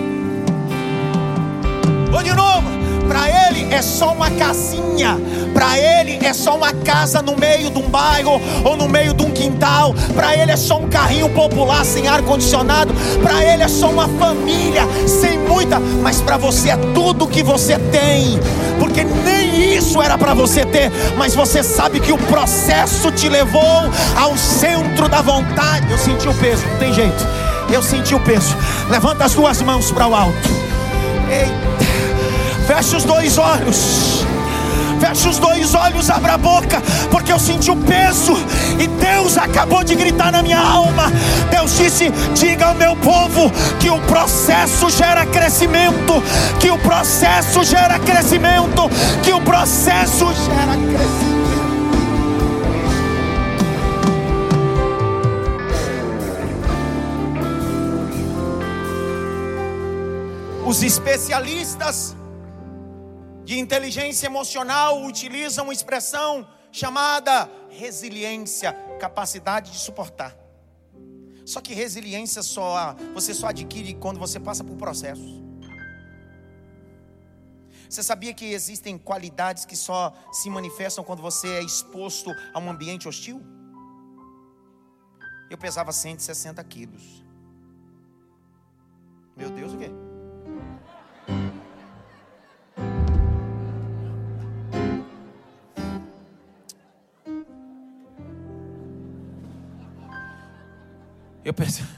Vou 2.09 2.23
de 2.23 2.33
novo. 2.33 2.65
Para 3.09 3.27
ele 3.27 3.73
é 3.73 3.81
só 3.81 4.13
uma 4.13 4.31
casinha. 4.31 5.17
Para 5.53 5.77
ele 5.77 6.17
é 6.25 6.31
só 6.31 6.55
uma 6.55 6.71
casa 6.71 7.21
no 7.21 7.35
meio 7.35 7.69
de 7.69 7.77
um 7.77 7.89
bairro 7.89 8.39
ou 8.63 8.77
no 8.77 8.87
meio 8.87 9.13
de 9.13 9.21
um 9.21 9.31
quintal. 9.31 9.93
Para 10.15 10.33
ele 10.37 10.49
é 10.49 10.55
só 10.55 10.79
um 10.79 10.87
carrinho 10.87 11.27
popular 11.31 11.83
sem 11.83 12.07
ar 12.07 12.21
condicionado. 12.21 12.93
Para 13.21 13.43
ele 13.43 13.63
é 13.63 13.67
só 13.67 13.89
uma 13.89 14.07
família 14.07 14.83
sem 15.05 15.37
muita, 15.37 15.77
mas 15.77 16.21
para 16.21 16.37
você 16.37 16.69
é 16.69 16.77
tudo 16.93 17.27
que 17.27 17.43
você 17.43 17.77
tem. 17.91 18.39
Porque 18.79 19.03
nem 19.03 19.75
isso 19.75 20.01
era 20.01 20.17
para 20.17 20.33
você 20.33 20.65
ter, 20.65 20.89
mas 21.17 21.35
você 21.35 21.61
sabe 21.61 21.99
que 21.99 22.13
o 22.13 22.17
processo 22.17 23.11
te 23.11 23.27
levou 23.27 23.91
ao 24.15 24.37
centro 24.37 25.09
da 25.09 25.21
vontade. 25.21 25.91
Eu 25.91 25.97
senti 25.97 26.29
o 26.29 26.33
peso, 26.33 26.65
não 26.65 26.77
tem 26.77 26.93
jeito. 26.93 27.56
Eu 27.69 27.81
senti 27.81 28.15
o 28.15 28.19
peso. 28.19 28.55
Levanta 28.89 29.25
as 29.25 29.33
duas 29.33 29.61
mãos 29.61 29.91
para 29.91 30.07
o 30.07 30.15
alto. 30.15 30.49
Eita. 31.29 32.65
Fecha 32.65 32.97
os 32.97 33.03
dois 33.03 33.37
olhos. 33.37 34.25
Fecha 34.99 35.29
os 35.29 35.37
dois 35.37 35.75
olhos, 35.75 36.09
abra 36.09 36.33
a 36.33 36.37
boca, 36.37 36.81
porque 37.11 37.31
eu 37.31 37.39
senti 37.39 37.69
o 37.69 37.75
peso 37.75 38.33
e 38.79 38.87
Deus 38.87 39.37
acabou 39.37 39.83
de 39.83 39.95
gritar 39.95 40.31
na 40.31 40.41
minha 40.41 40.59
alma. 40.59 41.11
Deus 41.51 41.77
disse: 41.77 42.09
Diga 42.33 42.65
ao 42.65 42.75
meu 42.75 42.95
povo 42.95 43.51
que 43.79 43.89
o 43.89 43.99
processo 44.01 44.89
gera 44.89 45.25
crescimento, 45.25 46.21
que 46.59 46.71
o 46.71 46.77
processo 46.79 47.63
gera 47.63 47.99
crescimento, 47.99 48.89
que 49.23 49.31
o 49.33 49.41
processo 49.41 50.25
gera 50.33 50.75
crescimento. 50.75 51.36
Os 60.67 60.83
especialistas 60.83 62.13
de 63.45 63.57
inteligência 63.57 64.25
emocional 64.25 65.01
utilizam 65.05 65.63
uma 65.63 65.71
expressão 65.71 66.45
chamada 66.73 67.49
resiliência, 67.69 68.73
capacidade 68.99 69.71
de 69.71 69.77
suportar. 69.77 70.35
Só 71.45 71.61
que 71.61 71.73
resiliência 71.73 72.43
só 72.43 72.93
você 73.13 73.33
só 73.33 73.47
adquire 73.47 73.93
quando 73.93 74.19
você 74.19 74.41
passa 74.41 74.61
por 74.61 74.75
processos. 74.75 75.41
Você 77.89 78.03
sabia 78.03 78.33
que 78.33 78.51
existem 78.51 78.97
qualidades 78.97 79.63
que 79.63 79.77
só 79.77 80.13
se 80.33 80.49
manifestam 80.49 81.01
quando 81.01 81.21
você 81.21 81.47
é 81.47 81.63
exposto 81.63 82.29
a 82.53 82.59
um 82.59 82.69
ambiente 82.69 83.07
hostil? 83.07 83.41
Eu 85.49 85.57
pesava 85.57 85.93
160 85.93 86.61
quilos. 86.65 87.23
Meu 89.37 89.49
Deus, 89.49 89.71
o 89.71 89.77
quê? 89.77 89.89
Eu 101.47 101.53
pesava, 101.53 101.89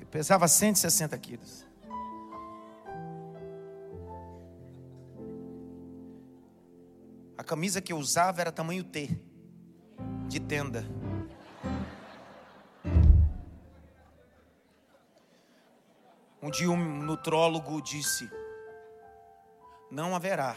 eu 0.00 0.06
pesava 0.06 0.48
160 0.48 1.18
quilos. 1.18 1.66
A 7.36 7.44
camisa 7.44 7.82
que 7.82 7.92
eu 7.92 7.98
usava 7.98 8.40
era 8.40 8.50
tamanho 8.50 8.82
T, 8.82 9.10
de 10.26 10.40
tenda. 10.40 10.86
Um 16.40 16.50
dia 16.50 16.70
um 16.70 17.02
nutrólogo 17.02 17.82
disse: 17.82 18.30
Não 19.90 20.16
haverá 20.16 20.56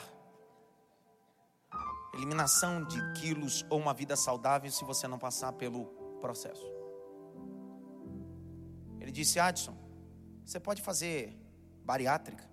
eliminação 2.13 2.85
de 2.85 3.11
quilos 3.19 3.65
ou 3.69 3.77
uma 3.77 3.93
vida 3.93 4.15
saudável 4.15 4.71
se 4.71 4.85
você 4.85 5.05
não 5.05 5.19
passar 5.19 5.51
pelo 5.51 5.87
processo. 6.21 6.80
Ele 9.01 9.11
disse: 9.11 9.39
Adson, 9.39 9.75
você 10.45 10.59
pode 10.59 10.81
fazer 10.81 11.35
bariátrica, 11.83 12.47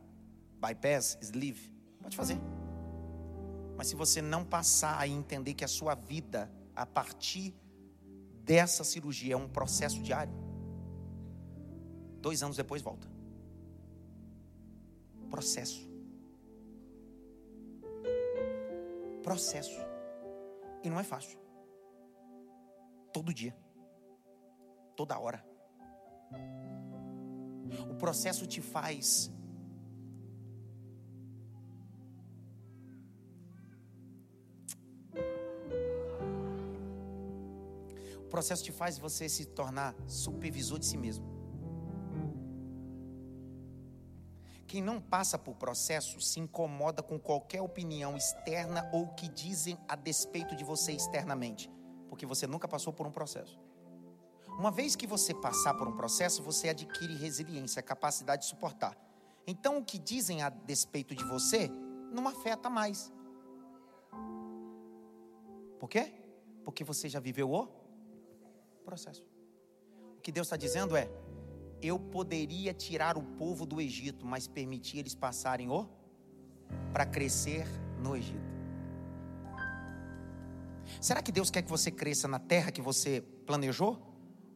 bypass, 0.58 1.18
sleeve, 1.20 1.70
pode 2.00 2.16
fazer. 2.16 2.38
Mas 3.76 3.88
se 3.88 3.94
você 3.94 4.22
não 4.22 4.44
passar 4.44 4.98
a 4.98 5.06
entender 5.06 5.54
que 5.54 5.64
a 5.64 5.68
sua 5.68 5.94
vida, 5.94 6.50
a 6.74 6.87
partir 6.87 7.54
dessa 8.42 8.82
cirurgia, 8.82 9.34
é 9.34 9.37
um 9.37 9.48
processo 9.48 10.02
diário, 10.02 10.32
dois 12.20 12.42
anos 12.42 12.56
depois 12.56 12.82
volta. 12.82 13.06
Processo. 15.30 15.87
Processo. 19.22 19.78
E 20.82 20.88
não 20.88 20.98
é 20.98 21.04
fácil. 21.04 21.38
Todo 23.12 23.34
dia. 23.34 23.54
Toda 24.96 25.18
hora. 25.18 25.47
O 27.90 27.94
processo 27.94 28.46
te 28.46 28.60
faz 28.60 29.30
O 38.28 38.30
processo 38.30 38.62
te 38.62 38.70
faz 38.70 38.98
você 38.98 39.26
se 39.26 39.46
tornar 39.46 39.94
supervisor 40.06 40.78
de 40.78 40.84
si 40.84 40.98
mesmo. 40.98 41.26
Quem 44.66 44.82
não 44.82 45.00
passa 45.00 45.38
por 45.38 45.54
processo 45.54 46.20
se 46.20 46.38
incomoda 46.38 47.02
com 47.02 47.18
qualquer 47.18 47.62
opinião 47.62 48.18
externa 48.18 48.86
ou 48.92 49.08
que 49.14 49.30
dizem 49.30 49.78
a 49.88 49.96
despeito 49.96 50.54
de 50.54 50.62
você 50.62 50.92
externamente, 50.92 51.70
porque 52.06 52.26
você 52.26 52.46
nunca 52.46 52.68
passou 52.68 52.92
por 52.92 53.06
um 53.06 53.10
processo. 53.10 53.58
Uma 54.58 54.72
vez 54.72 54.96
que 54.96 55.06
você 55.06 55.32
passar 55.32 55.74
por 55.74 55.86
um 55.86 55.92
processo, 55.92 56.42
você 56.42 56.68
adquire 56.68 57.14
resiliência, 57.14 57.80
capacidade 57.80 58.42
de 58.42 58.48
suportar. 58.48 58.98
Então, 59.46 59.78
o 59.78 59.84
que 59.84 59.96
dizem 59.98 60.42
a 60.42 60.48
despeito 60.48 61.14
de 61.14 61.22
você 61.22 61.70
não 62.12 62.26
afeta 62.26 62.68
mais. 62.68 63.12
Por 65.78 65.88
quê? 65.88 66.12
Porque 66.64 66.82
você 66.82 67.08
já 67.08 67.20
viveu 67.20 67.52
o 67.52 67.68
processo. 68.84 69.24
O 70.16 70.20
que 70.20 70.32
Deus 70.32 70.48
está 70.48 70.56
dizendo 70.56 70.96
é: 70.96 71.08
eu 71.80 71.96
poderia 71.96 72.74
tirar 72.74 73.16
o 73.16 73.22
povo 73.22 73.64
do 73.64 73.80
Egito, 73.80 74.26
mas 74.26 74.48
permitir 74.48 74.98
eles 74.98 75.14
passarem 75.14 75.70
o 75.70 75.88
para 76.92 77.06
crescer 77.06 77.64
no 78.02 78.16
Egito. 78.16 78.58
Será 81.00 81.22
que 81.22 81.30
Deus 81.30 81.48
quer 81.48 81.62
que 81.62 81.70
você 81.70 81.92
cresça 81.92 82.26
na 82.26 82.40
terra 82.40 82.72
que 82.72 82.82
você 82.82 83.20
planejou? 83.46 84.07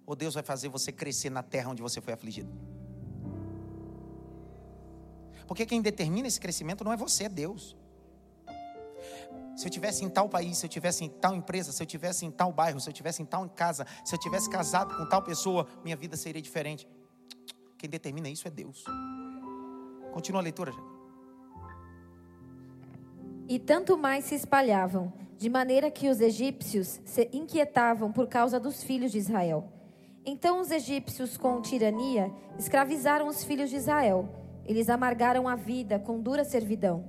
Ou 0.06 0.16
Deus 0.16 0.34
vai 0.34 0.42
fazer 0.42 0.68
você 0.68 0.90
crescer 0.90 1.30
na 1.30 1.42
terra 1.42 1.70
onde 1.70 1.82
você 1.82 2.00
foi 2.00 2.12
afligido? 2.12 2.52
Porque 5.46 5.66
quem 5.66 5.82
determina 5.82 6.26
esse 6.26 6.40
crescimento 6.40 6.82
não 6.82 6.92
é 6.92 6.96
você, 6.96 7.24
é 7.24 7.28
Deus. 7.28 7.76
Se 9.56 9.66
eu 9.66 9.70
tivesse 9.70 10.04
em 10.04 10.08
tal 10.08 10.28
país, 10.28 10.58
se 10.58 10.66
eu 10.66 10.70
tivesse 10.70 11.04
em 11.04 11.08
tal 11.08 11.34
empresa, 11.34 11.72
se 11.72 11.82
eu 11.82 11.86
tivesse 11.86 12.24
em 12.24 12.30
tal 12.30 12.52
bairro, 12.52 12.80
se 12.80 12.88
eu 12.88 12.92
tivesse 12.92 13.22
em 13.22 13.26
tal 13.26 13.48
casa, 13.50 13.86
se 14.04 14.14
eu 14.14 14.18
tivesse 14.18 14.48
casado 14.48 14.96
com 14.96 15.06
tal 15.06 15.22
pessoa, 15.22 15.66
minha 15.84 15.96
vida 15.96 16.16
seria 16.16 16.40
diferente. 16.40 16.88
Quem 17.76 17.88
determina 17.88 18.28
isso 18.28 18.48
é 18.48 18.50
Deus. 18.50 18.84
Continua 20.12 20.40
a 20.40 20.42
leitura. 20.44 20.72
E 23.48 23.58
tanto 23.58 23.98
mais 23.98 24.24
se 24.24 24.34
espalhavam, 24.34 25.12
de 25.36 25.50
maneira 25.50 25.90
que 25.90 26.08
os 26.08 26.20
egípcios 26.20 27.00
se 27.04 27.28
inquietavam 27.32 28.10
por 28.10 28.28
causa 28.28 28.58
dos 28.58 28.82
filhos 28.82 29.12
de 29.12 29.18
Israel. 29.18 29.70
Então 30.24 30.60
os 30.60 30.70
egípcios, 30.70 31.36
com 31.36 31.60
tirania, 31.60 32.32
escravizaram 32.58 33.26
os 33.26 33.42
filhos 33.42 33.70
de 33.70 33.76
Israel. 33.76 34.28
Eles 34.64 34.88
amargaram 34.88 35.48
a 35.48 35.56
vida 35.56 35.98
com 35.98 36.20
dura 36.20 36.44
servidão. 36.44 37.04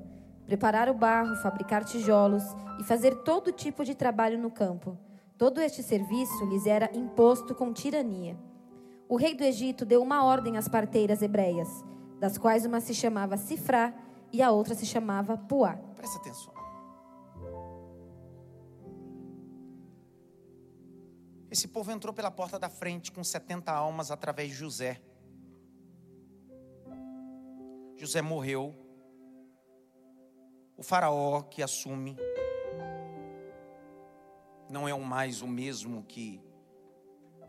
Preparar 0.46 0.90
o 0.90 0.94
barro, 0.94 1.36
fabricar 1.38 1.86
tijolos 1.86 2.44
e 2.80 2.84
fazer 2.84 3.16
todo 3.18 3.52
tipo 3.52 3.86
de 3.86 3.94
trabalho 3.94 4.40
no 4.40 4.50
campo. 4.50 4.98
Todo 5.38 5.62
este 5.62 5.84
serviço 5.84 6.46
lhes 6.46 6.66
era 6.66 6.90
imposto 6.98 7.54
com 7.54 7.72
tirania. 7.72 8.36
O 9.08 9.16
rei 9.16 9.36
do 9.36 9.44
Egito 9.44 9.86
deu 9.86 10.02
uma 10.02 10.24
ordem 10.24 10.58
às 10.58 10.68
parteiras 10.68 11.22
hebreias, 11.22 11.70
das 12.20 12.38
quais 12.38 12.66
uma 12.66 12.80
se 12.80 12.96
chamava 12.96 13.38
Sifrá 13.38 13.94
e 14.32 14.42
a 14.42 14.50
outra 14.50 14.74
se 14.74 14.86
chamava 14.86 15.38
Puá. 15.38 15.78
Presta 15.96 16.18
atenção. 16.18 16.63
Esse 21.54 21.68
povo 21.68 21.92
entrou 21.92 22.12
pela 22.12 22.32
porta 22.32 22.58
da 22.58 22.68
frente 22.68 23.12
com 23.12 23.24
70 23.24 23.72
almas 23.72 24.10
através 24.10 24.50
de 24.50 24.56
José. 24.56 25.00
José 27.96 28.24
morreu. 28.24 28.74
O 30.76 30.82
faraó 30.82 31.44
que 31.44 31.62
assume 31.62 32.18
não 34.68 34.88
é 34.88 34.98
mais 34.98 35.44
o 35.44 35.48
mesmo 35.48 36.02
que 36.06 36.42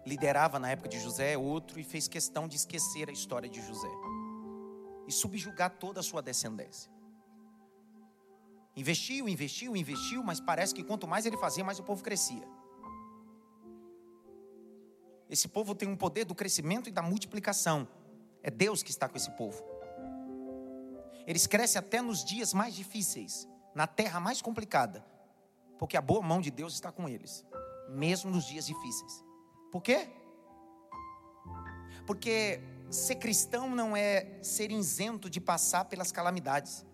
liderava 0.05 0.59
na 0.59 0.71
época 0.71 0.91
de 0.91 1.01
José, 1.01 1.33
é 1.33 1.39
outro, 1.39 1.81
e 1.81 1.83
fez 1.83 2.07
questão 2.07 2.47
de 2.47 2.57
esquecer 2.57 3.09
a 3.09 3.13
história 3.13 3.49
de 3.49 3.63
José 3.67 3.89
e 5.09 5.13
subjugar 5.13 5.79
toda 5.79 6.01
a 6.01 6.03
sua 6.03 6.21
descendência. 6.21 6.93
Investiu, 8.77 9.31
investiu, 9.31 9.75
investiu, 9.75 10.23
mas 10.23 10.41
parece 10.41 10.75
que 10.75 10.85
quanto 10.85 11.09
mais 11.09 11.25
ele 11.25 11.39
fazia, 11.39 11.65
mais 11.65 11.79
o 11.79 11.83
povo 11.83 12.05
crescia. 12.05 12.47
Esse 15.35 15.49
povo 15.49 15.75
tem 15.75 15.89
um 15.89 15.97
poder 15.97 16.25
do 16.25 16.33
crescimento 16.33 16.89
e 16.89 16.93
da 16.93 17.03
multiplicação. 17.03 17.89
É 18.41 18.53
Deus 18.53 18.85
que 18.85 18.93
está 18.93 19.09
com 19.09 19.17
esse 19.17 19.33
povo. 19.33 19.65
Eles 21.27 21.45
crescem 21.49 21.77
até 21.77 22.01
nos 22.01 22.25
dias 22.25 22.55
mais 22.55 22.73
difíceis, 22.73 23.49
na 23.75 23.85
terra 23.85 24.21
mais 24.21 24.41
complicada, 24.41 25.05
porque 25.77 25.97
a 25.97 26.01
boa 26.01 26.23
mão 26.23 26.41
de 26.41 26.53
Deus 26.53 26.73
está 26.75 26.93
com 26.93 27.09
eles, 27.09 27.45
mesmo 27.89 28.31
nos 28.31 28.47
dias 28.47 28.65
difíceis. 28.65 29.25
Por 29.73 29.83
quê? 29.83 30.09
Porque 32.07 32.61
ser 32.89 33.17
cristão 33.17 33.69
não 33.69 33.97
é 33.97 34.39
ser 34.41 34.71
isento 34.71 35.29
de 35.29 35.41
passar 35.41 35.87
pelas 35.87 36.13
calamidades. 36.13 36.87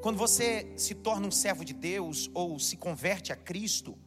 Quando 0.00 0.16
você 0.16 0.72
se 0.76 0.94
torna 0.94 1.26
um 1.26 1.32
servo 1.32 1.64
de 1.64 1.74
Deus 1.74 2.30
ou 2.32 2.56
se 2.60 2.76
converte 2.76 3.32
a 3.32 3.36
Cristo, 3.36 3.98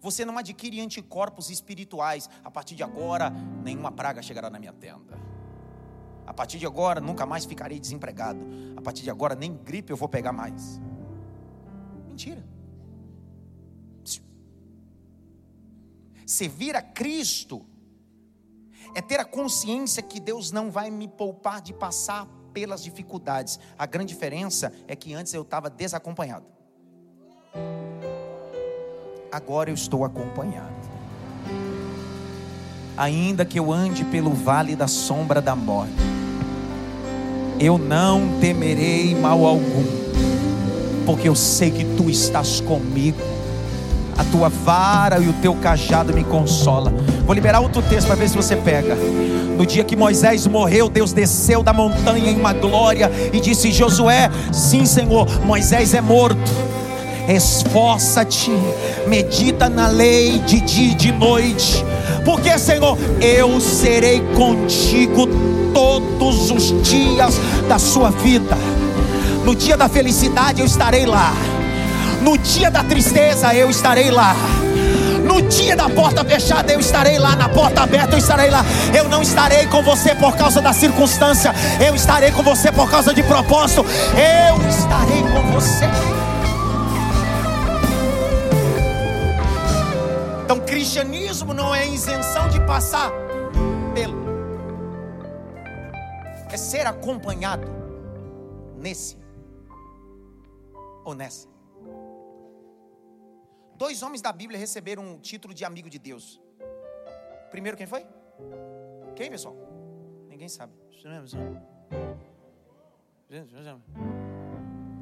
você 0.00 0.24
não 0.24 0.38
adquire 0.38 0.80
anticorpos 0.80 1.50
espirituais. 1.50 2.28
A 2.44 2.50
partir 2.50 2.74
de 2.74 2.82
agora, 2.82 3.30
nenhuma 3.62 3.90
praga 3.90 4.22
chegará 4.22 4.50
na 4.50 4.58
minha 4.58 4.72
tenda. 4.72 5.18
A 6.26 6.34
partir 6.34 6.58
de 6.58 6.66
agora, 6.66 7.00
nunca 7.00 7.24
mais 7.24 7.44
ficarei 7.44 7.78
desempregado. 7.78 8.40
A 8.76 8.82
partir 8.82 9.02
de 9.02 9.10
agora, 9.10 9.34
nem 9.34 9.54
gripe 9.54 9.92
eu 9.92 9.96
vou 9.96 10.08
pegar 10.08 10.32
mais. 10.32 10.80
Mentira. 12.06 12.44
Servir 16.26 16.74
a 16.74 16.82
Cristo 16.82 17.64
é 18.94 19.00
ter 19.00 19.20
a 19.20 19.24
consciência 19.24 20.02
que 20.02 20.18
Deus 20.18 20.50
não 20.50 20.70
vai 20.70 20.90
me 20.90 21.06
poupar 21.06 21.60
de 21.60 21.72
passar 21.72 22.26
pelas 22.52 22.82
dificuldades. 22.82 23.60
A 23.78 23.86
grande 23.86 24.12
diferença 24.12 24.72
é 24.88 24.96
que 24.96 25.14
antes 25.14 25.32
eu 25.34 25.42
estava 25.42 25.70
desacompanhado 25.70 26.56
agora 29.36 29.68
eu 29.68 29.74
estou 29.74 30.02
acompanhado. 30.02 30.64
Ainda 32.96 33.44
que 33.44 33.58
eu 33.58 33.70
ande 33.70 34.02
pelo 34.04 34.30
vale 34.30 34.74
da 34.74 34.88
sombra 34.88 35.42
da 35.42 35.54
morte, 35.54 35.92
eu 37.60 37.76
não 37.76 38.38
temerei 38.40 39.14
mal 39.14 39.44
algum, 39.44 39.84
porque 41.04 41.28
eu 41.28 41.34
sei 41.34 41.70
que 41.70 41.84
tu 41.84 42.08
estás 42.08 42.62
comigo. 42.62 43.20
A 44.16 44.24
tua 44.24 44.48
vara 44.48 45.18
e 45.18 45.28
o 45.28 45.34
teu 45.34 45.54
cajado 45.56 46.14
me 46.14 46.24
consola. 46.24 46.90
Vou 47.26 47.34
liberar 47.34 47.60
outro 47.60 47.82
texto 47.82 48.06
para 48.06 48.16
ver 48.16 48.30
se 48.30 48.36
você 48.36 48.56
pega. 48.56 48.94
No 48.94 49.66
dia 49.66 49.84
que 49.84 49.94
Moisés 49.94 50.46
morreu, 50.46 50.88
Deus 50.88 51.12
desceu 51.12 51.62
da 51.62 51.74
montanha 51.74 52.30
em 52.30 52.40
uma 52.40 52.54
glória 52.54 53.10
e 53.30 53.38
disse: 53.38 53.70
Josué, 53.70 54.30
sim, 54.50 54.86
Senhor, 54.86 55.28
Moisés 55.44 55.92
é 55.92 56.00
morto 56.00 56.65
esforça-te, 57.28 58.52
medita 59.06 59.68
na 59.68 59.88
lei 59.88 60.38
de 60.40 60.60
dia 60.60 60.92
e 60.92 60.94
de 60.94 61.12
noite, 61.12 61.84
porque, 62.24 62.58
Senhor, 62.58 62.96
eu 63.20 63.60
serei 63.60 64.20
contigo 64.34 65.26
todos 65.72 66.50
os 66.50 66.82
dias 66.82 67.34
da 67.68 67.78
sua 67.78 68.10
vida. 68.10 68.56
No 69.44 69.54
dia 69.54 69.76
da 69.76 69.88
felicidade 69.88 70.60
eu 70.60 70.66
estarei 70.66 71.06
lá, 71.06 71.32
no 72.22 72.36
dia 72.36 72.70
da 72.70 72.82
tristeza 72.82 73.54
eu 73.54 73.70
estarei 73.70 74.10
lá. 74.10 74.34
No 75.24 75.42
dia 75.42 75.74
da 75.74 75.88
porta 75.88 76.24
fechada, 76.24 76.72
eu 76.72 76.78
estarei 76.78 77.18
lá. 77.18 77.34
Na 77.34 77.48
porta 77.48 77.82
aberta, 77.82 78.14
eu 78.14 78.18
estarei 78.18 78.48
lá. 78.48 78.64
Eu 78.94 79.08
não 79.08 79.20
estarei 79.20 79.66
com 79.66 79.82
você 79.82 80.14
por 80.14 80.36
causa 80.36 80.62
da 80.62 80.72
circunstância. 80.72 81.52
Eu 81.84 81.96
estarei 81.96 82.30
com 82.30 82.44
você 82.44 82.70
por 82.70 82.88
causa 82.88 83.12
de 83.12 83.24
propósito. 83.24 83.84
Eu 84.14 84.68
estarei 84.68 85.22
com 85.22 85.52
você. 85.52 86.15
cristianismo 90.86 91.52
não 91.52 91.74
é 91.74 91.84
isenção 91.84 92.48
de 92.48 92.64
passar 92.64 93.10
pelo, 93.92 94.14
é 96.48 96.56
ser 96.56 96.86
acompanhado 96.86 97.66
nesse 98.76 99.18
ou 101.04 101.12
nessa. 101.12 101.48
Dois 103.74 104.00
homens 104.00 104.22
da 104.22 104.30
Bíblia 104.30 104.60
receberam 104.60 105.16
o 105.16 105.18
título 105.18 105.52
de 105.52 105.64
amigo 105.64 105.90
de 105.90 105.98
Deus. 105.98 106.40
Primeiro, 107.50 107.76
quem 107.76 107.88
foi? 107.88 108.06
Quem, 109.16 109.28
pessoal? 109.28 109.56
Ninguém 110.28 110.48
sabe. 110.48 110.72
É, 113.28 113.40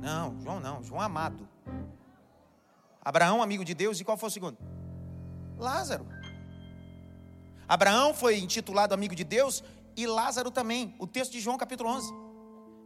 não, 0.01 0.41
João 0.41 0.61
não, 0.61 0.83
João 0.83 1.03
amado. 1.03 1.47
Abraão, 3.03 3.43
amigo 3.43 3.67
de 3.67 3.75
Deus, 3.75 4.01
e 4.01 4.05
qual 4.05 4.17
foi 4.17 4.31
o 4.31 4.33
segundo? 4.33 4.57
Lázaro. 5.65 6.07
Abraão 7.67 8.13
foi 8.13 8.39
intitulado 8.39 8.93
amigo 8.93 9.15
de 9.15 9.25
Deus 9.25 9.65
e 9.97 10.07
Lázaro 10.07 10.51
também. 10.51 10.95
O 10.99 11.07
texto 11.07 11.33
de 11.33 11.41
João 11.41 11.57
capítulo 11.57 11.89
11. 11.91 12.13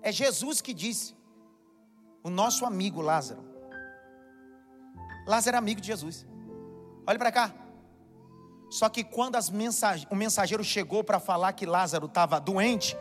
É 0.00 0.12
Jesus 0.12 0.60
que 0.60 0.72
disse: 0.72 1.14
O 2.22 2.30
nosso 2.30 2.64
amigo 2.64 3.00
Lázaro. 3.00 3.42
Lázaro 5.26 5.50
era 5.50 5.58
amigo 5.58 5.80
de 5.80 5.88
Jesus. 5.88 6.26
Olha 7.06 7.18
para 7.18 7.32
cá. 7.32 7.54
Só 8.70 8.88
que 8.88 9.02
quando 9.02 9.36
mensage... 9.52 10.06
o 10.10 10.14
mensageiro 10.14 10.62
chegou 10.62 11.02
para 11.02 11.18
falar 11.18 11.52
que 11.54 11.66
Lázaro 11.66 12.06
estava 12.06 12.38
doente, 12.38 12.96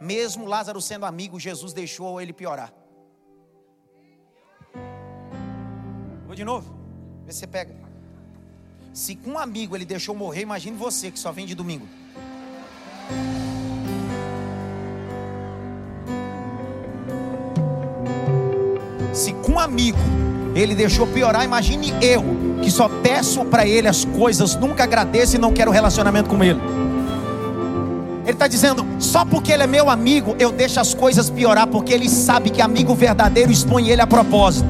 mesmo 0.00 0.46
Lázaro 0.46 0.80
sendo 0.80 1.06
amigo, 1.06 1.40
Jesus 1.40 1.72
deixou 1.72 2.20
ele 2.20 2.32
piorar. 2.32 2.72
Vou 6.26 6.34
de 6.34 6.44
novo, 6.44 6.74
vê 7.24 7.32
se 7.32 7.40
você 7.40 7.46
pega. 7.46 7.85
Se 8.96 9.14
com 9.14 9.32
um 9.32 9.38
amigo 9.38 9.76
ele 9.76 9.84
deixou 9.84 10.14
morrer, 10.14 10.40
imagine 10.40 10.74
você 10.74 11.10
que 11.10 11.18
só 11.18 11.30
vem 11.30 11.44
de 11.44 11.54
domingo. 11.54 11.86
Se 19.12 19.34
com 19.34 19.52
um 19.52 19.58
amigo 19.60 19.98
ele 20.54 20.74
deixou 20.74 21.06
piorar, 21.06 21.44
imagine 21.44 21.92
eu, 22.00 22.24
que 22.62 22.70
só 22.70 22.88
peço 22.88 23.44
para 23.44 23.66
ele 23.66 23.86
as 23.86 24.06
coisas, 24.06 24.56
nunca 24.56 24.84
agradeço 24.84 25.36
e 25.36 25.38
não 25.38 25.52
quero 25.52 25.70
relacionamento 25.70 26.30
com 26.30 26.42
ele. 26.42 26.58
Ele 28.22 28.32
está 28.32 28.48
dizendo, 28.48 28.82
só 28.98 29.26
porque 29.26 29.52
ele 29.52 29.64
é 29.64 29.66
meu 29.66 29.90
amigo, 29.90 30.34
eu 30.38 30.50
deixo 30.50 30.80
as 30.80 30.94
coisas 30.94 31.28
piorar, 31.28 31.66
porque 31.66 31.92
ele 31.92 32.08
sabe 32.08 32.48
que 32.48 32.62
amigo 32.62 32.94
verdadeiro 32.94 33.52
expõe 33.52 33.90
ele 33.90 34.00
a 34.00 34.06
propósito. 34.06 34.66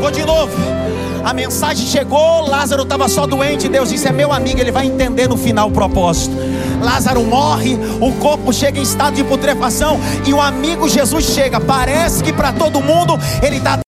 Vou 0.00 0.10
de 0.10 0.24
novo. 0.24 0.85
A 1.26 1.32
mensagem 1.32 1.84
chegou, 1.84 2.46
Lázaro 2.46 2.84
estava 2.84 3.08
só 3.08 3.26
doente. 3.26 3.68
Deus 3.68 3.88
disse: 3.88 4.06
É 4.06 4.12
meu 4.12 4.32
amigo, 4.32 4.60
ele 4.60 4.70
vai 4.70 4.86
entender 4.86 5.28
no 5.28 5.36
final 5.36 5.66
o 5.66 5.72
propósito. 5.72 6.36
Lázaro 6.80 7.20
morre, 7.24 7.76
o 8.00 8.12
corpo 8.20 8.52
chega 8.52 8.78
em 8.78 8.82
estado 8.82 9.16
de 9.16 9.24
putrefação 9.24 9.98
e 10.24 10.32
o 10.32 10.40
amigo 10.40 10.88
Jesus 10.88 11.24
chega. 11.24 11.58
Parece 11.58 12.22
que 12.22 12.32
para 12.32 12.52
todo 12.52 12.80
mundo 12.80 13.18
ele 13.42 13.56
está 13.56 13.80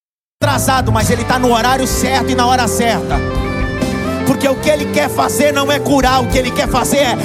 atrasado, 0.43 0.91
mas 0.91 1.11
ele 1.11 1.23
está 1.23 1.39
no 1.39 1.55
horário 1.55 1.87
certo 1.87 2.33
e 2.33 2.35
na 2.35 2.45
hora 2.45 2.67
certa. 2.67 3.15
Porque 4.29 4.47
o 4.47 4.55
que 4.57 4.69
ele 4.69 4.85
quer 4.93 5.09
fazer 5.09 5.53
não 5.53 5.73
é 5.73 5.79
curar, 5.79 6.23
o 6.23 6.27
que 6.27 6.37
ele 6.37 6.51
quer 6.51 6.69
fazer 6.69 6.99
é 6.99 7.17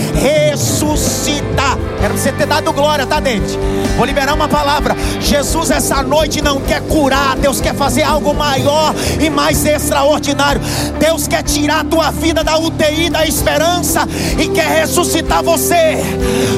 ressuscitar. 0.51 1.77
Era 2.01 2.13
você 2.13 2.31
ter 2.31 2.47
dado 2.47 2.71
glória, 2.71 3.05
tá, 3.05 3.19
dente? 3.19 3.59
Vou 3.97 4.05
liberar 4.05 4.33
uma 4.33 4.47
palavra. 4.47 4.95
Jesus, 5.19 5.69
essa 5.69 6.01
noite, 6.01 6.41
não 6.41 6.61
quer 6.61 6.81
curar. 6.83 7.35
Deus 7.35 7.59
quer 7.59 7.75
fazer 7.75 8.03
algo 8.03 8.33
maior 8.33 8.95
e 9.19 9.29
mais 9.29 9.65
extraordinário. 9.65 10.61
Deus 10.97 11.27
quer 11.27 11.43
tirar 11.43 11.81
a 11.81 11.83
tua 11.83 12.09
vida 12.09 12.41
da 12.41 12.57
UTI 12.57 13.09
da 13.09 13.27
esperança 13.27 14.07
e 14.39 14.47
quer 14.47 14.67
ressuscitar 14.81 15.43
você 15.43 15.97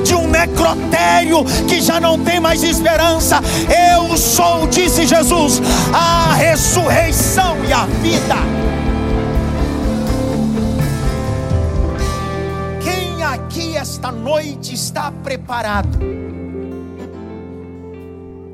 de 0.03 0.13
um 0.13 0.27
necrotério 0.27 1.43
que 1.67 1.81
já 1.81 1.99
não 1.99 2.19
tem 2.19 2.39
mais 2.39 2.62
esperança. 2.62 3.41
Eu 3.97 4.15
sou, 4.15 4.67
disse 4.67 5.08
Jesus, 5.08 5.60
a 5.91 6.36
ressurreição 6.36 7.58
e 7.67 7.73
a 7.73 7.86
vida. 8.01 8.64
Esta 13.95 14.12
noite 14.12 14.73
está 14.73 15.10
preparado. 15.10 15.97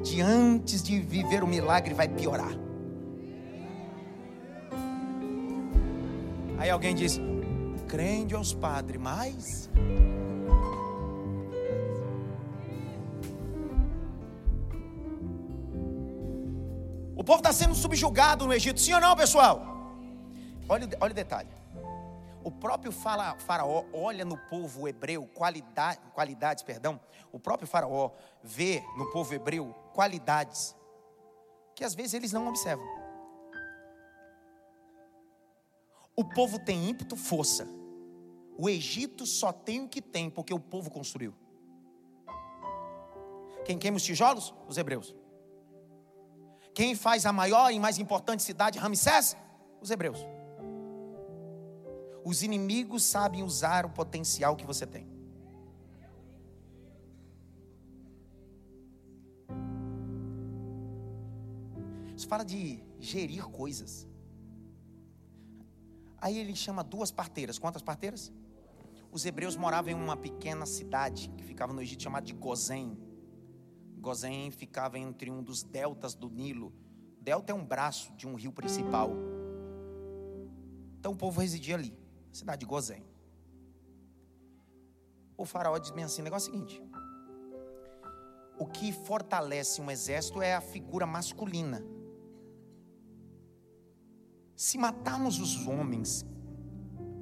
De 0.03 0.21
antes 0.21 0.83
de 0.83 0.99
viver 0.99 1.43
o 1.43 1.47
milagre 1.47 1.95
vai 1.95 2.07
piorar. 2.07 2.51
Aí 6.59 6.69
alguém 6.69 6.93
diz: 6.93 7.19
crente 7.87 8.35
aos 8.35 8.53
padres, 8.53 9.01
mas 9.01 9.67
O 17.15 17.23
povo 17.23 17.37
está 17.37 17.53
sendo 17.53 17.75
subjugado 17.75 18.47
no 18.47 18.53
Egito, 18.53 18.79
sim 18.79 18.93
ou 18.93 18.99
não, 18.99 19.15
pessoal? 19.15 19.95
Olha, 20.67 20.89
olha 20.99 21.11
o 21.11 21.13
detalhe. 21.13 21.60
O 22.43 22.51
próprio 22.51 22.91
faraó 22.91 23.85
olha 23.93 24.25
no 24.25 24.37
povo 24.37 24.87
hebreu 24.87 25.27
qualidade, 25.27 25.99
qualidades, 26.13 26.63
perdão. 26.63 26.99
O 27.31 27.39
próprio 27.39 27.67
faraó 27.67 28.11
vê 28.41 28.83
no 28.97 29.11
povo 29.11 29.33
hebreu 29.33 29.73
qualidades 29.93 30.75
que 31.75 31.83
às 31.83 31.93
vezes 31.93 32.13
eles 32.13 32.31
não 32.31 32.47
observam. 32.47 32.85
O 36.15 36.23
povo 36.23 36.59
tem 36.59 36.89
ímpeto, 36.89 37.15
força. 37.15 37.67
O 38.57 38.69
Egito 38.69 39.25
só 39.25 39.51
tem 39.51 39.81
o 39.81 39.87
que 39.87 40.01
tem 40.01 40.29
porque 40.29 40.53
o 40.53 40.59
povo 40.59 40.91
construiu. 40.91 41.33
Quem 43.65 43.77
queima 43.77 43.97
os 43.97 44.03
tijolos? 44.03 44.53
Os 44.67 44.77
hebreus. 44.77 45.15
Quem 46.73 46.95
faz 46.95 47.25
a 47.25 47.33
maior 47.33 47.71
e 47.71 47.79
mais 47.79 47.97
importante 47.97 48.43
cidade, 48.43 48.79
Ramsés? 48.79 49.35
Os 49.81 49.91
hebreus. 49.91 50.19
Os 52.23 52.43
inimigos 52.43 53.03
sabem 53.03 53.43
usar 53.43 53.85
o 53.85 53.89
potencial 53.89 54.55
que 54.55 54.65
você 54.65 54.85
tem. 54.85 55.09
Isso 62.15 62.27
fala 62.27 62.45
de 62.45 62.83
gerir 62.99 63.43
coisas. 63.45 64.07
Aí 66.19 66.37
ele 66.37 66.55
chama 66.55 66.83
duas 66.83 67.09
parteiras. 67.09 67.57
Quantas 67.57 67.81
parteiras? 67.81 68.31
Os 69.11 69.25
hebreus 69.25 69.55
moravam 69.55 69.91
em 69.91 69.95
uma 69.95 70.15
pequena 70.15 70.67
cidade 70.67 71.29
que 71.35 71.43
ficava 71.43 71.73
no 71.73 71.81
Egito 71.81 72.03
chamada 72.03 72.25
de 72.25 72.33
Gozém. 72.33 72.95
Gozém 73.97 74.51
ficava 74.51 74.99
entre 74.99 75.31
um 75.31 75.41
dos 75.41 75.63
deltas 75.63 76.13
do 76.13 76.29
Nilo. 76.29 76.71
Delta 77.19 77.51
é 77.51 77.55
um 77.55 77.65
braço 77.65 78.13
de 78.13 78.27
um 78.27 78.35
rio 78.35 78.51
principal. 78.51 79.11
Então 80.99 81.13
o 81.13 81.15
povo 81.15 81.41
residia 81.41 81.73
ali 81.73 82.00
cidade 82.31 82.61
de 82.61 82.65
Gozém. 82.65 83.03
O 85.37 85.45
faraó 85.45 85.77
diz 85.77 85.91
bem 85.91 86.03
assim: 86.03 86.21
o 86.21 86.23
negócio 86.23 86.49
é 86.49 86.51
o 86.51 86.53
seguinte. 86.53 86.83
O 88.59 88.65
que 88.65 88.91
fortalece 88.91 89.81
um 89.81 89.89
exército 89.89 90.41
é 90.41 90.53
a 90.53 90.61
figura 90.61 91.05
masculina. 91.05 91.83
Se 94.55 94.77
matarmos 94.77 95.39
os 95.39 95.65
homens, 95.65 96.23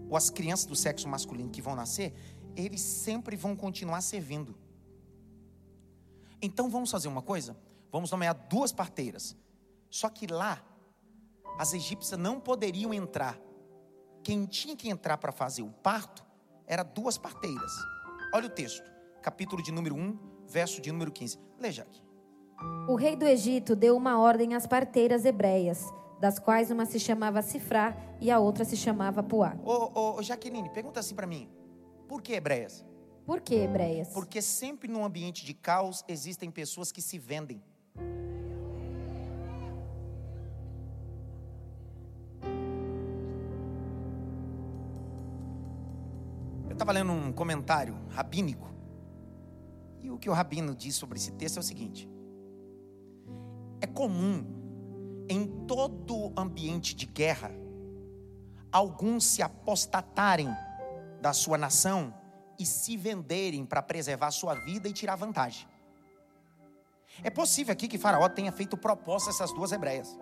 ou 0.10 0.18
as 0.18 0.30
crianças 0.30 0.66
do 0.66 0.76
sexo 0.76 1.08
masculino 1.08 1.50
que 1.50 1.62
vão 1.62 1.76
nascer, 1.76 2.14
eles 2.56 2.82
sempre 2.82 3.38
vão 3.38 3.56
continuar 3.56 4.02
servindo. 4.02 4.58
Então 6.42 6.70
vamos 6.70 6.92
fazer 6.92 7.08
uma 7.08 7.22
coisa? 7.22 7.56
Vamos 7.92 8.12
nomear 8.12 8.36
duas 8.50 8.72
parteiras. 8.72 9.38
Só 9.90 10.10
que 10.10 10.28
lá, 10.28 10.62
as 11.58 11.74
egípcias 11.74 12.20
não 12.20 12.40
poderiam 12.40 12.94
entrar 12.94 13.40
quem 14.24 14.46
tinha 14.46 14.76
que 14.76 14.90
entrar 14.90 15.18
para 15.18 15.32
fazer 15.32 15.64
o 15.64 15.70
parto 15.70 16.24
era 16.68 16.84
duas 16.84 17.18
parteiras. 17.18 17.72
Olha 18.34 18.48
o 18.48 18.50
texto, 18.50 18.90
capítulo 19.22 19.62
de 19.64 19.72
número 19.72 19.96
1, 19.96 20.18
verso 20.48 20.82
de 20.82 20.92
número 20.92 21.12
15. 21.12 21.40
Leia 21.60 21.84
aqui. 21.84 22.02
O 22.88 22.96
rei 22.96 23.16
do 23.16 23.26
Egito 23.26 23.76
deu 23.76 23.96
uma 23.96 24.20
ordem 24.20 24.54
às 24.54 24.68
parteiras 24.68 25.24
hebreias, 25.26 25.86
das 26.20 26.38
quais 26.38 26.70
uma 26.70 26.86
se 26.86 27.00
chamava 27.00 27.42
Cifrá 27.42 27.96
e 28.20 28.30
a 28.30 28.40
outra 28.40 28.66
se 28.66 28.76
chamava 28.76 29.24
Puá. 29.24 29.56
Ô, 29.64 29.92
ô, 29.98 30.16
ô 30.18 30.22
Jaqueline, 30.22 30.70
pergunta 30.70 31.00
assim 31.00 31.16
para 31.16 31.26
mim. 31.26 31.50
Por 32.08 32.22
que 32.22 32.34
hebreias? 32.34 32.86
Por 33.26 33.42
que 33.42 33.56
hebreias? 33.56 34.10
Porque 34.10 34.42
sempre 34.42 34.88
num 34.88 35.06
ambiente 35.06 35.46
de 35.46 35.54
caos 35.54 36.04
existem 36.08 36.52
pessoas 36.52 36.92
que 36.92 37.02
se 37.02 37.18
vendem. 37.18 37.64
Estava 46.80 46.94
lendo 46.94 47.12
um 47.12 47.32
comentário 47.34 47.96
rabínico. 48.10 48.74
E 50.02 50.10
o 50.10 50.18
que 50.18 50.30
o 50.30 50.34
rabino 50.34 50.74
diz 50.74 50.96
sobre 50.96 51.18
esse 51.18 51.32
texto 51.34 51.58
é 51.58 51.60
o 51.60 51.64
seguinte: 51.64 52.10
é 53.82 53.86
comum 53.86 54.46
em 55.30 55.46
todo 55.68 56.34
ambiente 56.38 56.96
de 56.96 57.06
guerra 57.06 57.52
alguns 58.72 59.26
se 59.26 59.42
apostatarem 59.42 60.50
da 61.22 61.34
sua 61.34 61.58
nação 61.58 62.14
e 62.58 62.66
se 62.66 62.96
venderem 62.96 63.66
para 63.66 63.82
preservar 63.82 64.32
sua 64.32 64.54
vida 64.54 64.88
e 64.88 64.94
tirar 64.94 65.16
vantagem. 65.16 65.68
É 67.24 67.30
possível 67.30 67.74
aqui 67.74 67.88
que 67.88 67.98
Faraó 67.98 68.30
tenha 68.30 68.52
feito 68.52 68.78
proposta 68.78 69.30
a 69.30 69.34
essas 69.34 69.52
duas 69.54 69.72
hebreias. 69.72 70.18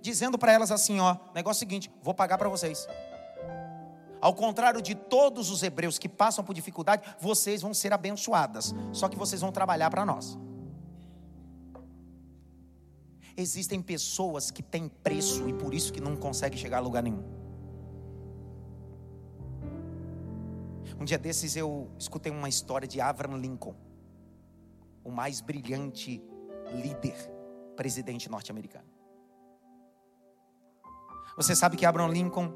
Dizendo 0.00 0.38
para 0.38 0.52
elas 0.52 0.70
assim, 0.70 1.00
ó, 1.00 1.16
negócio 1.34 1.58
seguinte, 1.58 1.90
vou 2.02 2.14
pagar 2.14 2.38
para 2.38 2.48
vocês. 2.48 2.86
Ao 4.20 4.34
contrário 4.34 4.82
de 4.82 4.94
todos 4.94 5.50
os 5.50 5.62
hebreus 5.62 5.98
que 5.98 6.08
passam 6.08 6.44
por 6.44 6.52
dificuldade, 6.52 7.02
vocês 7.18 7.62
vão 7.62 7.72
ser 7.72 7.92
abençoadas. 7.92 8.74
Só 8.92 9.08
que 9.08 9.16
vocês 9.16 9.40
vão 9.40 9.50
trabalhar 9.50 9.90
para 9.90 10.04
nós. 10.04 10.38
Existem 13.36 13.80
pessoas 13.80 14.50
que 14.50 14.62
têm 14.62 14.88
preço 14.88 15.48
e 15.48 15.54
por 15.54 15.72
isso 15.72 15.92
que 15.92 16.00
não 16.00 16.14
conseguem 16.14 16.58
chegar 16.58 16.78
a 16.78 16.80
lugar 16.80 17.02
nenhum. 17.02 17.24
Um 21.00 21.04
dia 21.04 21.18
desses 21.18 21.56
eu 21.56 21.90
escutei 21.98 22.30
uma 22.30 22.48
história 22.48 22.86
de 22.86 23.00
Abraham 23.00 23.38
Lincoln, 23.38 23.74
o 25.02 25.10
mais 25.10 25.40
brilhante 25.40 26.22
líder, 26.74 27.16
presidente 27.74 28.28
norte-americano. 28.28 28.84
Você 31.36 31.56
sabe 31.56 31.78
que 31.78 31.86
Abraham 31.86 32.08
Lincoln 32.08 32.52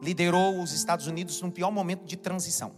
liderou 0.00 0.60
os 0.62 0.72
Estados 0.72 1.06
Unidos 1.06 1.40
num 1.42 1.50
pior 1.50 1.70
momento 1.70 2.04
de 2.04 2.16
transição. 2.16 2.72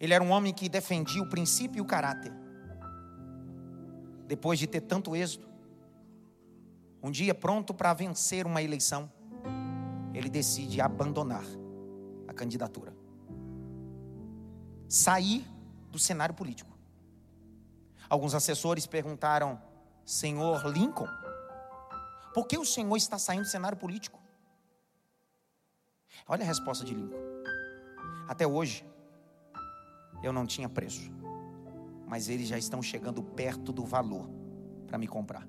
Ele 0.00 0.12
era 0.12 0.22
um 0.22 0.30
homem 0.30 0.52
que 0.52 0.68
defendia 0.68 1.22
o 1.22 1.28
princípio 1.28 1.78
e 1.78 1.80
o 1.80 1.84
caráter. 1.84 2.32
Depois 4.26 4.58
de 4.58 4.66
ter 4.66 4.80
tanto 4.82 5.14
êxito, 5.14 5.48
um 7.02 7.10
dia 7.10 7.34
pronto 7.34 7.74
para 7.74 7.92
vencer 7.92 8.46
uma 8.46 8.62
eleição, 8.62 9.10
ele 10.14 10.30
decide 10.30 10.80
abandonar 10.80 11.44
a 12.26 12.32
candidatura. 12.32 12.96
Sair 14.88 15.44
do 15.90 15.98
cenário 15.98 16.34
político. 16.34 16.72
Alguns 18.08 18.34
assessores 18.34 18.86
perguntaram: 18.86 19.60
Senhor 20.04 20.66
Lincoln, 20.66 21.08
por 22.32 22.46
que 22.46 22.56
o 22.56 22.64
senhor 22.64 22.96
está 22.96 23.18
saindo 23.18 23.42
do 23.42 23.48
cenário 23.48 23.76
político? 23.76 24.23
Olha 26.26 26.42
a 26.42 26.46
resposta 26.46 26.84
de 26.84 26.94
Lincoln. 26.94 27.16
Até 28.28 28.46
hoje, 28.46 28.86
eu 30.22 30.32
não 30.32 30.46
tinha 30.46 30.68
preço, 30.68 31.10
mas 32.06 32.28
eles 32.28 32.48
já 32.48 32.56
estão 32.56 32.82
chegando 32.82 33.22
perto 33.22 33.72
do 33.72 33.84
valor 33.84 34.28
para 34.86 34.98
me 34.98 35.06
comprar. 35.06 35.46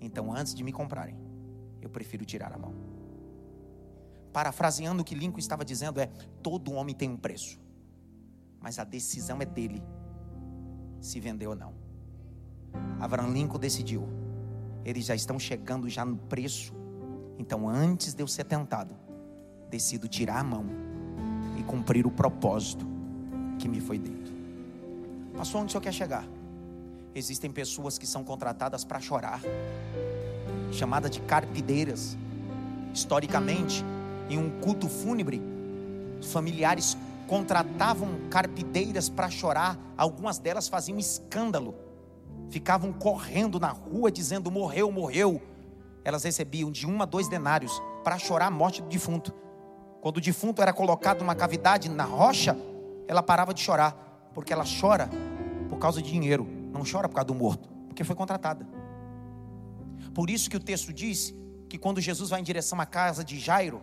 Então, 0.00 0.32
antes 0.32 0.54
de 0.54 0.64
me 0.64 0.72
comprarem, 0.72 1.16
eu 1.80 1.88
prefiro 1.88 2.24
tirar 2.24 2.52
a 2.52 2.58
mão. 2.58 2.74
Parafraseando 4.32 5.02
o 5.02 5.04
que 5.04 5.14
Lincoln 5.14 5.38
estava 5.38 5.64
dizendo 5.64 6.00
é: 6.00 6.06
todo 6.42 6.72
homem 6.72 6.94
tem 6.94 7.10
um 7.10 7.16
preço, 7.16 7.60
mas 8.60 8.78
a 8.78 8.84
decisão 8.84 9.40
é 9.40 9.44
dele 9.44 9.82
se 11.00 11.18
vender 11.20 11.46
ou 11.46 11.54
não. 11.54 11.74
Abraham 13.00 13.32
Lincoln 13.32 13.58
decidiu. 13.58 14.08
Eles 14.84 15.04
já 15.04 15.14
estão 15.14 15.38
chegando 15.38 15.88
já 15.88 16.04
no 16.04 16.16
preço. 16.16 16.74
Então, 17.38 17.68
antes 17.68 18.14
de 18.14 18.22
eu 18.22 18.28
ser 18.28 18.44
tentado, 18.44 18.94
decido 19.70 20.08
tirar 20.08 20.40
a 20.40 20.44
mão 20.44 20.66
e 21.58 21.62
cumprir 21.62 22.06
o 22.06 22.10
propósito 22.10 22.86
que 23.58 23.68
me 23.68 23.80
foi 23.80 23.98
dito. 23.98 24.30
Pastor, 25.36 25.62
onde 25.62 25.68
o 25.68 25.70
senhor 25.70 25.82
quer 25.82 25.94
chegar? 25.94 26.26
Existem 27.14 27.50
pessoas 27.50 27.96
que 27.96 28.06
são 28.06 28.22
contratadas 28.22 28.84
para 28.84 29.00
chorar, 29.00 29.40
chamadas 30.72 31.10
de 31.10 31.20
carpideiras. 31.20 32.16
Historicamente, 32.92 33.84
em 34.28 34.38
um 34.38 34.50
culto 34.60 34.88
fúnebre, 34.88 35.40
familiares 36.22 36.96
contratavam 37.26 38.28
carpideiras 38.28 39.08
para 39.08 39.30
chorar, 39.30 39.78
algumas 39.96 40.38
delas 40.38 40.68
faziam 40.68 40.98
escândalo, 40.98 41.74
ficavam 42.48 42.92
correndo 42.92 43.60
na 43.60 43.70
rua 43.70 44.10
dizendo 44.10 44.50
morreu, 44.50 44.90
morreu. 44.90 45.40
Elas 46.04 46.24
recebiam 46.24 46.70
de 46.70 46.86
um 46.86 47.00
a 47.02 47.04
dois 47.04 47.28
denários 47.28 47.80
para 48.02 48.18
chorar 48.18 48.46
a 48.46 48.50
morte 48.50 48.82
do 48.82 48.88
defunto. 48.88 49.32
Quando 50.00 50.16
o 50.16 50.20
defunto 50.20 50.62
era 50.62 50.72
colocado 50.72 51.20
numa 51.20 51.34
cavidade 51.34 51.88
na 51.88 52.04
rocha, 52.04 52.56
ela 53.06 53.22
parava 53.22 53.52
de 53.52 53.60
chorar, 53.60 54.30
porque 54.32 54.52
ela 54.52 54.64
chora 54.80 55.10
por 55.68 55.78
causa 55.78 56.00
de 56.00 56.10
dinheiro, 56.10 56.46
não 56.72 56.82
chora 56.90 57.08
por 57.08 57.16
causa 57.16 57.26
do 57.26 57.34
morto, 57.34 57.68
porque 57.88 58.02
foi 58.02 58.16
contratada. 58.16 58.66
Por 60.14 60.30
isso 60.30 60.48
que 60.48 60.56
o 60.56 60.60
texto 60.60 60.92
diz 60.92 61.34
que 61.68 61.78
quando 61.78 62.00
Jesus 62.00 62.30
vai 62.30 62.40
em 62.40 62.42
direção 62.42 62.80
à 62.80 62.86
casa 62.86 63.22
de 63.22 63.38
Jairo, 63.38 63.82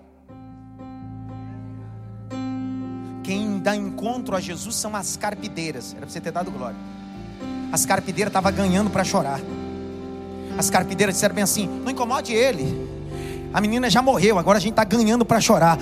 quem 3.23 3.59
dá 3.59 3.75
encontro 3.75 4.35
a 4.35 4.39
Jesus 4.39 4.75
são 4.75 4.95
as 4.95 5.17
carpideiras. 5.17 5.91
Era 5.91 6.01
para 6.01 6.09
você 6.09 6.21
ter 6.21 6.31
dado 6.31 6.49
glória. 6.49 6.77
As 7.71 7.85
carpideiras 7.85 8.29
estavam 8.29 8.51
ganhando 8.51 8.89
para 8.89 9.03
chorar. 9.03 9.39
As 10.57 10.69
carpideiras 10.69 11.15
disseram 11.15 11.35
bem 11.35 11.43
assim: 11.43 11.67
não 11.67 11.91
incomode 11.91 12.33
ele. 12.33 12.87
A 13.53 13.61
menina 13.61 13.89
já 13.89 14.01
morreu, 14.01 14.37
agora 14.37 14.57
a 14.57 14.61
gente 14.61 14.71
está 14.71 14.83
ganhando 14.83 15.25
para 15.25 15.39
chorar. 15.39 15.77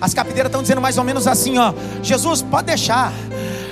As 0.00 0.12
capideiras 0.12 0.48
estão 0.50 0.62
dizendo 0.62 0.80
mais 0.80 0.98
ou 0.98 1.04
menos 1.04 1.26
assim: 1.26 1.58
ó, 1.58 1.72
Jesus, 2.02 2.42
pode 2.42 2.66
deixar, 2.66 3.12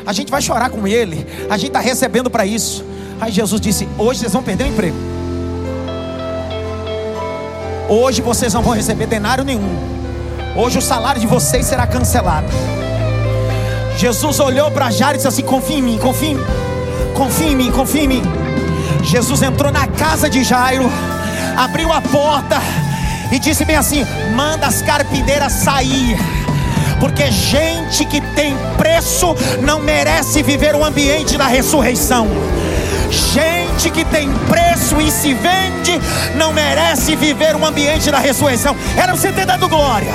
a 0.07 0.13
gente 0.13 0.31
vai 0.31 0.41
chorar 0.41 0.71
com 0.71 0.87
ele, 0.87 1.27
a 1.51 1.57
gente 1.57 1.69
está 1.69 1.81
recebendo 1.81 2.31
para 2.31 2.47
isso. 2.47 2.85
Aí 3.21 3.31
Jesus 3.31 3.61
disse: 3.61 3.89
hoje 3.99 4.21
vocês 4.21 4.33
vão 4.33 4.43
perder 4.43 4.65
o 4.65 4.69
emprego. 4.69 4.97
Hoje 7.89 8.23
vocês 8.23 8.55
não 8.55 8.63
vão 8.63 8.73
receber 8.73 9.07
denário 9.07 9.45
nenhum. 9.45 9.95
Hoje 10.57 10.79
o 10.79 10.83
salário 10.83 11.21
de 11.21 11.27
vocês 11.27 11.67
será 11.67 11.87
cancelado. 11.87 12.47
Jesus 13.99 14.41
olhou 14.41 14.71
para 14.71 14.91
Jairo 14.91 15.17
e 15.17 15.19
disse 15.19 15.29
assim: 15.29 15.43
confia 15.43 15.79
em 15.79 15.83
mim, 15.83 15.99
confia 15.99 16.31
em 16.31 16.35
mim, 16.35 16.45
confia 17.15 17.49
em 17.49 17.57
mim, 17.57 17.71
confia 17.71 18.03
em 18.03 18.09
mim. 18.09 18.23
Jesus 19.03 19.43
entrou 19.43 19.71
na 19.71 19.87
casa 19.87 20.31
de 20.31 20.43
Jairo, 20.43 20.91
abriu 21.57 21.93
a 21.93 22.01
porta 22.01 22.59
e 23.31 23.39
disse 23.39 23.65
bem 23.65 23.77
assim: 23.77 24.07
manda 24.35 24.67
as 24.67 24.83
carpideiras 24.83 25.53
sair. 25.53 26.17
Porque 27.01 27.31
gente 27.31 28.05
que 28.05 28.21
tem 28.21 28.57
preço 28.79 29.35
não 29.63 29.81
merece 29.81 30.43
viver 30.43 30.75
o 30.75 30.85
ambiente 30.85 31.37
da 31.37 31.47
ressurreição. 31.47 32.29
Gente 33.11 33.91
que 33.91 34.05
tem 34.05 34.33
preço 34.49 35.01
e 35.01 35.11
se 35.11 35.35
vende 35.35 36.01
não 36.37 36.53
merece 36.53 37.15
viver 37.15 37.55
o 37.57 37.65
ambiente 37.65 38.11
da 38.11 38.19
ressurreição. 38.19 38.77
Era 38.97 39.15
você 39.15 39.31
ter 39.33 39.47
dado 39.47 39.69
glória. 39.69 40.13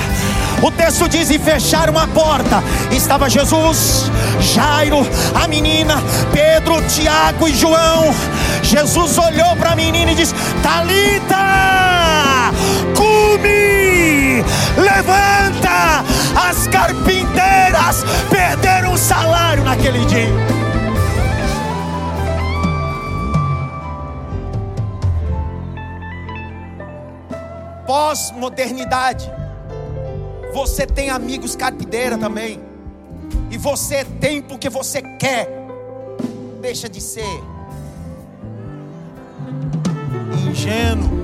O 0.62 0.72
texto 0.72 1.08
diz: 1.08 1.30
e 1.30 1.40
fecharam 1.40 1.98
a 1.98 2.08
porta. 2.08 2.64
Estava 2.92 3.30
Jesus, 3.30 4.12
Jairo, 4.40 5.08
a 5.34 5.48
menina, 5.48 6.02
Pedro, 6.34 6.82
Tiago 6.88 7.48
e 7.48 7.56
João. 7.56 8.14
Jesus 8.62 9.18
olhou 9.18 9.56
para 9.56 9.72
a 9.72 9.76
menina 9.76 10.12
e 10.12 10.16
disse: 10.16 10.34
Talita, 10.62 11.79
cume, 13.42 14.44
levanta. 14.78 16.04
As 16.50 16.68
carpinteiras 16.68 18.04
perderam 18.30 18.94
o 18.94 18.98
salário 18.98 19.64
naquele 19.64 20.06
dia. 20.06 20.28
Pós-modernidade 27.86 29.30
você 30.54 30.86
tem 30.86 31.10
amigos 31.10 31.56
carpideira 31.56 32.18
também. 32.18 32.60
E 33.52 33.58
você 33.58 34.04
tem 34.04 34.42
porque 34.42 34.70
você 34.70 35.02
quer. 35.02 35.48
Deixa 36.62 36.90
de 36.90 37.02
ser 37.02 37.42
ingênuo. 40.50 41.19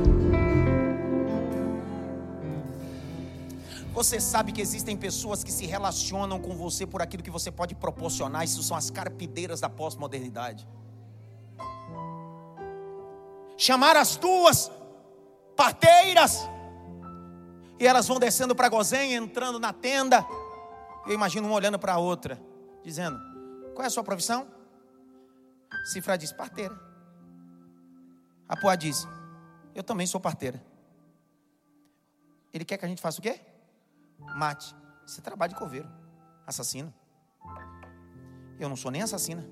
Você 3.95 4.19
sabe 4.19 4.51
que 4.51 4.59
existem 4.59 4.97
pessoas 4.97 5.41
que 5.41 5.53
se 5.53 5.65
relacionam 5.65 6.37
com 6.37 6.53
você 6.53 6.85
por 6.85 7.01
aquilo 7.01 7.23
que 7.23 7.31
você 7.31 7.49
pode 7.49 7.73
proporcionar. 7.73 8.43
Isso 8.43 8.61
são 8.61 8.75
as 8.75 8.89
carpideiras 8.89 9.61
da 9.61 9.69
pós-modernidade. 9.69 10.67
Chamar 13.57 13.95
as 13.95 14.17
duas 14.17 14.69
parteiras 15.55 16.41
e 17.79 17.87
elas 17.87 18.05
vão 18.05 18.19
descendo 18.19 18.53
para 18.53 18.67
Gozém, 18.67 19.13
entrando 19.13 19.61
na 19.61 19.71
tenda. 19.71 20.25
Eu 21.05 21.13
imagino 21.13 21.47
uma 21.47 21.55
olhando 21.55 21.79
para 21.79 21.93
a 21.93 21.97
outra, 21.97 22.37
dizendo: 22.83 23.17
Qual 23.73 23.83
é 23.85 23.87
a 23.87 23.89
sua 23.89 24.03
profissão? 24.03 24.45
Cifra 25.93 26.17
diz: 26.17 26.33
Parteira. 26.33 26.77
A 28.49 28.57
Poá 28.57 28.75
diz: 28.75 29.07
Eu 29.73 29.83
também 29.83 30.05
sou 30.05 30.19
parteira. 30.19 30.61
Ele 32.53 32.65
quer 32.65 32.77
que 32.77 32.83
a 32.83 32.89
gente 32.89 33.01
faça 33.01 33.19
o 33.19 33.23
quê? 33.23 33.54
Mate. 34.19 34.75
Você 35.05 35.21
trabalha 35.21 35.49
de 35.49 35.55
coveiro, 35.55 35.87
assassino. 36.47 36.93
Eu 38.59 38.69
não 38.69 38.75
sou 38.75 38.89
nem 38.89 39.01
assassina, 39.01 39.45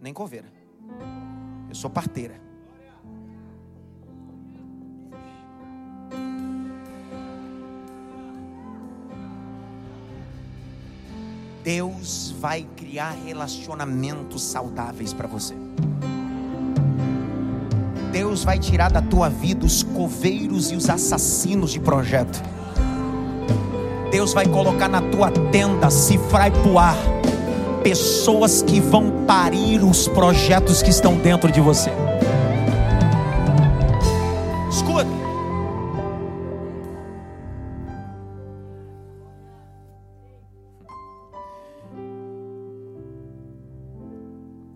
nem 0.00 0.14
coveira. 0.14 0.50
Eu 1.68 1.74
sou 1.74 1.90
parteira. 1.90 2.40
Deus 11.62 12.34
vai 12.38 12.66
criar 12.76 13.10
relacionamentos 13.10 14.42
saudáveis 14.42 15.12
para 15.12 15.28
você. 15.28 15.54
Deus 18.10 18.42
vai 18.42 18.58
tirar 18.58 18.90
da 18.90 19.02
tua 19.02 19.28
vida 19.28 19.66
os 19.66 19.82
coveiros 19.82 20.70
e 20.70 20.76
os 20.76 20.88
assassinos 20.88 21.70
de 21.70 21.80
projeto. 21.80 22.42
Deus 24.10 24.32
vai 24.32 24.46
colocar 24.46 24.88
na 24.88 25.02
tua 25.02 25.30
tenda, 25.50 25.90
cifrar 25.90 26.48
e 26.48 26.62
poar, 26.62 26.96
pessoas 27.82 28.62
que 28.62 28.80
vão 28.80 29.26
parir 29.26 29.84
os 29.84 30.08
projetos 30.08 30.82
que 30.82 30.90
estão 30.90 31.16
dentro 31.18 31.52
de 31.52 31.60
você. 31.60 31.90
Escuta. 34.70 35.06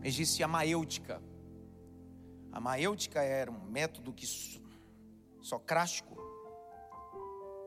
Existe 0.05 0.43
a 0.43 0.49
maêutica. 0.49 1.23
A 2.53 2.61
maêutica 2.61 3.23
era 3.23 3.51
um 3.51 3.61
método 3.71 4.13
que 4.13 4.27
socrático 5.41 6.13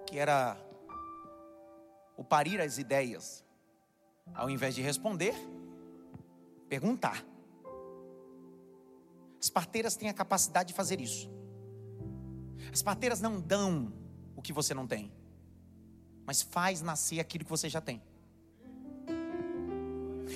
que 0.05 0.19
era 0.19 0.55
o 2.17 2.23
parir 2.23 2.61
as 2.61 2.77
ideias. 2.77 3.43
Ao 4.33 4.49
invés 4.49 4.73
de 4.73 4.81
responder, 4.81 5.33
perguntar. 6.67 7.25
As 9.41 9.49
parteiras 9.49 9.95
têm 9.95 10.09
a 10.09 10.13
capacidade 10.13 10.69
de 10.69 10.73
fazer 10.73 10.99
isso. 10.99 11.29
As 12.73 12.81
parteiras 12.81 13.21
não 13.21 13.39
dão 13.39 13.93
o 14.35 14.41
que 14.41 14.51
você 14.51 14.73
não 14.73 14.87
tem, 14.87 15.11
mas 16.25 16.41
faz 16.41 16.81
nascer 16.81 17.19
aquilo 17.19 17.43
que 17.43 17.49
você 17.49 17.69
já 17.69 17.79
tem. 17.79 18.01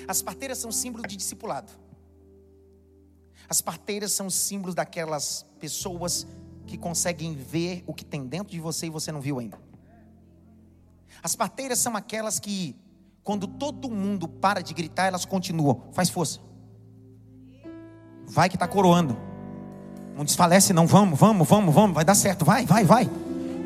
As 0.06 0.22
parteiras 0.22 0.58
são 0.58 0.70
símbolo 0.70 1.06
de 1.06 1.16
discipulado. 1.16 1.72
As 3.48 3.60
parteiras 3.60 4.12
são 4.12 4.30
símbolos 4.30 4.74
daquelas 4.74 5.44
pessoas 5.58 6.26
que 6.66 6.78
conseguem 6.78 7.34
ver 7.34 7.82
o 7.86 7.92
que 7.92 8.04
tem 8.04 8.24
dentro 8.24 8.52
de 8.52 8.60
você 8.60 8.86
e 8.86 8.90
você 8.90 9.10
não 9.10 9.20
viu 9.20 9.40
ainda. 9.40 9.69
As 11.22 11.34
parteiras 11.34 11.78
são 11.78 11.96
aquelas 11.96 12.38
que, 12.38 12.76
quando 13.22 13.46
todo 13.46 13.90
mundo 13.90 14.28
para 14.28 14.62
de 14.62 14.74
gritar, 14.74 15.06
elas 15.06 15.24
continuam. 15.24 15.82
Faz 15.92 16.08
força. 16.08 16.40
Vai 18.26 18.48
que 18.48 18.56
está 18.56 18.66
coroando. 18.66 19.16
Não 20.16 20.24
desfalece, 20.24 20.72
não. 20.72 20.86
Vamos, 20.86 21.18
vamos, 21.18 21.48
vamos, 21.48 21.74
vamos. 21.74 21.94
Vai 21.94 22.04
dar 22.04 22.14
certo. 22.14 22.44
Vai, 22.44 22.64
vai, 22.64 22.84
vai. 22.84 23.10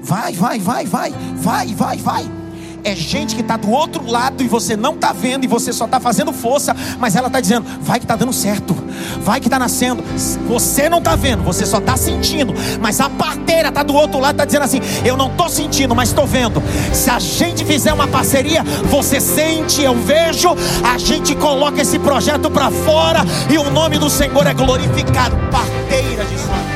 Vai, 0.02 0.32
vai, 0.32 0.58
vai, 0.58 0.86
vai. 0.86 1.10
Vai, 1.10 1.66
vai, 1.74 1.96
vai 1.96 2.43
é 2.84 2.94
gente 2.94 3.34
que 3.34 3.40
está 3.40 3.56
do 3.56 3.70
outro 3.70 4.08
lado 4.08 4.42
e 4.42 4.48
você 4.48 4.76
não 4.76 4.94
está 4.94 5.12
vendo 5.12 5.44
e 5.44 5.48
você 5.48 5.72
só 5.72 5.86
está 5.86 5.98
fazendo 5.98 6.32
força, 6.32 6.76
mas 6.98 7.16
ela 7.16 7.28
está 7.28 7.40
dizendo: 7.40 7.66
vai 7.80 7.98
que 7.98 8.04
está 8.04 8.14
dando 8.14 8.32
certo, 8.32 8.76
vai 9.20 9.40
que 9.40 9.46
está 9.46 9.58
nascendo. 9.58 10.04
Você 10.46 10.88
não 10.88 10.98
está 10.98 11.16
vendo, 11.16 11.42
você 11.42 11.64
só 11.64 11.78
está 11.78 11.96
sentindo, 11.96 12.54
mas 12.80 13.00
a 13.00 13.08
parteira 13.08 13.68
está 13.68 13.82
do 13.82 13.94
outro 13.94 14.20
lado 14.20 14.34
está 14.34 14.44
dizendo 14.44 14.62
assim: 14.62 14.80
eu 15.04 15.16
não 15.16 15.28
estou 15.28 15.48
sentindo, 15.48 15.94
mas 15.94 16.10
estou 16.10 16.26
vendo. 16.26 16.62
Se 16.92 17.10
a 17.10 17.18
gente 17.18 17.64
fizer 17.64 17.92
uma 17.92 18.06
parceria, 18.06 18.62
você 18.90 19.20
sente, 19.20 19.82
eu 19.82 19.94
vejo, 19.94 20.54
a 20.84 20.98
gente 20.98 21.34
coloca 21.34 21.80
esse 21.80 21.98
projeto 21.98 22.50
para 22.50 22.70
fora 22.70 23.20
e 23.50 23.56
o 23.56 23.70
nome 23.70 23.98
do 23.98 24.10
Senhor 24.10 24.46
é 24.46 24.52
glorificado. 24.52 25.36
Parteira 25.50 26.24
de 26.24 26.38
sonhos. 26.38 26.73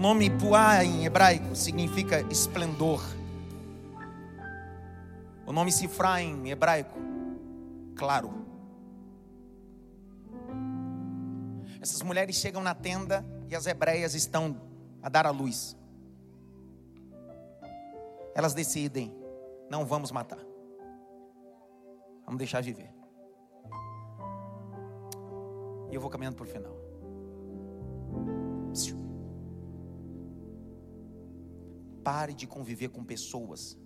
O 0.00 0.02
nome 0.02 0.30
Puá 0.30 0.82
em 0.82 1.04
hebraico 1.04 1.54
significa 1.54 2.22
esplendor. 2.32 3.02
O 5.46 5.52
nome 5.52 5.70
Sifra 5.70 6.22
em 6.22 6.48
hebraico, 6.48 6.98
claro. 7.94 8.32
Essas 11.82 12.00
mulheres 12.00 12.36
chegam 12.36 12.62
na 12.62 12.74
tenda 12.74 13.22
e 13.46 13.54
as 13.54 13.66
hebreias 13.66 14.14
estão 14.14 14.58
a 15.02 15.10
dar 15.10 15.26
a 15.26 15.30
luz. 15.30 15.76
Elas 18.34 18.54
decidem: 18.54 19.14
não 19.68 19.84
vamos 19.84 20.10
matar, 20.10 20.40
vamos 22.24 22.38
deixar 22.38 22.62
viver. 22.62 22.90
E 25.90 25.94
eu 25.94 26.00
vou 26.00 26.08
caminhando 26.08 26.36
para 26.36 26.44
o 26.44 26.48
final. 26.48 26.79
Pare 32.02 32.34
de 32.34 32.46
conviver 32.46 32.88
com 32.88 33.04
pessoas 33.04 33.78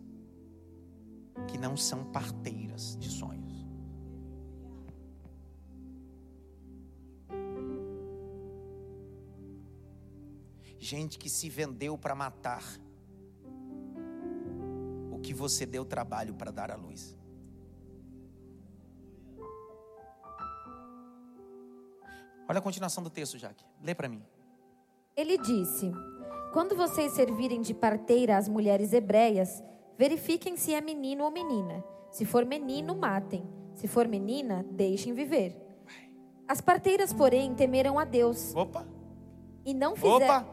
que 1.49 1.59
não 1.59 1.77
são 1.77 2.05
parteiras 2.12 2.97
de 2.97 3.09
sonhos. 3.09 3.45
Gente 10.79 11.19
que 11.19 11.31
se 11.31 11.49
vendeu 11.49 11.97
para 11.97 12.15
matar 12.15 12.62
o 15.11 15.19
que 15.19 15.33
você 15.33 15.65
deu 15.65 15.85
trabalho 15.85 16.35
para 16.35 16.51
dar 16.51 16.71
à 16.71 16.77
luz. 16.77 17.17
Olha 22.47 22.59
a 22.59 22.62
continuação 22.62 23.03
do 23.03 23.09
texto, 23.09 23.39
Jaque. 23.39 23.65
Lê 23.83 23.95
para 23.95 24.09
mim. 24.09 24.23
Ele 25.17 25.39
disse: 25.39 25.91
quando 26.55 26.77
vocês 26.77 27.11
servirem 27.11 27.61
de 27.61 27.75
parteira 27.75 28.37
às 28.37 28.49
mulheres 28.49 28.93
hebreias, 28.93 29.61
verifiquem 29.99 30.57
se 30.57 30.73
é 30.73 30.81
menino 30.81 31.25
ou 31.25 31.31
menina. 31.33 31.83
Se 32.13 32.25
for 32.25 32.47
menino, 32.47 32.95
matem. 32.95 33.45
Se 33.75 33.89
for 33.89 34.07
menina, 34.07 34.65
deixem 34.71 35.13
viver. 35.13 35.61
As 36.47 36.61
parteiras, 36.61 37.13
porém, 37.13 37.53
temeram 37.57 37.99
a 37.99 38.05
Deus. 38.05 38.55
Opa! 38.55 38.87
E 39.67 39.75
não 39.75 39.97
fizeram. 39.97 40.15
Opa! 40.17 40.47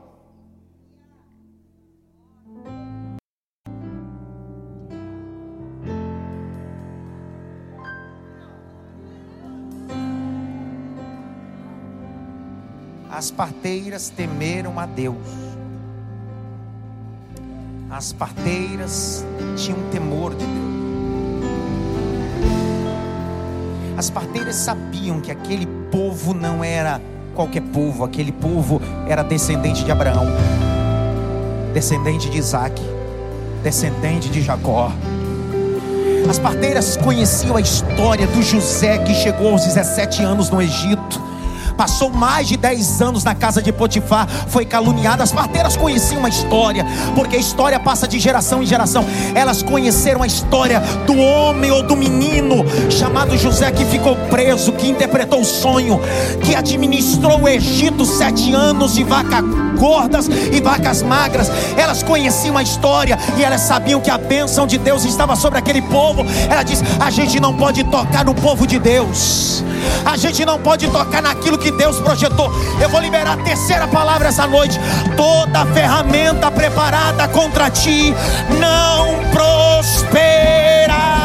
As 13.08 13.30
parteiras 13.30 14.10
temeram 14.10 14.80
a 14.80 14.88
Deus 14.88 15.51
as 17.92 18.14
parteiras 18.14 19.26
tinham 19.58 19.78
temor 19.92 20.34
de 20.34 20.46
Deus. 20.46 20.72
As 23.98 24.10
parteiras 24.10 24.56
sabiam 24.56 25.20
que 25.20 25.30
aquele 25.30 25.66
povo 25.92 26.34
não 26.34 26.64
era 26.64 27.02
qualquer 27.36 27.62
povo, 27.62 28.06
aquele 28.06 28.32
povo 28.32 28.82
era 29.08 29.24
descendente 29.24 29.84
de 29.84 29.92
Abraão, 29.92 30.26
descendente 31.74 32.30
de 32.30 32.38
Isaac, 32.38 32.82
descendente 33.62 34.30
de 34.30 34.42
Jacó. 34.42 34.90
As 36.30 36.40
parteiras 36.40 36.96
conheciam 36.96 37.58
a 37.58 37.62
história 37.62 38.26
do 38.26 38.42
José 38.42 39.00
que 39.00 39.14
chegou 39.14 39.52
aos 39.52 39.66
17 39.66 40.24
anos 40.24 40.50
no 40.50 40.62
Egito 40.62 41.22
passou 41.72 42.10
mais 42.10 42.48
de 42.48 42.58
10 42.58 43.02
anos 43.02 43.24
na 43.24 43.36
casa 43.36 43.62
de 43.62 43.72
Potifar, 43.72 44.28
foi 44.48 44.66
caluniada. 44.66 45.24
As 45.24 45.32
parteiras 45.32 45.76
conheciam 45.76 46.26
a 46.26 46.30
história, 46.30 46.86
porque 47.16 47.36
a 47.36 47.40
história 47.40 47.80
passa 47.80 48.08
de 48.08 48.20
geração 48.20 48.62
em 48.62 48.66
geração. 48.66 49.06
Elas 49.34 49.62
conheceram 49.62 50.24
a 50.24 50.28
história 50.28 50.80
do 51.06 51.18
homem 51.18 51.72
ou 51.72 51.84
do 51.84 51.96
menino 51.96 52.66
chamado 52.90 53.38
José 53.38 53.72
que 53.72 53.86
ficou 53.86 54.16
preso, 54.30 54.72
que 54.74 54.90
interpretou 54.90 55.42
o 55.42 55.46
sonho, 55.46 56.00
que 56.44 56.56
administrou 56.56 57.42
o 57.42 57.48
Egito 57.48 58.06
sete 58.06 58.54
anos 58.54 58.94
de 58.94 59.04
vaca 59.04 59.42
gordas 59.82 60.28
e 60.28 60.62
vacas 60.62 61.02
magras. 61.02 61.52
Elas 61.76 62.04
conheciam 62.04 62.56
a 62.56 62.62
história 62.62 63.18
e 63.38 63.44
elas 63.44 63.62
sabiam 63.62 64.00
que 64.00 64.12
a 64.12 64.18
bênção 64.18 64.68
de 64.68 64.78
Deus 64.78 65.04
estava 65.06 65.36
sobre 65.36 65.58
aquele 65.58 65.82
povo. 65.82 66.24
Ela 66.50 66.62
diz: 66.62 66.84
a 67.00 67.10
gente 67.10 67.40
não 67.40 67.56
pode 67.56 67.84
tocar 67.86 68.24
no 68.24 68.36
povo 68.36 68.68
de 68.68 68.78
Deus. 68.78 69.64
A 70.06 70.18
gente 70.18 70.46
não 70.46 70.60
pode 70.60 70.88
tocar 70.88 71.22
naquilo 71.22 71.58
que 71.58 71.72
Deus 71.72 72.00
projetou. 72.00 72.52
Eu 72.82 72.90
vou 72.90 73.00
liberar 73.00 73.34
a 73.34 73.38
terceira 73.38 73.88
palavra 73.88 74.28
essa 74.30 74.48
noite. 74.48 74.80
Toda 75.16 75.66
ferramenta 75.68 76.50
preparada 76.52 77.28
contra 77.28 77.70
ti 77.70 78.14
não 78.60 79.30
prosperará. 79.32 81.21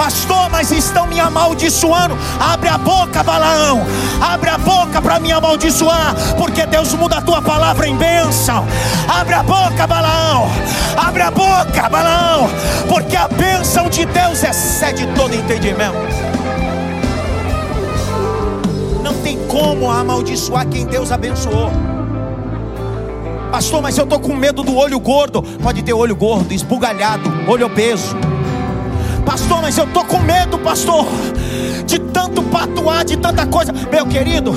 Pastor, 0.00 0.48
mas 0.48 0.70
estão 0.70 1.06
me 1.06 1.20
amaldiçoando. 1.20 2.16
Abre 2.40 2.70
a 2.70 2.78
boca, 2.78 3.22
Balaão. 3.22 3.82
Abre 4.18 4.48
a 4.48 4.56
boca 4.56 5.02
para 5.02 5.20
me 5.20 5.30
amaldiçoar, 5.30 6.14
porque 6.38 6.64
Deus 6.64 6.94
muda 6.94 7.18
a 7.18 7.20
tua 7.20 7.42
palavra 7.42 7.86
em 7.86 7.94
bênção. 7.94 8.66
Abre 9.06 9.34
a 9.34 9.42
boca, 9.42 9.86
Balaão. 9.86 10.48
Abre 10.96 11.20
a 11.20 11.30
boca, 11.30 11.86
Balaão, 11.90 12.48
porque 12.88 13.14
a 13.14 13.28
bênção 13.28 13.90
de 13.90 14.06
Deus 14.06 14.42
excede 14.42 15.06
todo 15.08 15.34
entendimento. 15.34 15.98
Não 19.04 19.12
tem 19.22 19.36
como 19.48 19.90
amaldiçoar 19.90 20.66
quem 20.66 20.86
Deus 20.86 21.12
abençoou. 21.12 21.70
Pastor, 23.52 23.82
mas 23.82 23.98
eu 23.98 24.04
estou 24.04 24.18
com 24.18 24.34
medo 24.34 24.62
do 24.62 24.74
olho 24.76 24.98
gordo. 24.98 25.42
Pode 25.42 25.82
ter 25.82 25.92
olho 25.92 26.16
gordo, 26.16 26.54
esbugalhado, 26.54 27.30
olho 27.46 27.66
obeso. 27.66 28.16
Pastor, 29.30 29.62
mas 29.62 29.78
eu 29.78 29.84
estou 29.84 30.04
com 30.06 30.18
medo, 30.18 30.58
pastor 30.58 31.06
de 31.86 32.00
tanto 32.20 32.42
patuar, 32.42 33.02
de 33.02 33.16
tanta 33.16 33.46
coisa. 33.46 33.72
Meu 33.90 34.04
querido, 34.04 34.52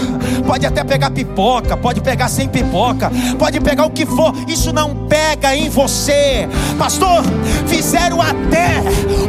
pode 0.46 0.66
até 0.66 0.84
pegar 0.84 1.12
pipoca, 1.12 1.78
pode 1.78 2.02
pegar 2.02 2.28
sem 2.28 2.50
pipoca, 2.50 3.10
pode 3.40 3.62
pegar 3.62 3.86
o 3.86 3.90
que 3.90 4.06
for, 4.06 4.34
isso 4.48 4.74
não 4.74 5.08
pega 5.08 5.56
em 5.56 5.70
você. 5.70 6.48
Pastor, 6.78 7.24
fizeram 7.68 8.22
até 8.22 8.82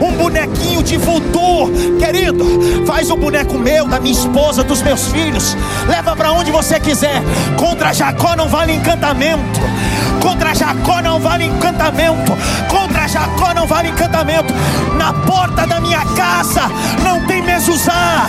um 0.02 0.12
bonequinho 0.16 0.82
de 0.82 0.96
voodoo. 0.96 1.70
Querido, 1.98 2.44
faz 2.86 3.08
o 3.08 3.14
um 3.14 3.18
boneco 3.18 3.56
meu, 3.56 3.86
da 3.86 4.00
minha 4.00 4.12
esposa, 4.14 4.64
dos 4.64 4.82
meus 4.82 5.06
filhos. 5.08 5.56
Leva 5.86 6.16
para 6.16 6.32
onde 6.32 6.50
você 6.50 6.80
quiser. 6.80 7.22
Contra 7.56 7.92
Jacó 7.92 8.34
não 8.34 8.48
vale 8.48 8.72
encantamento. 8.74 9.60
Contra 10.20 10.54
Jacó 10.54 11.00
não 11.02 11.20
vale 11.20 11.44
encantamento. 11.44 12.32
Contra 12.68 13.06
Jacó 13.06 13.54
não 13.54 13.66
vale 13.66 13.90
encantamento. 13.90 14.52
Na 14.96 15.12
porta 15.12 15.66
da 15.66 15.80
minha 15.80 16.04
casa 16.16 16.62
não 17.04 17.24
tem 17.26 17.42
mezuzá 17.42 18.23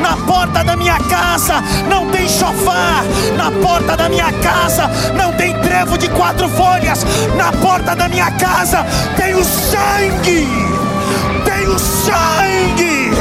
na 0.00 0.16
porta 0.16 0.64
da 0.64 0.76
minha 0.76 0.98
casa 0.98 1.62
não 1.88 2.08
tem 2.10 2.28
chofar. 2.28 3.04
Na 3.36 3.50
porta 3.50 3.96
da 3.96 4.08
minha 4.08 4.32
casa 4.32 4.90
não 5.14 5.32
tem 5.32 5.54
trevo 5.60 5.98
de 5.98 6.08
quatro 6.08 6.48
folhas. 6.48 7.04
Na 7.36 7.52
porta 7.52 7.94
da 7.94 8.08
minha 8.08 8.30
casa 8.32 8.84
tem 9.16 9.34
o 9.34 9.44
sangue. 9.44 10.48
Tem 11.44 11.66
o 11.66 11.78
sangue. 11.78 13.12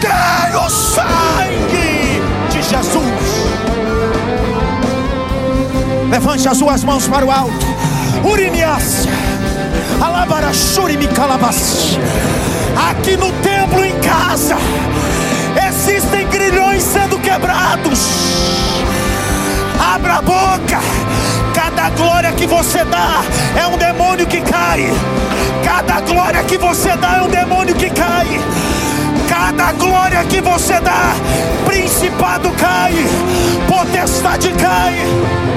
Tem 0.00 0.56
o 0.56 0.70
sangue 0.70 2.22
de 2.50 2.62
Jesus. 2.62 3.04
Levante 6.10 6.48
as 6.48 6.56
suas 6.56 6.84
mãos 6.84 7.08
para 7.08 7.24
o 7.24 7.30
alto. 7.30 7.66
Urinias. 8.24 9.06
Calabas. 11.14 11.98
Aqui 12.90 13.16
no 13.16 13.30
templo 13.32 13.84
em 13.84 13.98
casa 14.00 14.56
existem 15.86 16.26
grilhões 16.28 16.82
sendo 16.82 17.18
quebrados. 17.18 18.00
Abra 19.78 20.14
a 20.14 20.22
boca. 20.22 20.80
Cada 21.54 21.90
glória 21.90 22.32
que 22.32 22.46
você 22.46 22.84
dá 22.84 23.22
é 23.56 23.66
um 23.66 23.76
demônio 23.76 24.26
que 24.26 24.40
cai. 24.40 24.90
Cada 25.62 26.00
glória 26.00 26.42
que 26.44 26.56
você 26.56 26.96
dá 26.96 27.16
é 27.18 27.22
um 27.22 27.28
demônio 27.28 27.74
que 27.74 27.90
cai. 27.90 28.40
Cada 29.28 29.72
glória 29.72 30.24
que 30.24 30.40
você 30.40 30.80
dá, 30.80 31.14
principado 31.66 32.50
cai, 32.52 32.94
potestade 33.68 34.52
cai. 34.52 35.53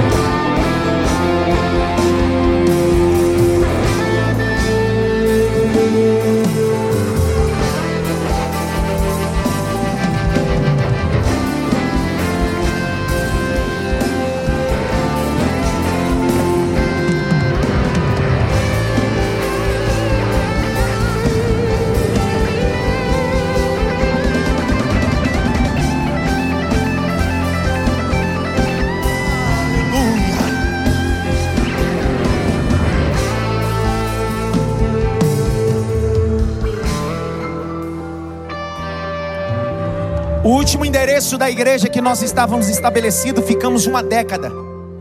O 40.80 40.86
endereço 40.86 41.40
da 41.40 41.50
igreja 41.50 41.90
que 41.90 42.00
nós 42.00 42.22
estávamos 42.22 42.70
estabelecido, 42.70 43.42
ficamos 43.42 43.88
uma 43.88 44.04
década 44.04 44.52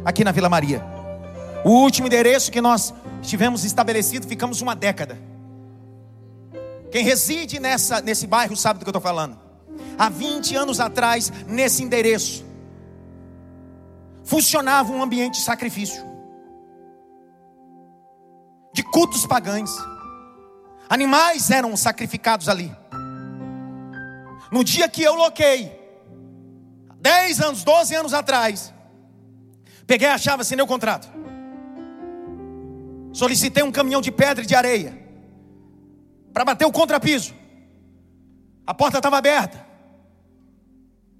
aqui 0.06 0.24
na 0.24 0.32
Vila 0.32 0.48
Maria. 0.48 0.82
O 1.62 1.70
último 1.70 2.06
endereço 2.06 2.50
que 2.50 2.62
nós 2.62 2.94
tivemos 3.20 3.62
estabelecido, 3.62 4.26
ficamos 4.26 4.62
uma 4.62 4.74
década. 4.74 5.18
Quem 6.90 7.04
reside 7.04 7.60
nessa, 7.60 8.00
nesse 8.00 8.26
bairro 8.26 8.56
sabe 8.56 8.78
do 8.78 8.84
que 8.84 8.88
eu 8.88 8.92
estou 8.92 9.02
falando. 9.02 9.38
Há 9.98 10.08
20 10.08 10.56
anos 10.56 10.80
atrás, 10.80 11.30
nesse 11.46 11.82
endereço, 11.82 12.42
funcionava 14.24 14.90
um 14.90 15.02
ambiente 15.02 15.34
de 15.34 15.44
sacrifício, 15.44 16.02
de 18.72 18.82
cultos 18.82 19.26
pagãos. 19.26 19.70
Animais 20.88 21.50
eram 21.50 21.76
sacrificados 21.76 22.48
ali. 22.48 22.74
No 24.50 24.62
dia 24.62 24.88
que 24.88 25.02
eu 25.02 25.14
loquei, 25.14 25.72
10 27.00 27.40
anos, 27.40 27.64
12 27.64 27.94
anos 27.94 28.14
atrás, 28.14 28.72
peguei 29.86 30.08
a 30.08 30.18
chave, 30.18 30.42
assinei 30.42 30.64
o 30.64 30.66
contrato. 30.66 31.08
Solicitei 33.12 33.62
um 33.62 33.72
caminhão 33.72 34.00
de 34.00 34.12
pedra 34.12 34.44
e 34.44 34.46
de 34.46 34.54
areia 34.54 35.06
para 36.32 36.44
bater 36.44 36.66
o 36.66 36.72
contrapiso. 36.72 37.34
A 38.66 38.74
porta 38.74 38.98
estava 38.98 39.16
aberta. 39.16 39.64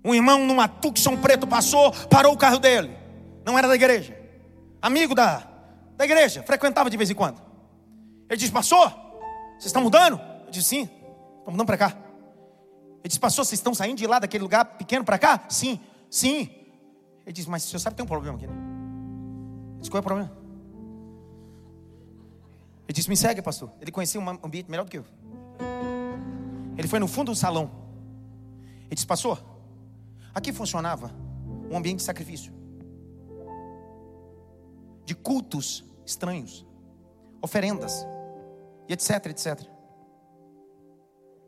Um 0.05 0.15
irmão 0.15 0.45
numa 0.45 0.69
Tucson 0.69 1.17
preto 1.17 1.47
passou, 1.47 1.91
parou 2.09 2.35
o 2.35 2.37
carro 2.37 2.59
dele. 2.59 2.97
Não 3.45 3.59
era 3.59 3.67
da 3.67 3.75
igreja. 3.75 4.17
Amigo 4.83 5.15
da, 5.15 5.47
da 5.97 6.05
igreja, 6.05 6.43
frequentava 6.43 6.91
de 6.91 6.97
vez 6.97 7.11
em 7.11 7.15
quando. 7.15 7.41
Ele 8.29 8.37
disse: 8.37 8.53
Pastor, 8.53 8.91
vocês 9.53 9.67
estão 9.67 9.83
mudando? 9.83 10.21
Eu 10.45 10.51
disse: 10.51 10.69
Sim, 10.69 10.83
estamos 10.83 11.53
mudando 11.53 11.67
para 11.67 11.79
cá. 11.79 12.06
Ele 13.07 13.09
disse, 13.09 13.21
pastor, 13.21 13.45
vocês 13.45 13.61
estão 13.61 13.73
saindo 13.73 13.99
de 13.99 14.05
lá 14.05 14.19
daquele 14.19 14.43
lugar 14.43 14.65
pequeno 14.65 15.05
para 15.05 15.17
cá? 15.17 15.45
Sim, 15.49 15.79
sim. 16.11 16.51
Ele 17.25 17.33
disse, 17.33 17.49
mas 17.49 17.65
o 17.65 17.69
senhor 17.69 17.79
sabe 17.79 17.95
que 17.95 17.99
tem 17.99 18.05
um 18.05 18.09
problema 18.09 18.37
aqui, 18.37 18.49
né? 18.49 18.53
Eu 19.75 19.79
disse, 19.79 19.89
qual 19.93 19.99
é 19.99 20.01
o 20.01 20.03
problema? 20.03 20.33
Ele 22.83 22.93
disse, 22.93 23.09
me 23.09 23.17
segue, 23.17 23.41
pastor. 23.41 23.71
Ele 23.81 23.93
conhecia 23.93 24.21
um 24.21 24.29
ambiente 24.29 24.69
melhor 24.69 24.83
do 24.83 24.91
que 24.91 24.99
eu. 24.99 25.05
Ele 26.77 26.89
foi 26.89 26.99
no 26.99 27.07
fundo 27.07 27.31
do 27.31 27.37
salão. 27.37 27.71
Ele 28.87 28.95
disse, 28.97 29.07
pastor, 29.07 29.41
aqui 30.35 30.53
funcionava 30.53 31.15
um 31.71 31.77
ambiente 31.77 31.99
de 31.99 32.03
sacrifício. 32.03 32.53
De 35.05 35.15
cultos 35.15 35.85
estranhos. 36.05 36.67
Oferendas. 37.41 38.05
E 38.89 38.93
etc, 38.93 39.27
etc. 39.27 39.63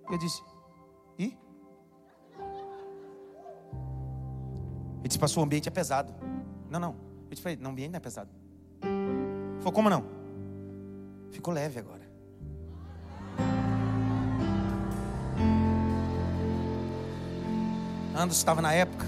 Eu 0.09 0.19
disse, 0.19 0.41
Ele 4.99 5.09
disse, 5.09 5.19
pastor, 5.19 5.43
o 5.43 5.45
ambiente 5.45 5.69
é 5.69 5.71
pesado. 5.71 6.13
Não, 6.71 6.81
não. 6.81 6.95
Eu 7.31 7.35
disse, 7.35 7.57
não, 7.57 7.71
o 7.71 7.73
ambiente 7.73 7.91
não 7.91 7.97
é 7.97 8.01
pesado. 8.01 8.31
Ele 8.83 9.59
falou, 9.59 9.73
como 9.73 9.89
não? 9.89 10.05
Ficou 11.31 11.53
leve 11.55 11.79
agora. 11.79 12.09
Andos 18.17 18.37
estava 18.37 18.61
na 18.61 18.73
época. 18.73 19.07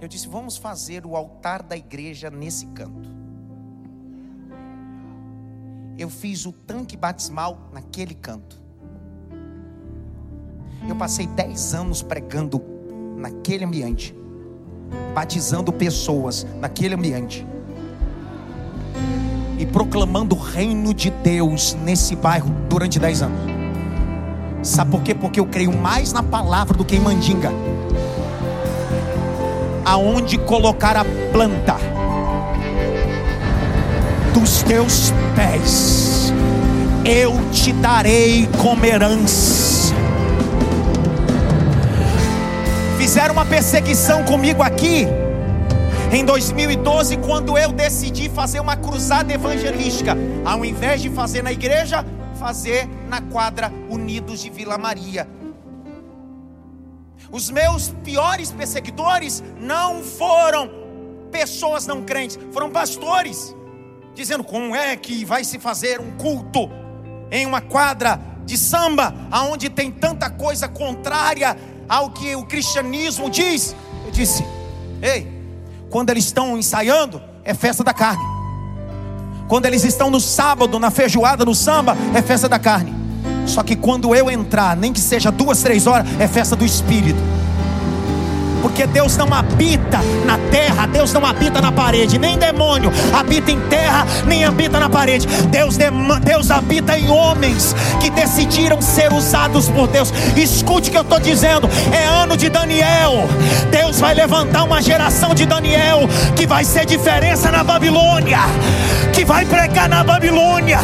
Eu 0.00 0.08
disse, 0.08 0.26
vamos 0.26 0.56
fazer 0.56 1.04
o 1.04 1.14
altar 1.14 1.62
da 1.62 1.76
igreja 1.76 2.30
nesse 2.30 2.66
canto. 2.66 3.10
Eu 5.98 6.08
fiz 6.08 6.46
o 6.46 6.52
tanque 6.52 6.96
batismal 6.96 7.68
naquele 7.72 8.14
canto. 8.14 8.60
Eu 10.88 10.96
passei 10.96 11.26
dez 11.26 11.74
anos 11.74 12.02
pregando 12.02 12.58
naquele 13.22 13.64
ambiente, 13.64 14.14
batizando 15.14 15.72
pessoas 15.72 16.44
naquele 16.60 16.96
ambiente 16.96 17.46
e 19.58 19.64
proclamando 19.64 20.34
o 20.34 20.38
reino 20.38 20.92
de 20.92 21.08
Deus 21.08 21.76
nesse 21.84 22.16
bairro 22.16 22.50
durante 22.68 22.98
dez 22.98 23.22
anos. 23.22 23.40
Sabe 24.60 24.90
por 24.90 25.02
quê? 25.02 25.14
Porque 25.14 25.38
eu 25.38 25.46
creio 25.46 25.72
mais 25.72 26.12
na 26.12 26.22
palavra 26.22 26.76
do 26.76 26.84
que 26.84 26.96
em 26.96 27.00
mandinga. 27.00 27.52
Aonde 29.84 30.36
colocar 30.38 30.96
a 30.96 31.04
planta 31.32 31.76
dos 34.34 34.62
teus 34.62 35.12
pés, 35.36 36.32
eu 37.04 37.32
te 37.52 37.72
darei 37.72 38.48
como 38.60 38.84
herança 38.84 39.61
Fizeram 43.12 43.34
uma 43.34 43.44
perseguição 43.44 44.24
comigo 44.24 44.62
aqui 44.62 45.06
em 46.10 46.24
2012, 46.24 47.18
quando 47.18 47.58
eu 47.58 47.70
decidi 47.70 48.30
fazer 48.30 48.58
uma 48.58 48.74
cruzada 48.74 49.30
evangelística, 49.30 50.16
ao 50.46 50.64
invés 50.64 51.02
de 51.02 51.10
fazer 51.10 51.42
na 51.42 51.52
igreja, 51.52 52.06
fazer 52.40 52.88
na 53.10 53.20
quadra 53.20 53.70
Unidos 53.90 54.40
de 54.40 54.48
Vila 54.48 54.78
Maria. 54.78 55.28
Os 57.30 57.50
meus 57.50 57.90
piores 58.02 58.50
perseguidores 58.50 59.44
não 59.60 60.02
foram 60.02 60.70
pessoas 61.30 61.86
não 61.86 62.00
crentes, 62.00 62.38
foram 62.50 62.70
pastores, 62.70 63.54
dizendo 64.14 64.42
como 64.42 64.74
é 64.74 64.96
que 64.96 65.22
vai 65.22 65.44
se 65.44 65.58
fazer 65.58 66.00
um 66.00 66.12
culto 66.12 66.70
em 67.30 67.44
uma 67.44 67.60
quadra 67.60 68.18
de 68.46 68.56
samba, 68.56 69.14
aonde 69.30 69.68
tem 69.68 69.90
tanta 69.90 70.30
coisa 70.30 70.66
contrária 70.66 71.54
ao 71.92 72.08
que 72.08 72.34
o 72.34 72.42
cristianismo 72.44 73.28
diz. 73.28 73.76
Eu 74.06 74.10
disse: 74.10 74.42
Ei, 75.02 75.30
quando 75.90 76.08
eles 76.08 76.24
estão 76.24 76.56
ensaiando, 76.56 77.20
é 77.44 77.52
festa 77.52 77.84
da 77.84 77.92
carne. 77.92 78.24
Quando 79.46 79.66
eles 79.66 79.84
estão 79.84 80.10
no 80.10 80.18
sábado, 80.18 80.78
na 80.78 80.90
feijoada, 80.90 81.44
no 81.44 81.54
samba, 81.54 81.94
é 82.14 82.22
festa 82.22 82.48
da 82.48 82.58
carne. 82.58 82.94
Só 83.46 83.62
que 83.62 83.76
quando 83.76 84.14
eu 84.14 84.30
entrar, 84.30 84.74
nem 84.74 84.90
que 84.90 85.00
seja 85.00 85.30
duas, 85.30 85.60
três 85.62 85.86
horas, 85.86 86.06
é 86.18 86.26
festa 86.26 86.56
do 86.56 86.64
espírito 86.64 87.20
porque 88.62 88.86
Deus 88.86 89.16
não 89.16 89.34
habita 89.34 90.00
na 90.24 90.38
terra, 90.50 90.86
Deus 90.86 91.12
não 91.12 91.26
habita 91.26 91.60
na 91.60 91.72
parede, 91.72 92.16
nem 92.18 92.38
demônio 92.38 92.92
habita 93.12 93.50
em 93.50 93.60
terra, 93.62 94.06
nem 94.24 94.44
habita 94.44 94.78
na 94.78 94.88
parede. 94.88 95.26
Deus, 95.48 95.76
Deus 96.22 96.50
habita 96.50 96.96
em 96.96 97.10
homens 97.10 97.74
que 98.00 98.08
decidiram 98.08 98.80
ser 98.80 99.12
usados 99.12 99.68
por 99.68 99.88
Deus. 99.88 100.12
Escute 100.36 100.88
o 100.88 100.92
que 100.92 100.98
eu 100.98 101.02
estou 101.02 101.18
dizendo: 101.18 101.68
é 101.92 102.04
ano 102.04 102.36
de 102.36 102.48
Daniel. 102.48 103.28
Deus 103.70 103.98
vai 103.98 104.14
levantar 104.14 104.62
uma 104.62 104.80
geração 104.80 105.34
de 105.34 105.44
Daniel 105.44 106.08
que 106.36 106.46
vai 106.46 106.64
ser 106.64 106.86
diferença 106.86 107.50
na 107.50 107.64
Babilônia, 107.64 108.38
que 109.12 109.24
vai 109.24 109.44
pregar 109.44 109.88
na 109.88 110.04
Babilônia, 110.04 110.78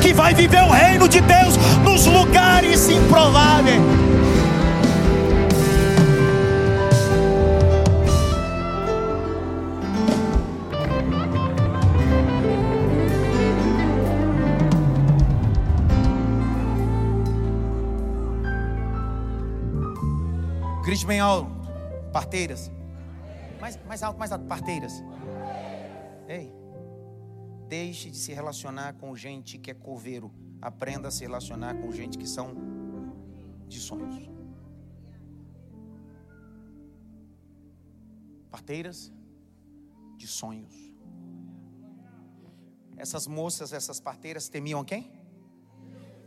que 0.00 0.14
vai 0.14 0.32
viver 0.32 0.62
o 0.62 0.70
reino 0.70 1.06
de 1.06 1.20
Deus 1.20 1.56
nos 1.84 2.06
lugares 2.06 2.88
improváveis. 2.88 4.07
Bem 21.08 21.20
alto. 21.20 21.50
Parteiras. 22.12 22.70
Mais, 23.58 23.82
mais 23.86 24.02
alto, 24.02 24.18
mais 24.18 24.30
alto. 24.30 24.44
Parteiras. 24.44 25.02
Ei. 26.28 26.52
Deixe 27.66 28.10
de 28.10 28.16
se 28.16 28.32
relacionar 28.32 28.92
com 28.94 29.16
gente 29.16 29.56
que 29.56 29.70
é 29.70 29.74
coveiro. 29.74 30.30
Aprenda 30.60 31.08
a 31.08 31.10
se 31.10 31.22
relacionar 31.22 31.74
com 31.80 31.90
gente 31.90 32.18
que 32.18 32.26
são 32.26 32.54
de 33.66 33.80
sonhos. 33.80 34.28
Parteiras 38.50 39.10
de 40.16 40.26
sonhos. 40.26 40.74
Essas 42.96 43.26
moças, 43.26 43.72
essas 43.72 44.00
parteiras 44.00 44.48
temiam 44.48 44.84
quem? 44.84 45.10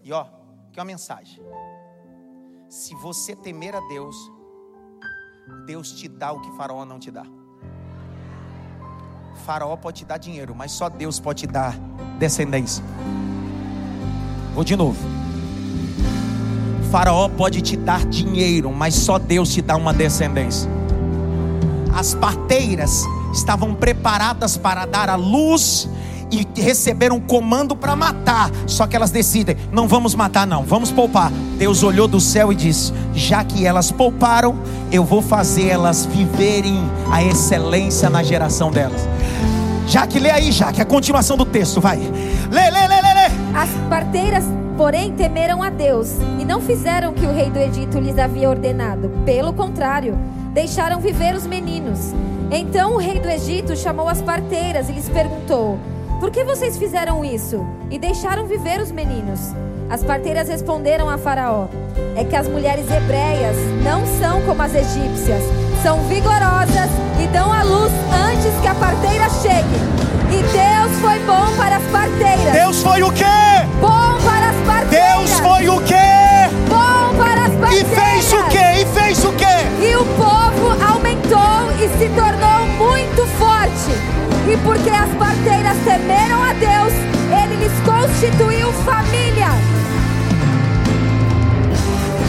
E 0.04 0.12
ó, 0.12 0.26
que 0.72 0.80
é 0.80 0.82
uma 0.82 0.86
mensagem. 0.86 1.44
Se 2.70 2.96
você 2.96 3.36
temer 3.36 3.76
a 3.76 3.82
Deus, 3.90 4.16
Deus 5.66 5.91
te 5.91 6.08
dá 6.08 6.32
o 6.32 6.39
que 6.39 6.52
Faraó 6.58 6.86
não 6.86 6.99
te 6.99 7.12
dá. 7.12 7.26
Faraó 9.45 9.76
pode 9.76 9.99
te 9.99 10.06
dar 10.06 10.18
dinheiro, 10.18 10.54
mas 10.56 10.72
só 10.72 10.89
Deus 10.89 11.20
pode 11.20 11.41
te 11.41 11.47
dar 11.47 11.76
descendência. 12.20 12.84
Vou 14.54 14.64
de 14.64 14.76
novo. 14.76 14.97
Faraó 16.91 17.30
pode 17.30 17.62
te 17.62 17.78
dar 17.78 18.06
dinheiro, 18.06 18.72
mas 18.72 18.93
só 18.95 19.18
Deus 19.18 19.54
te 19.54 19.62
dá 19.62 19.76
uma 19.76 19.93
descendência. 19.93 20.70
As 21.95 22.14
parteiras 22.14 23.04
estavam 23.34 23.74
preparadas 23.74 24.58
para 24.58 24.86
dar 24.86 25.10
a 25.10 25.16
luz 25.16 25.89
e 26.32 26.48
receberam 26.60 27.18
um 27.18 27.20
comando 27.20 27.76
para 27.76 27.96
matar. 27.96 28.50
Só 28.66 28.88
que 28.88 28.96
elas 28.96 29.12
decidem: 29.12 29.58
não 29.72 29.88
vamos 29.88 30.16
matar, 30.16 30.48
não, 30.48 30.64
vamos 30.64 30.92
poupar. 30.92 31.32
Deus 31.58 31.84
olhou 31.84 32.08
do 32.08 32.20
céu 32.20 32.52
e 32.52 32.56
disse: 32.56 32.94
já 33.14 33.44
que 33.44 33.66
elas 33.66 33.92
pouparam, 33.92 34.56
eu 34.92 35.04
vou 35.04 35.22
fazer 35.22 35.68
elas 35.68 36.06
viverem 36.06 36.80
a 37.12 37.24
excelência 37.24 38.10
na 38.10 38.24
geração 38.24 38.72
delas. 38.72 39.08
Jaque, 39.88 40.20
lê 40.20 40.30
aí, 40.30 40.52
Jaque, 40.52 40.82
a 40.82 40.86
continuação 40.86 41.36
do 41.36 41.44
texto, 41.44 41.82
vai. 41.82 41.98
Lê, 41.98 42.70
lê, 42.70 42.88
lê, 42.88 43.02
lê, 43.02 43.14
lê. 43.14 43.58
As 43.58 43.70
parteiras, 43.90 44.46
porém, 44.78 45.12
temeram 45.12 45.62
a 45.62 45.70
Deus 45.70 46.16
e 46.40 46.46
não 46.46 46.62
fizeram 46.62 47.12
o 47.12 47.14
que 47.14 47.26
o 47.26 47.34
rei 47.34 47.50
do 47.50 47.60
Egito 47.60 48.00
lhes 48.00 48.18
havia 48.18 48.50
ordenado. 48.50 49.12
Pelo 49.26 49.52
contrário, 49.52 50.18
deixaram 50.54 51.02
viver 51.02 51.36
os 51.36 51.46
meninos. 51.46 52.14
Então 52.50 52.94
o 52.94 52.98
rei 52.98 53.20
do 53.20 53.30
Egito 53.30 53.76
chamou 53.76 54.08
as 54.08 54.22
parteiras 54.22 54.88
e 54.88 54.94
lhes 54.94 55.10
perguntou: 55.10 55.78
por 56.22 56.30
que 56.30 56.43
vocês 56.43 56.78
fizeram 56.78 57.26
isso 57.26 57.65
e 57.89 57.97
deixaram 57.97 58.45
viver 58.45 58.80
os 58.80 58.91
meninos? 58.91 59.39
As 59.89 60.03
parteiras 60.03 60.47
responderam 60.47 61.09
a 61.09 61.17
Faraó: 61.17 61.67
É 62.15 62.24
que 62.24 62.36
as 62.36 62.47
mulheres 62.47 62.86
hebreias 62.91 63.57
não 63.84 64.05
são 64.19 64.39
como 64.43 64.61
as 64.61 64.76
egípcias, 64.76 65.41
são 65.82 65.97
vigorosas 66.03 66.91
e 67.22 67.28
dão 67.34 67.51
à 67.51 67.63
luz 67.63 67.91
antes 68.13 68.53
que 68.61 68.67
a 68.67 68.76
parteira 68.76 69.28
chegue. 69.41 69.82
E 70.30 70.43
Deus 70.43 70.99
foi 71.01 71.19
bom 71.26 71.57
para 71.57 71.78
as 71.78 71.84
parteiras. 71.86 72.53
Deus 72.53 72.84
foi 72.84 73.01
o 73.01 73.11
quê? 73.11 73.26
Bom 73.82 74.22
para 74.24 74.49
as 74.51 74.67
parteiras. 74.67 75.17
Deus 75.17 75.39
foi 75.39 75.69
o 75.69 75.82
quê? 75.82 75.95
Bom 76.69 77.17
para 77.17 77.45
as 77.47 77.53
parteiras. 77.55 77.91
E 77.91 77.95
fez 77.95 78.34
o 78.34 78.47
quê? 78.47 78.82
E 78.82 78.86
fez 78.86 79.26
o 79.26 79.34
quê? 79.34 79.88
E 79.89 79.95
o 79.95 80.05
povo 80.05 80.93
aumentou 80.93 81.72
e 81.82 81.89
se 81.97 82.07
tornou 82.09 82.67
muito 82.78 83.26
forte. 83.39 84.31
E 84.48 84.58
porque 84.58 84.89
as 84.89 85.10
parteiras 85.12 85.78
temeram 85.84 86.42
a 86.42 86.54
Deus, 86.54 86.94
Ele 87.30 87.56
lhes 87.58 87.74
constituiu 87.86 88.72
família. 88.84 89.48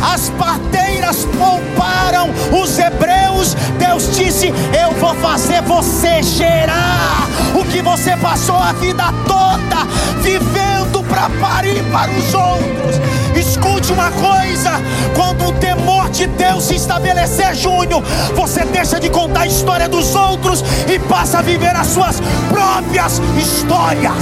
As 0.02 0.30
parteiras 0.30 1.24
pouparam 1.38 2.30
os 2.60 2.78
hebreus. 2.78 3.54
Deus 3.78 4.14
disse: 4.16 4.48
Eu 4.48 4.92
vou 4.98 5.14
fazer 5.16 5.62
você 5.62 6.22
gerar 6.22 7.28
o 7.54 7.64
que 7.64 7.80
você 7.80 8.16
passou 8.16 8.56
a 8.56 8.72
vida 8.72 9.04
toda 9.26 9.84
vivendo 10.20 11.02
para 11.04 11.28
parir 11.40 11.82
para 11.90 12.10
os 12.10 12.34
outros. 12.34 13.21
Escute 13.36 13.92
uma 13.92 14.10
coisa: 14.10 14.70
quando 15.14 15.46
o 15.46 15.52
temor 15.52 16.10
de 16.10 16.26
Deus 16.26 16.64
se 16.64 16.76
estabelecer, 16.76 17.54
Júnior, 17.54 18.02
você 18.34 18.64
deixa 18.64 19.00
de 19.00 19.10
contar 19.10 19.40
a 19.40 19.46
história 19.46 19.88
dos 19.88 20.14
outros 20.14 20.64
e 20.88 20.98
passa 20.98 21.38
a 21.38 21.42
viver 21.42 21.74
as 21.74 21.88
suas 21.88 22.20
próprias 22.48 23.20
histórias. 23.36 24.14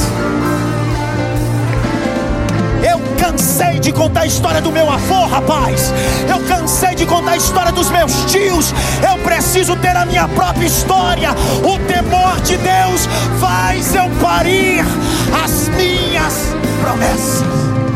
Eu 2.83 2.99
cansei 3.19 3.79
de 3.79 3.93
contar 3.93 4.23
a 4.23 4.27
história 4.27 4.61
do 4.61 4.73
meu 4.73 4.91
avô, 4.91 5.27
rapaz. 5.27 5.93
Eu 6.29 6.41
cansei 6.47 6.95
de 6.95 7.05
contar 7.05 7.33
a 7.33 7.37
história 7.37 7.73
dos 7.73 7.91
meus 7.91 8.25
tios. 8.25 8.73
Eu 9.07 9.19
preciso 9.23 9.77
ter 9.77 9.95
a 9.95 10.07
minha 10.07 10.27
própria 10.29 10.67
história. 10.67 11.31
O 11.63 11.79
temor 11.87 12.41
de 12.41 12.57
Deus 12.57 13.07
faz 13.39 13.95
eu 13.95 14.09
parir 14.21 14.85
as 15.45 15.69
minhas 15.69 16.55
promessas. 16.81 17.90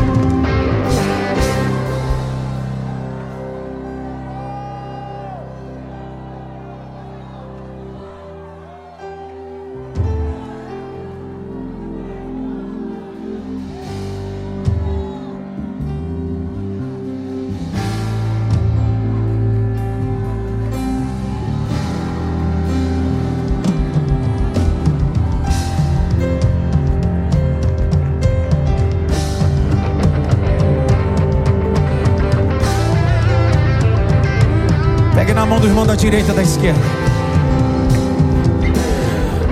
Da 35.85 35.95
direita 35.95 36.33
da 36.33 36.41
esquerda. 36.41 36.81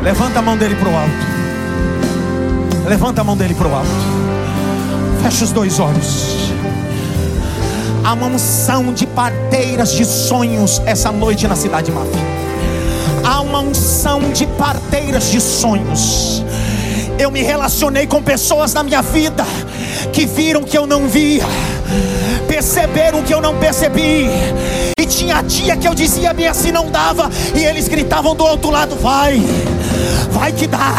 Levanta 0.01 0.39
a 0.39 0.41
mão 0.41 0.57
dele 0.57 0.75
para 0.75 0.89
o 0.89 0.95
alto. 0.95 1.13
Levanta 2.87 3.21
a 3.21 3.23
mão 3.23 3.37
dele 3.37 3.53
para 3.53 3.67
o 3.67 3.75
alto. 3.75 3.87
Fecha 5.21 5.43
os 5.45 5.51
dois 5.51 5.79
olhos. 5.79 6.35
Uma 8.01 8.27
unção 8.27 8.93
de 8.93 9.05
parteiras 9.07 9.93
de 9.93 10.05
sonhos 10.05 10.81
essa 10.85 11.11
noite 11.11 11.47
na 11.47 11.55
cidade 11.55 11.87
de 11.87 11.91
Mafia. 11.91 12.11
Há 13.23 13.41
uma 13.41 13.59
unção 13.59 14.31
de 14.31 14.45
parteiras 14.45 15.29
de 15.29 15.39
sonhos. 15.39 16.43
Eu 17.17 17.31
me 17.31 17.41
relacionei 17.41 18.07
com 18.07 18.21
pessoas 18.21 18.73
na 18.73 18.83
minha 18.83 19.01
vida 19.01 19.45
que 20.11 20.25
viram 20.25 20.63
que 20.63 20.77
eu 20.77 20.85
não 20.85 21.07
via, 21.07 21.45
perceberam 22.47 23.23
que 23.23 23.33
eu 23.33 23.41
não 23.41 23.57
percebi 23.57 24.27
tinha 25.15 25.41
dia 25.41 25.77
que 25.77 25.87
eu 25.87 25.93
dizia 25.93 26.33
bem 26.33 26.47
assim 26.47 26.71
não 26.71 26.89
dava, 26.89 27.29
e 27.55 27.63
eles 27.63 27.87
gritavam 27.87 28.35
do 28.35 28.43
outro 28.43 28.69
lado: 28.69 28.95
vai, 28.95 29.41
vai 30.31 30.51
que 30.51 30.67
dá, 30.67 30.95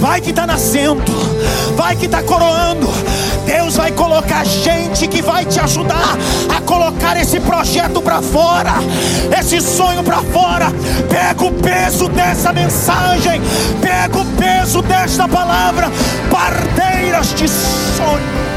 vai 0.00 0.20
que 0.20 0.30
está 0.30 0.46
nascendo, 0.46 1.12
vai 1.76 1.96
que 1.96 2.06
está 2.06 2.22
coroando. 2.22 2.88
Deus 3.44 3.76
vai 3.76 3.92
colocar 3.92 4.42
gente 4.44 5.06
que 5.06 5.20
vai 5.20 5.44
te 5.44 5.60
ajudar 5.60 6.16
a 6.48 6.60
colocar 6.62 7.20
esse 7.20 7.38
projeto 7.40 8.00
para 8.00 8.22
fora, 8.22 8.72
esse 9.38 9.60
sonho 9.60 10.02
para 10.02 10.22
fora. 10.22 10.72
Pega 11.08 11.44
o 11.44 11.52
peso 11.52 12.08
dessa 12.08 12.52
mensagem, 12.52 13.42
pega 13.82 14.18
o 14.18 14.24
peso 14.36 14.80
desta 14.80 15.28
palavra, 15.28 15.90
parteiras 16.30 17.34
de 17.34 17.46
sonho. 17.46 18.53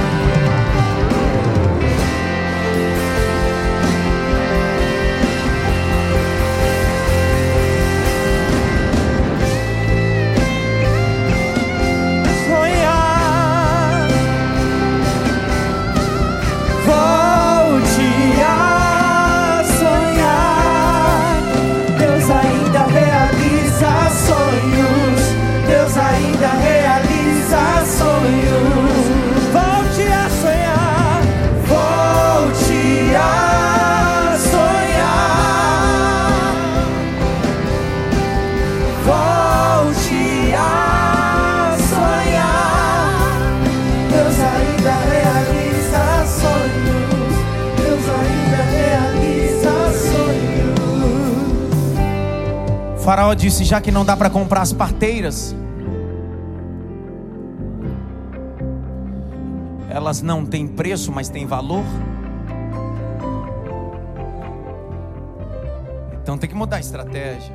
Faraó 53.27 53.33
disse: 53.33 53.65
já 53.65 53.81
que 53.81 53.91
não 53.91 54.05
dá 54.05 54.15
para 54.15 54.29
comprar 54.29 54.61
as 54.61 54.71
parteiras, 54.71 55.53
elas 59.89 60.21
não 60.21 60.45
têm 60.45 60.65
preço, 60.65 61.11
mas 61.11 61.27
têm 61.27 61.45
valor. 61.45 61.83
Então 66.21 66.37
tem 66.37 66.49
que 66.49 66.55
mudar 66.55 66.77
a 66.77 66.79
estratégia. 66.79 67.53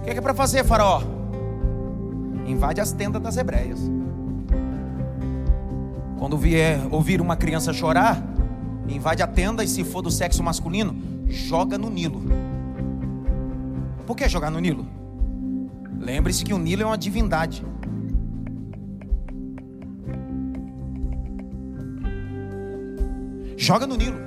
O 0.00 0.04
que 0.04 0.10
é, 0.10 0.16
é 0.16 0.20
para 0.20 0.34
fazer, 0.34 0.62
Faraó? 0.62 1.00
Invade 2.46 2.82
as 2.82 2.92
tendas 2.92 3.22
das 3.22 3.38
hebreias. 3.38 3.80
Quando 6.18 6.36
vier 6.36 6.80
ouvir 6.90 7.22
uma 7.22 7.36
criança 7.36 7.72
chorar, 7.72 8.22
invade 8.88 9.22
a 9.22 9.26
tenda 9.26 9.64
e 9.64 9.68
se 9.68 9.84
for 9.84 10.02
do 10.02 10.10
sexo 10.10 10.42
masculino, 10.42 10.94
joga 11.26 11.78
no 11.78 11.88
Nilo. 11.88 12.43
Por 14.06 14.14
que 14.16 14.28
jogar 14.28 14.50
no 14.50 14.60
Nilo? 14.60 14.86
Lembre-se 15.98 16.44
que 16.44 16.52
o 16.52 16.58
Nilo 16.58 16.82
é 16.82 16.86
uma 16.86 16.98
divindade. 16.98 17.64
Joga 23.56 23.86
no 23.86 23.96
Nilo. 23.96 24.18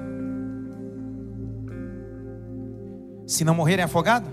Se 3.28 3.44
não 3.46 3.54
morrerem 3.54 3.86
afogados, 3.86 4.30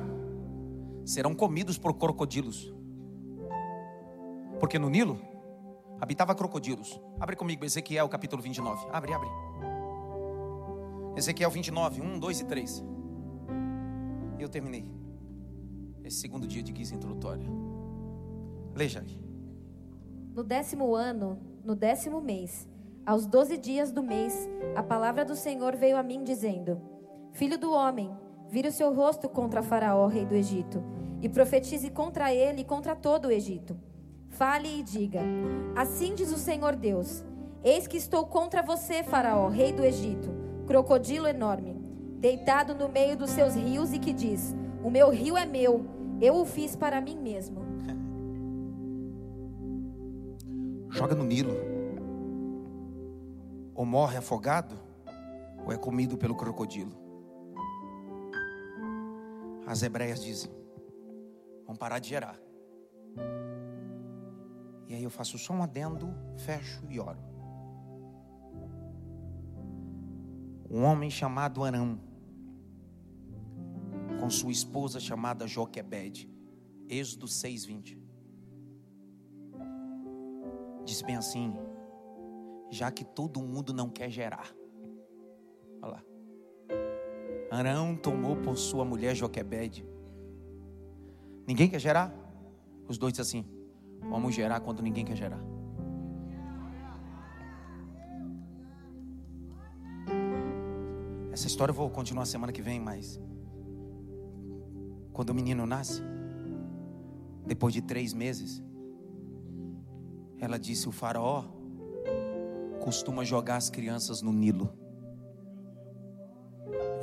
serão 1.05 1.35
comidos 1.35 1.77
por 1.77 1.93
crocodilos. 1.95 2.73
Porque 4.59 4.79
no 4.79 4.89
Nilo 4.89 5.21
habitava 6.01 6.35
crocodilos. 6.35 6.99
Abre 7.21 7.37
comigo 7.37 7.67
Ezequiel 7.67 8.09
capítulo 8.09 8.41
29. 8.41 8.87
Abre, 8.91 9.13
abre. 9.13 9.29
Ezequiel 11.17 11.51
29, 11.51 12.01
1, 12.01 12.19
2 12.19 12.41
e 12.41 12.45
3. 12.47 12.85
Eu 14.39 14.49
terminei 14.49 15.04
esse 16.05 16.19
segundo 16.19 16.47
dia 16.47 16.63
de 16.63 16.73
guisa 16.73 16.95
introdutória. 16.95 17.47
Leia 18.75 19.01
aí. 19.01 19.19
No 20.35 20.45
décimo 20.45 20.95
ano, 20.95 21.39
no 21.65 21.75
décimo 21.75 22.21
mês, 22.21 22.69
aos 23.07 23.27
doze 23.27 23.57
dias 23.57 23.91
do 23.91 24.03
mês, 24.03 24.49
a 24.77 24.83
palavra 24.83 25.25
do 25.25 25.35
Senhor 25.35 25.77
veio 25.77 25.97
a 25.97 26.03
mim 26.03 26.23
dizendo: 26.23 26.81
Filho 27.33 27.59
do 27.59 27.73
homem, 27.73 28.11
vire 28.51 28.69
o 28.69 28.73
seu 28.73 28.93
rosto 28.93 29.29
contra 29.29 29.63
Faraó, 29.63 30.07
rei 30.07 30.27
do 30.27 30.35
Egito, 30.35 30.83
e 31.23 31.29
profetize 31.29 31.89
contra 31.91 32.35
ele 32.35 32.61
e 32.63 32.65
contra 32.65 32.95
todo 32.95 33.27
o 33.27 33.31
Egito. 33.31 33.77
Fale 34.29 34.81
e 34.81 34.83
diga: 34.83 35.21
Assim 35.75 36.15
diz 36.15 36.33
o 36.33 36.39
Senhor 36.39 36.77
Deus: 36.77 37.25
Eis 37.63 37.87
que 37.87 37.97
estou 37.97 38.27
contra 38.27 38.63
você, 38.63 39.03
Faraó, 39.03 39.49
rei 39.49 39.73
do 39.73 39.85
Egito, 39.85 40.29
crocodilo 40.67 41.27
enorme, 41.27 41.75
deitado 42.19 42.75
no 42.75 42.89
meio 42.89 43.17
dos 43.17 43.31
seus 43.31 43.55
rios 43.55 43.93
e 43.93 43.99
que 43.99 44.13
diz: 44.13 44.55
O 44.85 44.91
meu 44.91 45.09
rio 45.09 45.35
é 45.35 45.47
meu, 45.47 45.87
eu 46.21 46.37
o 46.37 46.45
fiz 46.45 46.77
para 46.77 47.01
mim 47.01 47.19
mesmo. 47.19 47.65
Joga 50.91 51.15
no 51.15 51.25
Nilo. 51.25 51.55
Ou 53.75 53.87
morre 53.87 54.19
afogado, 54.19 54.77
ou 55.65 55.73
é 55.73 55.79
comido 55.79 56.19
pelo 56.19 56.37
crocodilo. 56.37 56.93
As 59.67 59.83
hebreias 59.83 60.23
dizem: 60.23 60.51
Vamos 61.65 61.79
parar 61.79 61.99
de 61.99 62.11
gerar. 62.11 62.39
E 64.87 64.95
aí 64.95 65.03
eu 65.03 65.11
faço 65.11 65.39
só 65.39 65.55
um 65.55 65.63
adendo, 65.63 66.15
fecho 66.37 66.85
e 66.91 67.01
oro. 67.01 67.19
Um 70.71 70.85
homem 70.85 71.09
chamado 71.09 71.65
Arão 71.65 71.99
com 74.25 74.31
sua 74.31 74.51
esposa 74.51 74.99
chamada 74.99 75.47
Joquebed. 75.47 76.27
Êxodo 76.89 77.27
6:20. 77.27 77.99
Diz 80.83 81.03
bem 81.03 81.17
assim: 81.17 81.53
já 82.71 82.91
que 82.91 83.05
todo 83.05 83.43
mundo 83.43 83.75
não 83.75 83.91
quer 83.91 84.09
gerar. 84.09 84.51
Olha 85.83 85.93
lá. 85.93 86.05
Arão 87.51 87.95
tomou 87.95 88.35
por 88.37 88.57
sua 88.57 88.83
mulher 88.83 89.15
Joquebed. 89.15 89.87
Ninguém 91.47 91.69
quer 91.69 91.79
gerar? 91.79 92.11
Os 92.89 92.97
dois 92.97 93.13
dizem 93.13 93.41
assim: 93.41 94.09
vamos 94.09 94.35
gerar 94.35 94.61
quando 94.61 94.81
ninguém 94.81 95.05
quer 95.05 95.17
gerar. 95.17 95.45
Essa 101.31 101.47
história 101.47 101.73
eu 101.73 101.77
vou 101.77 101.91
continuar 101.91 102.25
semana 102.25 102.53
que 102.55 102.63
vem, 102.63 102.81
mas 102.81 103.21
quando 105.15 105.31
o 105.31 105.35
menino 105.35 105.65
nasce, 105.65 106.03
depois 107.47 107.73
de 107.73 107.81
três 107.81 108.13
meses, 108.13 108.63
ela 110.41 110.59
disse: 110.59 110.89
O 110.89 110.93
Faraó 110.93 111.45
costuma 112.81 113.25
jogar 113.25 113.57
as 113.57 113.71
crianças 113.71 114.21
no 114.21 114.33
Nilo. 114.33 114.71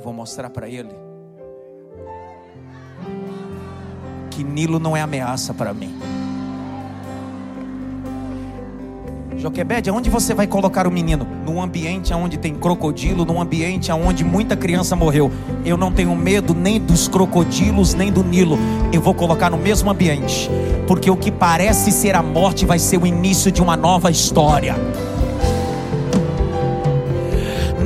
Vou 0.04 0.12
mostrar 0.12 0.50
para 0.50 0.68
ele 0.68 0.94
que 4.30 4.44
Nilo 4.44 4.78
não 4.78 4.96
é 4.96 5.00
ameaça 5.00 5.54
para 5.54 5.72
mim. 5.72 6.21
Joquebede, 9.42 9.90
aonde 9.90 10.08
você 10.08 10.34
vai 10.34 10.46
colocar 10.46 10.86
o 10.86 10.90
menino? 10.90 11.26
Num 11.44 11.60
ambiente 11.60 12.14
onde 12.14 12.38
tem 12.38 12.54
crocodilo, 12.54 13.24
num 13.24 13.40
ambiente 13.40 13.90
onde 13.90 14.22
muita 14.22 14.56
criança 14.56 14.94
morreu. 14.94 15.32
Eu 15.64 15.76
não 15.76 15.90
tenho 15.90 16.14
medo 16.14 16.54
nem 16.54 16.80
dos 16.80 17.08
crocodilos, 17.08 17.92
nem 17.92 18.12
do 18.12 18.22
Nilo. 18.22 18.56
Eu 18.92 19.00
vou 19.00 19.12
colocar 19.12 19.50
no 19.50 19.58
mesmo 19.58 19.90
ambiente, 19.90 20.48
porque 20.86 21.10
o 21.10 21.16
que 21.16 21.32
parece 21.32 21.90
ser 21.90 22.14
a 22.14 22.22
morte 22.22 22.64
vai 22.64 22.78
ser 22.78 22.98
o 22.98 23.04
início 23.04 23.50
de 23.50 23.60
uma 23.60 23.76
nova 23.76 24.12
história 24.12 24.76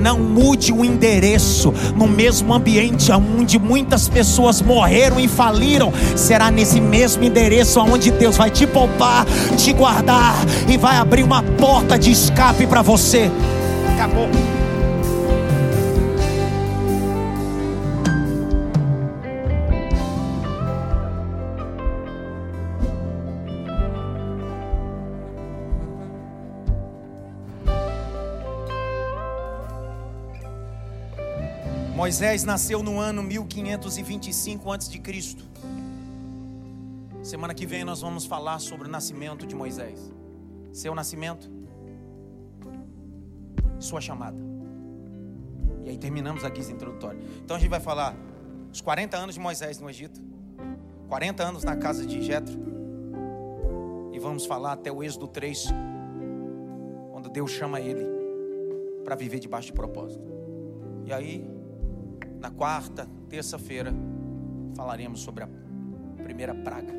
não 0.07 0.21
mude 0.21 0.73
o 0.73 0.85
endereço 0.85 1.75
no 1.97 2.07
mesmo 2.07 2.55
ambiente 2.55 3.11
onde 3.11 3.59
muitas 3.59 4.09
pessoas 4.09 4.63
morreram 4.63 5.19
e 5.19 5.27
faliram, 5.27 5.93
será 6.15 6.49
nesse 6.49 6.81
mesmo 6.81 7.25
endereço 7.25 7.81
onde 7.81 8.13
Deus 8.13 8.37
vai 8.37 8.49
te 8.49 8.69
poupar, 8.69 9.27
te 9.57 9.73
guardar 9.73 10.37
e 10.69 10.77
vai 10.77 10.97
abrir 10.97 11.25
uma 11.25 11.43
porta 11.43 11.99
de 11.99 12.13
escape 12.13 12.69
para 12.69 12.83
você. 12.83 13.29
Acabou. 13.95 14.56
Moisés 32.07 32.45
nasceu 32.45 32.85
no 32.85 33.01
ano 33.01 33.21
1525 33.21 34.71
a.C. 34.71 35.03
Semana 37.21 37.53
que 37.53 37.67
vem 37.67 37.85
nós 37.85 38.01
vamos 38.01 38.25
falar 38.25 38.61
sobre 38.61 38.87
o 38.87 38.89
nascimento 38.89 39.45
de 39.45 39.57
Moisés. 39.57 40.15
Seu 40.73 40.95
nascimento, 40.95 41.51
sua 43.81 44.01
chamada. 44.01 44.39
E 45.85 45.91
aí 45.91 45.99
terminamos 45.99 46.45
a 46.45 46.49
guisa 46.49 46.71
introdutória. 46.71 47.21
Então 47.45 47.57
a 47.57 47.59
gente 47.59 47.71
vai 47.71 47.81
falar 47.81 48.15
os 48.73 48.81
40 48.81 49.17
anos 49.17 49.35
de 49.35 49.41
Moisés 49.41 49.81
no 49.81 49.91
Egito, 49.91 50.23
40 51.09 51.43
anos 51.43 51.65
na 51.65 51.75
casa 51.75 52.07
de 52.07 52.23
Jetro. 52.23 52.57
E 54.13 54.19
vamos 54.21 54.47
falar 54.47 54.75
até 54.75 54.93
o 54.93 55.03
Êxodo 55.03 55.27
3, 55.27 55.67
quando 57.11 57.29
Deus 57.29 57.51
chama 57.51 57.81
ele 57.81 58.07
para 59.05 59.17
viver 59.17 59.41
debaixo 59.41 59.67
de 59.67 59.73
propósito. 59.73 60.25
E 61.05 61.13
aí 61.13 61.56
na 62.41 62.51
quarta, 62.51 63.09
terça-feira, 63.29 63.93
falaremos 64.75 65.21
sobre 65.21 65.45
a 65.45 65.49
primeira 66.23 66.55
praga. 66.55 66.93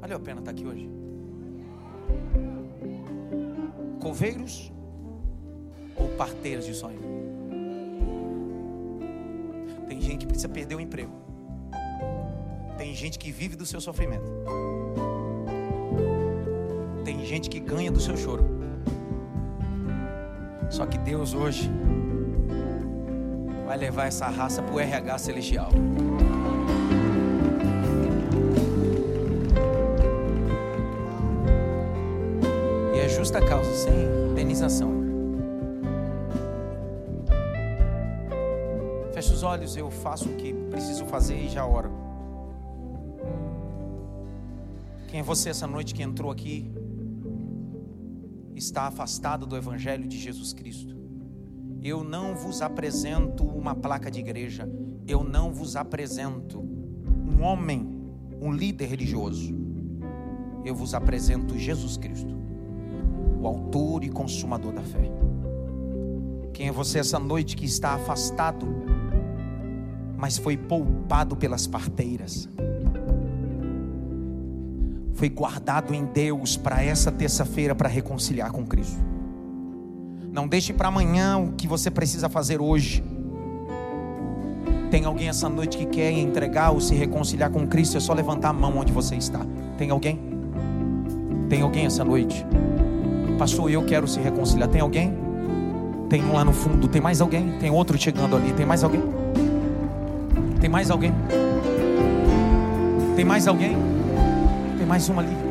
Valeu 0.00 0.16
a 0.16 0.20
pena 0.20 0.40
estar 0.40 0.50
aqui 0.50 0.66
hoje? 0.66 0.90
Coveiros 4.00 4.72
ou 5.96 6.08
parteiros 6.16 6.66
de 6.66 6.74
sonho? 6.74 7.00
Tem 9.88 10.00
gente 10.00 10.18
que 10.18 10.26
precisa 10.26 10.48
perder 10.48 10.74
o 10.74 10.80
emprego. 10.80 11.12
Tem 12.76 12.94
gente 12.94 13.18
que 13.18 13.30
vive 13.30 13.56
do 13.56 13.64
seu 13.64 13.80
sofrimento. 13.80 14.30
Tem 17.04 17.24
gente 17.24 17.48
que 17.48 17.60
ganha 17.60 17.90
do 17.90 18.00
seu 18.00 18.16
choro. 18.16 18.44
Só 20.68 20.84
que 20.86 20.98
Deus 20.98 21.34
hoje 21.34 21.70
vai 23.74 23.78
levar 23.78 24.06
essa 24.06 24.28
raça 24.28 24.62
para 24.62 24.72
o 24.72 24.78
RH 24.78 25.18
celestial. 25.18 25.68
E 32.94 32.98
é 33.00 33.08
justa 33.08 33.40
causa, 33.44 33.74
sem 33.74 33.92
indenização. 34.30 34.92
Feche 39.12 39.32
os 39.32 39.42
olhos, 39.42 39.76
eu 39.76 39.90
faço 39.90 40.28
o 40.28 40.36
que 40.36 40.54
preciso 40.70 41.04
fazer 41.06 41.36
e 41.36 41.48
já 41.48 41.66
oro. 41.66 41.90
Quem 45.08 45.18
é 45.18 45.22
você 45.22 45.50
essa 45.50 45.66
noite 45.66 45.94
que 45.94 46.02
entrou 46.02 46.30
aqui? 46.30 46.70
Está 48.54 48.82
afastado 48.82 49.46
do 49.46 49.56
Evangelho 49.56 50.06
de 50.06 50.16
Jesus 50.16 50.52
Cristo 50.52 51.03
eu 51.84 52.02
não 52.02 52.34
vos 52.34 52.62
apresento 52.62 53.44
uma 53.44 53.74
placa 53.74 54.10
de 54.10 54.18
igreja, 54.18 54.66
eu 55.06 55.22
não 55.22 55.52
vos 55.52 55.76
apresento 55.76 56.58
um 56.58 57.42
homem, 57.42 57.86
um 58.40 58.50
líder 58.50 58.86
religioso. 58.86 59.54
Eu 60.64 60.74
vos 60.74 60.94
apresento 60.94 61.58
Jesus 61.58 61.98
Cristo, 61.98 62.34
o 63.38 63.46
autor 63.46 64.02
e 64.02 64.08
consumador 64.08 64.72
da 64.72 64.80
fé. 64.80 65.12
Quem 66.54 66.68
é 66.68 66.72
você 66.72 67.00
essa 67.00 67.18
noite 67.18 67.54
que 67.54 67.66
está 67.66 67.90
afastado, 67.90 68.66
mas 70.16 70.38
foi 70.38 70.56
poupado 70.56 71.36
pelas 71.36 71.66
parteiras? 71.66 72.48
Foi 75.12 75.28
guardado 75.28 75.92
em 75.92 76.06
Deus 76.06 76.56
para 76.56 76.82
essa 76.82 77.12
terça-feira 77.12 77.74
para 77.74 77.90
reconciliar 77.90 78.50
com 78.50 78.64
Cristo. 78.64 79.13
Não 80.34 80.48
deixe 80.48 80.72
para 80.72 80.88
amanhã 80.88 81.38
o 81.38 81.52
que 81.52 81.68
você 81.68 81.88
precisa 81.88 82.28
fazer 82.28 82.60
hoje. 82.60 83.04
Tem 84.90 85.04
alguém 85.04 85.28
essa 85.28 85.48
noite 85.48 85.78
que 85.78 85.86
quer 85.86 86.10
entregar 86.10 86.72
ou 86.72 86.80
se 86.80 86.92
reconciliar 86.92 87.50
com 87.50 87.64
Cristo? 87.68 87.96
É 87.96 88.00
só 88.00 88.12
levantar 88.12 88.48
a 88.48 88.52
mão 88.52 88.78
onde 88.78 88.92
você 88.92 89.14
está. 89.14 89.46
Tem 89.78 89.90
alguém? 89.90 90.18
Tem 91.48 91.62
alguém 91.62 91.86
essa 91.86 92.04
noite? 92.04 92.44
Pastor, 93.38 93.70
eu 93.70 93.84
quero 93.84 94.08
se 94.08 94.18
reconciliar. 94.18 94.68
Tem 94.68 94.80
alguém? 94.80 95.16
Tem 96.10 96.20
um 96.24 96.32
lá 96.32 96.44
no 96.44 96.52
fundo. 96.52 96.88
Tem 96.88 97.00
mais 97.00 97.20
alguém? 97.20 97.52
Tem 97.60 97.70
outro 97.70 97.96
chegando 97.96 98.34
ali. 98.34 98.52
Tem 98.54 98.66
mais 98.66 98.82
alguém? 98.82 99.04
Tem 100.60 100.68
mais 100.68 100.90
alguém? 100.90 101.14
Tem 103.14 103.24
mais 103.24 103.46
alguém? 103.46 103.76
Tem 104.78 104.84
mais 104.84 105.08
um 105.08 105.16
ali. 105.20 105.43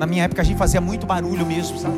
Na 0.00 0.06
minha 0.06 0.24
época 0.24 0.40
a 0.40 0.44
gente 0.46 0.56
fazia 0.56 0.80
muito 0.80 1.04
barulho 1.04 1.44
mesmo, 1.44 1.76
sabe? 1.78 1.94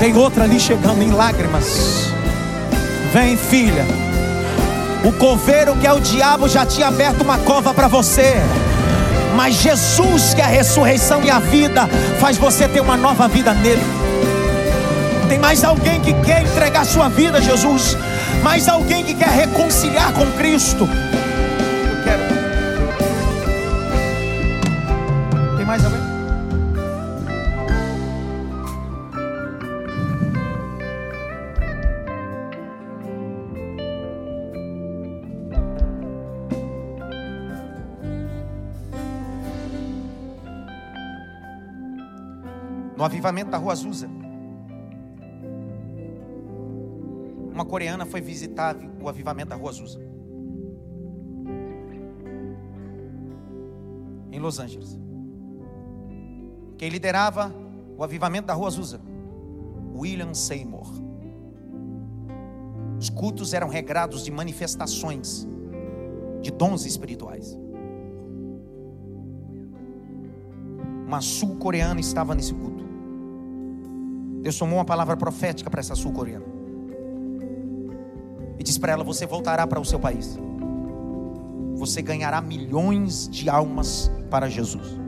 Tem 0.00 0.16
outra 0.16 0.44
ali 0.44 0.58
chegando 0.58 1.02
em 1.02 1.10
lágrimas. 1.10 2.08
Vem, 3.12 3.36
filha. 3.36 3.84
O 5.04 5.12
coveiro 5.12 5.76
que 5.76 5.86
é 5.86 5.92
o 5.92 6.00
diabo 6.00 6.48
já 6.48 6.64
tinha 6.64 6.88
aberto 6.88 7.20
uma 7.20 7.36
cova 7.36 7.74
para 7.74 7.88
você. 7.88 8.36
Mas 9.36 9.56
Jesus, 9.56 10.32
que 10.32 10.40
é 10.40 10.44
a 10.44 10.48
ressurreição 10.48 11.22
e 11.22 11.30
a 11.30 11.38
vida, 11.38 11.86
faz 12.18 12.38
você 12.38 12.66
ter 12.66 12.80
uma 12.80 12.96
nova 12.96 13.28
vida 13.28 13.52
nele. 13.52 13.82
Tem 15.28 15.38
mais 15.38 15.62
alguém 15.62 16.00
que 16.00 16.14
quer 16.22 16.40
entregar 16.40 16.86
sua 16.86 17.10
vida 17.10 17.42
Jesus? 17.42 17.98
Mas 18.42 18.68
alguém 18.68 19.04
que 19.04 19.14
quer 19.14 19.28
reconciliar 19.28 20.12
com 20.12 20.30
Cristo. 20.32 20.84
Eu 20.84 22.04
quero. 22.04 22.22
Tem 25.56 25.66
mais 25.66 25.84
alguém? 25.84 26.00
No 42.96 43.04
avivamento 43.04 43.50
da 43.50 43.58
Rua 43.58 43.72
Azusa. 43.72 44.23
Uma 47.54 47.64
coreana 47.64 48.04
foi 48.04 48.20
visitar 48.20 48.76
o 49.00 49.08
avivamento 49.08 49.50
da 49.50 49.54
Rua 49.54 49.70
Azusa. 49.70 50.00
Em 54.32 54.40
Los 54.40 54.58
Angeles. 54.58 54.98
Quem 56.76 56.88
liderava 56.88 57.54
o 57.96 58.02
avivamento 58.02 58.48
da 58.48 58.54
Rua 58.54 58.66
Azusa? 58.66 59.00
William 59.94 60.34
Seymour. 60.34 60.90
Os 62.98 63.08
cultos 63.08 63.54
eram 63.54 63.68
regrados 63.68 64.24
de 64.24 64.32
manifestações 64.32 65.46
de 66.42 66.50
dons 66.50 66.84
espirituais. 66.84 67.56
Uma 71.06 71.20
sul-coreana 71.20 72.00
estava 72.00 72.34
nesse 72.34 72.52
culto. 72.52 72.82
Deus 74.42 74.58
tomou 74.58 74.78
uma 74.78 74.84
palavra 74.84 75.16
profética 75.16 75.70
para 75.70 75.78
essa 75.78 75.94
sul-coreana 75.94 76.53
e 78.58 78.62
diz 78.62 78.78
para 78.78 78.92
ela: 78.92 79.04
Você 79.04 79.26
voltará 79.26 79.66
para 79.66 79.80
o 79.80 79.84
seu 79.84 79.98
país, 79.98 80.38
você 81.74 82.02
ganhará 82.02 82.40
milhões 82.40 83.28
de 83.28 83.48
almas 83.48 84.10
para 84.30 84.48
Jesus. 84.48 84.98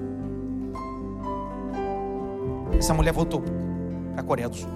Essa 2.78 2.92
mulher 2.92 3.12
voltou 3.12 3.42
para 4.12 4.20
a 4.20 4.22
Coreia 4.22 4.48
do 4.48 4.56
Sul. 4.56 4.70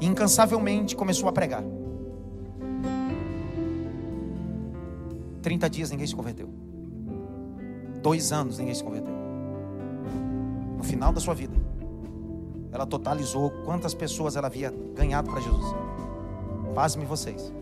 E 0.00 0.06
incansavelmente 0.06 0.96
começou 0.96 1.28
a 1.28 1.32
pregar. 1.32 1.62
30 5.42 5.70
dias 5.70 5.90
ninguém 5.90 6.06
se 6.06 6.14
converteu. 6.14 6.48
Dois 8.02 8.32
anos 8.32 8.58
ninguém 8.58 8.74
se 8.74 8.82
converteu. 8.82 9.14
No 10.76 10.84
final 10.84 11.12
da 11.12 11.20
sua 11.20 11.34
vida, 11.34 11.54
ela 12.72 12.86
totalizou 12.86 13.50
quantas 13.64 13.94
pessoas 13.94 14.36
ela 14.36 14.46
havia 14.46 14.72
ganhado 14.94 15.30
para 15.30 15.40
Jesus. 15.40 15.74
Pasme 16.74 17.04
vocês. 17.04 17.52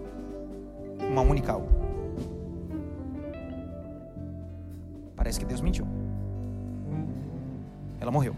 Uma 1.11 1.23
única 1.23 1.53
alma. 1.53 1.69
Parece 5.17 5.41
que 5.41 5.47
Deus 5.47 5.61
mentiu. 5.61 5.87
Ela 8.01 8.11
morreu. 8.11 8.37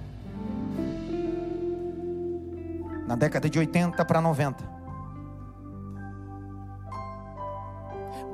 Na 3.06 3.16
década 3.16 3.50
de 3.50 3.58
80 3.58 4.04
para 4.04 4.20
90. 4.20 4.80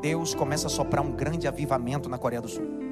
Deus 0.02 0.34
começa 0.34 0.66
a 0.66 0.70
soprar 0.70 1.02
um 1.02 1.10
grande 1.10 1.48
avivamento 1.48 2.08
na 2.08 2.18
Coreia 2.18 2.42
do 2.42 2.48
Sul 2.48 2.85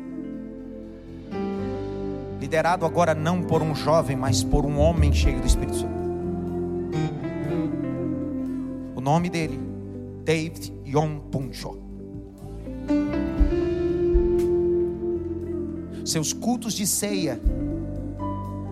liderado 2.44 2.84
agora 2.84 3.14
não 3.14 3.42
por 3.42 3.62
um 3.62 3.74
jovem, 3.74 4.14
mas 4.14 4.44
por 4.44 4.66
um 4.66 4.78
homem 4.78 5.10
cheio 5.14 5.40
do 5.40 5.46
Espírito 5.46 5.78
Santo. 5.78 5.94
O 8.94 9.00
nome 9.00 9.30
dele 9.30 9.58
David 10.24 10.70
Yom 10.86 11.20
Puncho. 11.30 11.78
Seus 16.04 16.34
cultos 16.34 16.74
de 16.74 16.86
ceia, 16.86 17.40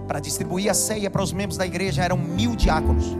para 0.06 0.20
distribuir 0.20 0.70
a 0.70 0.74
ceia 0.74 1.08
para 1.08 1.22
os 1.22 1.32
membros 1.32 1.56
da 1.56 1.64
igreja, 1.64 2.04
eram 2.04 2.18
mil 2.18 2.54
diáconos. 2.54 3.16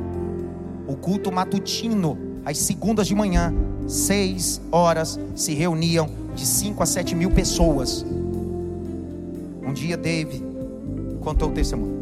O 0.87 0.95
culto 0.97 1.33
matutino, 1.33 2.19
às 2.45 2.59
segundas 2.59 3.07
de 3.07 3.15
manhã, 3.15 3.55
seis 3.89 4.61
horas, 4.71 5.19
se 5.35 5.55
reuniam 5.55 6.11
de 6.35 6.45
cinco 6.45 6.83
a 6.83 6.87
sete 6.87 7.15
mil 7.15 7.31
pessoas. 7.31 8.05
Um 9.73 9.75
dia, 9.75 9.97
David 9.97 10.45
contou 11.23 11.49
o 11.49 11.53
testemunho. 11.53 11.97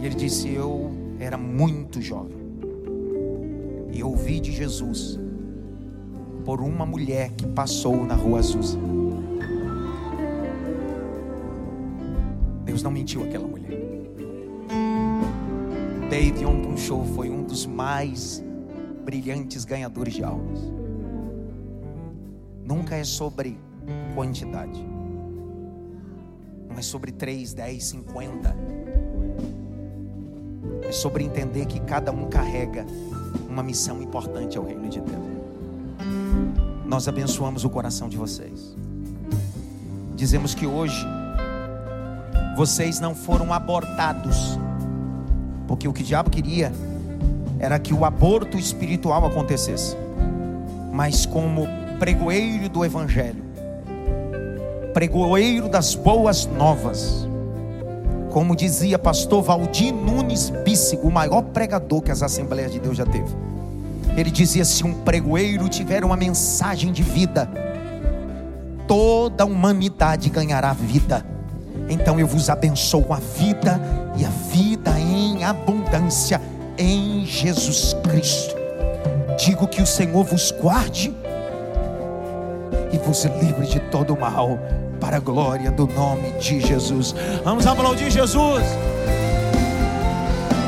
E 0.00 0.06
ele 0.06 0.14
disse: 0.14 0.48
Eu 0.48 0.90
era 1.18 1.36
muito 1.36 2.00
jovem. 2.00 2.38
E 3.92 4.02
ouvi 4.02 4.40
de 4.40 4.50
Jesus 4.50 5.20
por 6.42 6.62
uma 6.62 6.86
mulher 6.86 7.32
que 7.32 7.46
passou 7.48 8.02
na 8.06 8.14
rua 8.14 8.38
Azusa. 8.38 8.78
Deus 12.64 12.82
não 12.82 12.90
mentiu 12.90 13.22
aquela 13.22 13.46
mulher. 13.46 13.78
David 16.08 16.46
Show 16.78 17.04
foi 17.14 17.28
um 17.28 17.42
dos 17.42 17.66
mais 17.66 18.42
brilhantes 19.04 19.66
ganhadores 19.66 20.14
de 20.14 20.24
almas. 20.24 20.60
Nunca 22.64 22.96
é 22.96 23.04
sobre 23.04 23.58
quantidade. 24.14 24.90
É 26.80 26.82
sobre 26.82 27.12
3, 27.12 27.52
10, 27.52 27.84
50. 27.84 28.56
É 30.88 30.92
sobre 30.92 31.24
entender 31.24 31.66
que 31.66 31.78
cada 31.78 32.10
um 32.10 32.30
carrega 32.30 32.86
uma 33.46 33.62
missão 33.62 34.00
importante 34.00 34.56
ao 34.56 34.64
reino 34.64 34.88
de 34.88 34.98
Deus. 34.98 35.24
Nós 36.86 37.06
abençoamos 37.06 37.64
o 37.64 37.68
coração 37.68 38.08
de 38.08 38.16
vocês. 38.16 38.74
Dizemos 40.16 40.54
que 40.54 40.66
hoje 40.66 41.04
vocês 42.56 42.98
não 42.98 43.14
foram 43.14 43.52
abortados, 43.52 44.58
porque 45.68 45.86
o 45.86 45.92
que 45.92 46.02
o 46.02 46.04
diabo 46.04 46.30
queria 46.30 46.72
era 47.58 47.78
que 47.78 47.92
o 47.92 48.06
aborto 48.06 48.56
espiritual 48.56 49.26
acontecesse, 49.26 49.94
mas 50.92 51.26
como 51.26 51.66
pregoeiro 51.98 52.70
do 52.70 52.86
Evangelho, 52.86 53.49
pregoeiro 54.92 55.68
das 55.68 55.94
boas 55.94 56.46
novas, 56.46 57.28
como 58.30 58.54
dizia 58.54 58.98
pastor 58.98 59.42
Valdir 59.42 59.92
Nunes 59.92 60.50
Bíssigo, 60.64 61.08
o 61.08 61.12
maior 61.12 61.42
pregador 61.42 62.02
que 62.02 62.10
as 62.10 62.22
Assembleias 62.22 62.72
de 62.72 62.78
Deus 62.78 62.96
já 62.96 63.06
teve. 63.06 63.34
Ele 64.16 64.30
dizia: 64.30 64.64
se 64.64 64.84
um 64.84 64.92
pregoeiro 64.92 65.68
tiver 65.68 66.04
uma 66.04 66.16
mensagem 66.16 66.92
de 66.92 67.02
vida, 67.02 67.50
toda 68.86 69.44
a 69.44 69.46
humanidade 69.46 70.28
ganhará 70.30 70.72
vida. 70.72 71.24
Então 71.88 72.20
eu 72.20 72.26
vos 72.26 72.48
abençoo 72.48 73.12
a 73.12 73.16
vida 73.16 73.80
e 74.16 74.24
a 74.24 74.28
vida 74.28 74.98
em 74.98 75.44
abundância 75.44 76.40
em 76.78 77.24
Jesus 77.24 77.96
Cristo. 78.08 78.54
Digo 79.38 79.66
que 79.66 79.82
o 79.82 79.86
Senhor 79.86 80.24
vos 80.24 80.50
guarde 80.50 81.14
e 82.92 82.98
vos 82.98 83.24
livre 83.24 83.66
de 83.66 83.80
todo 83.90 84.16
mal 84.16 84.58
para 85.00 85.16
a 85.16 85.20
glória 85.20 85.70
do 85.70 85.86
nome 85.86 86.30
de 86.32 86.60
Jesus. 86.60 87.14
Vamos 87.44 87.66
aplaudir 87.66 88.10
Jesus. 88.10 88.62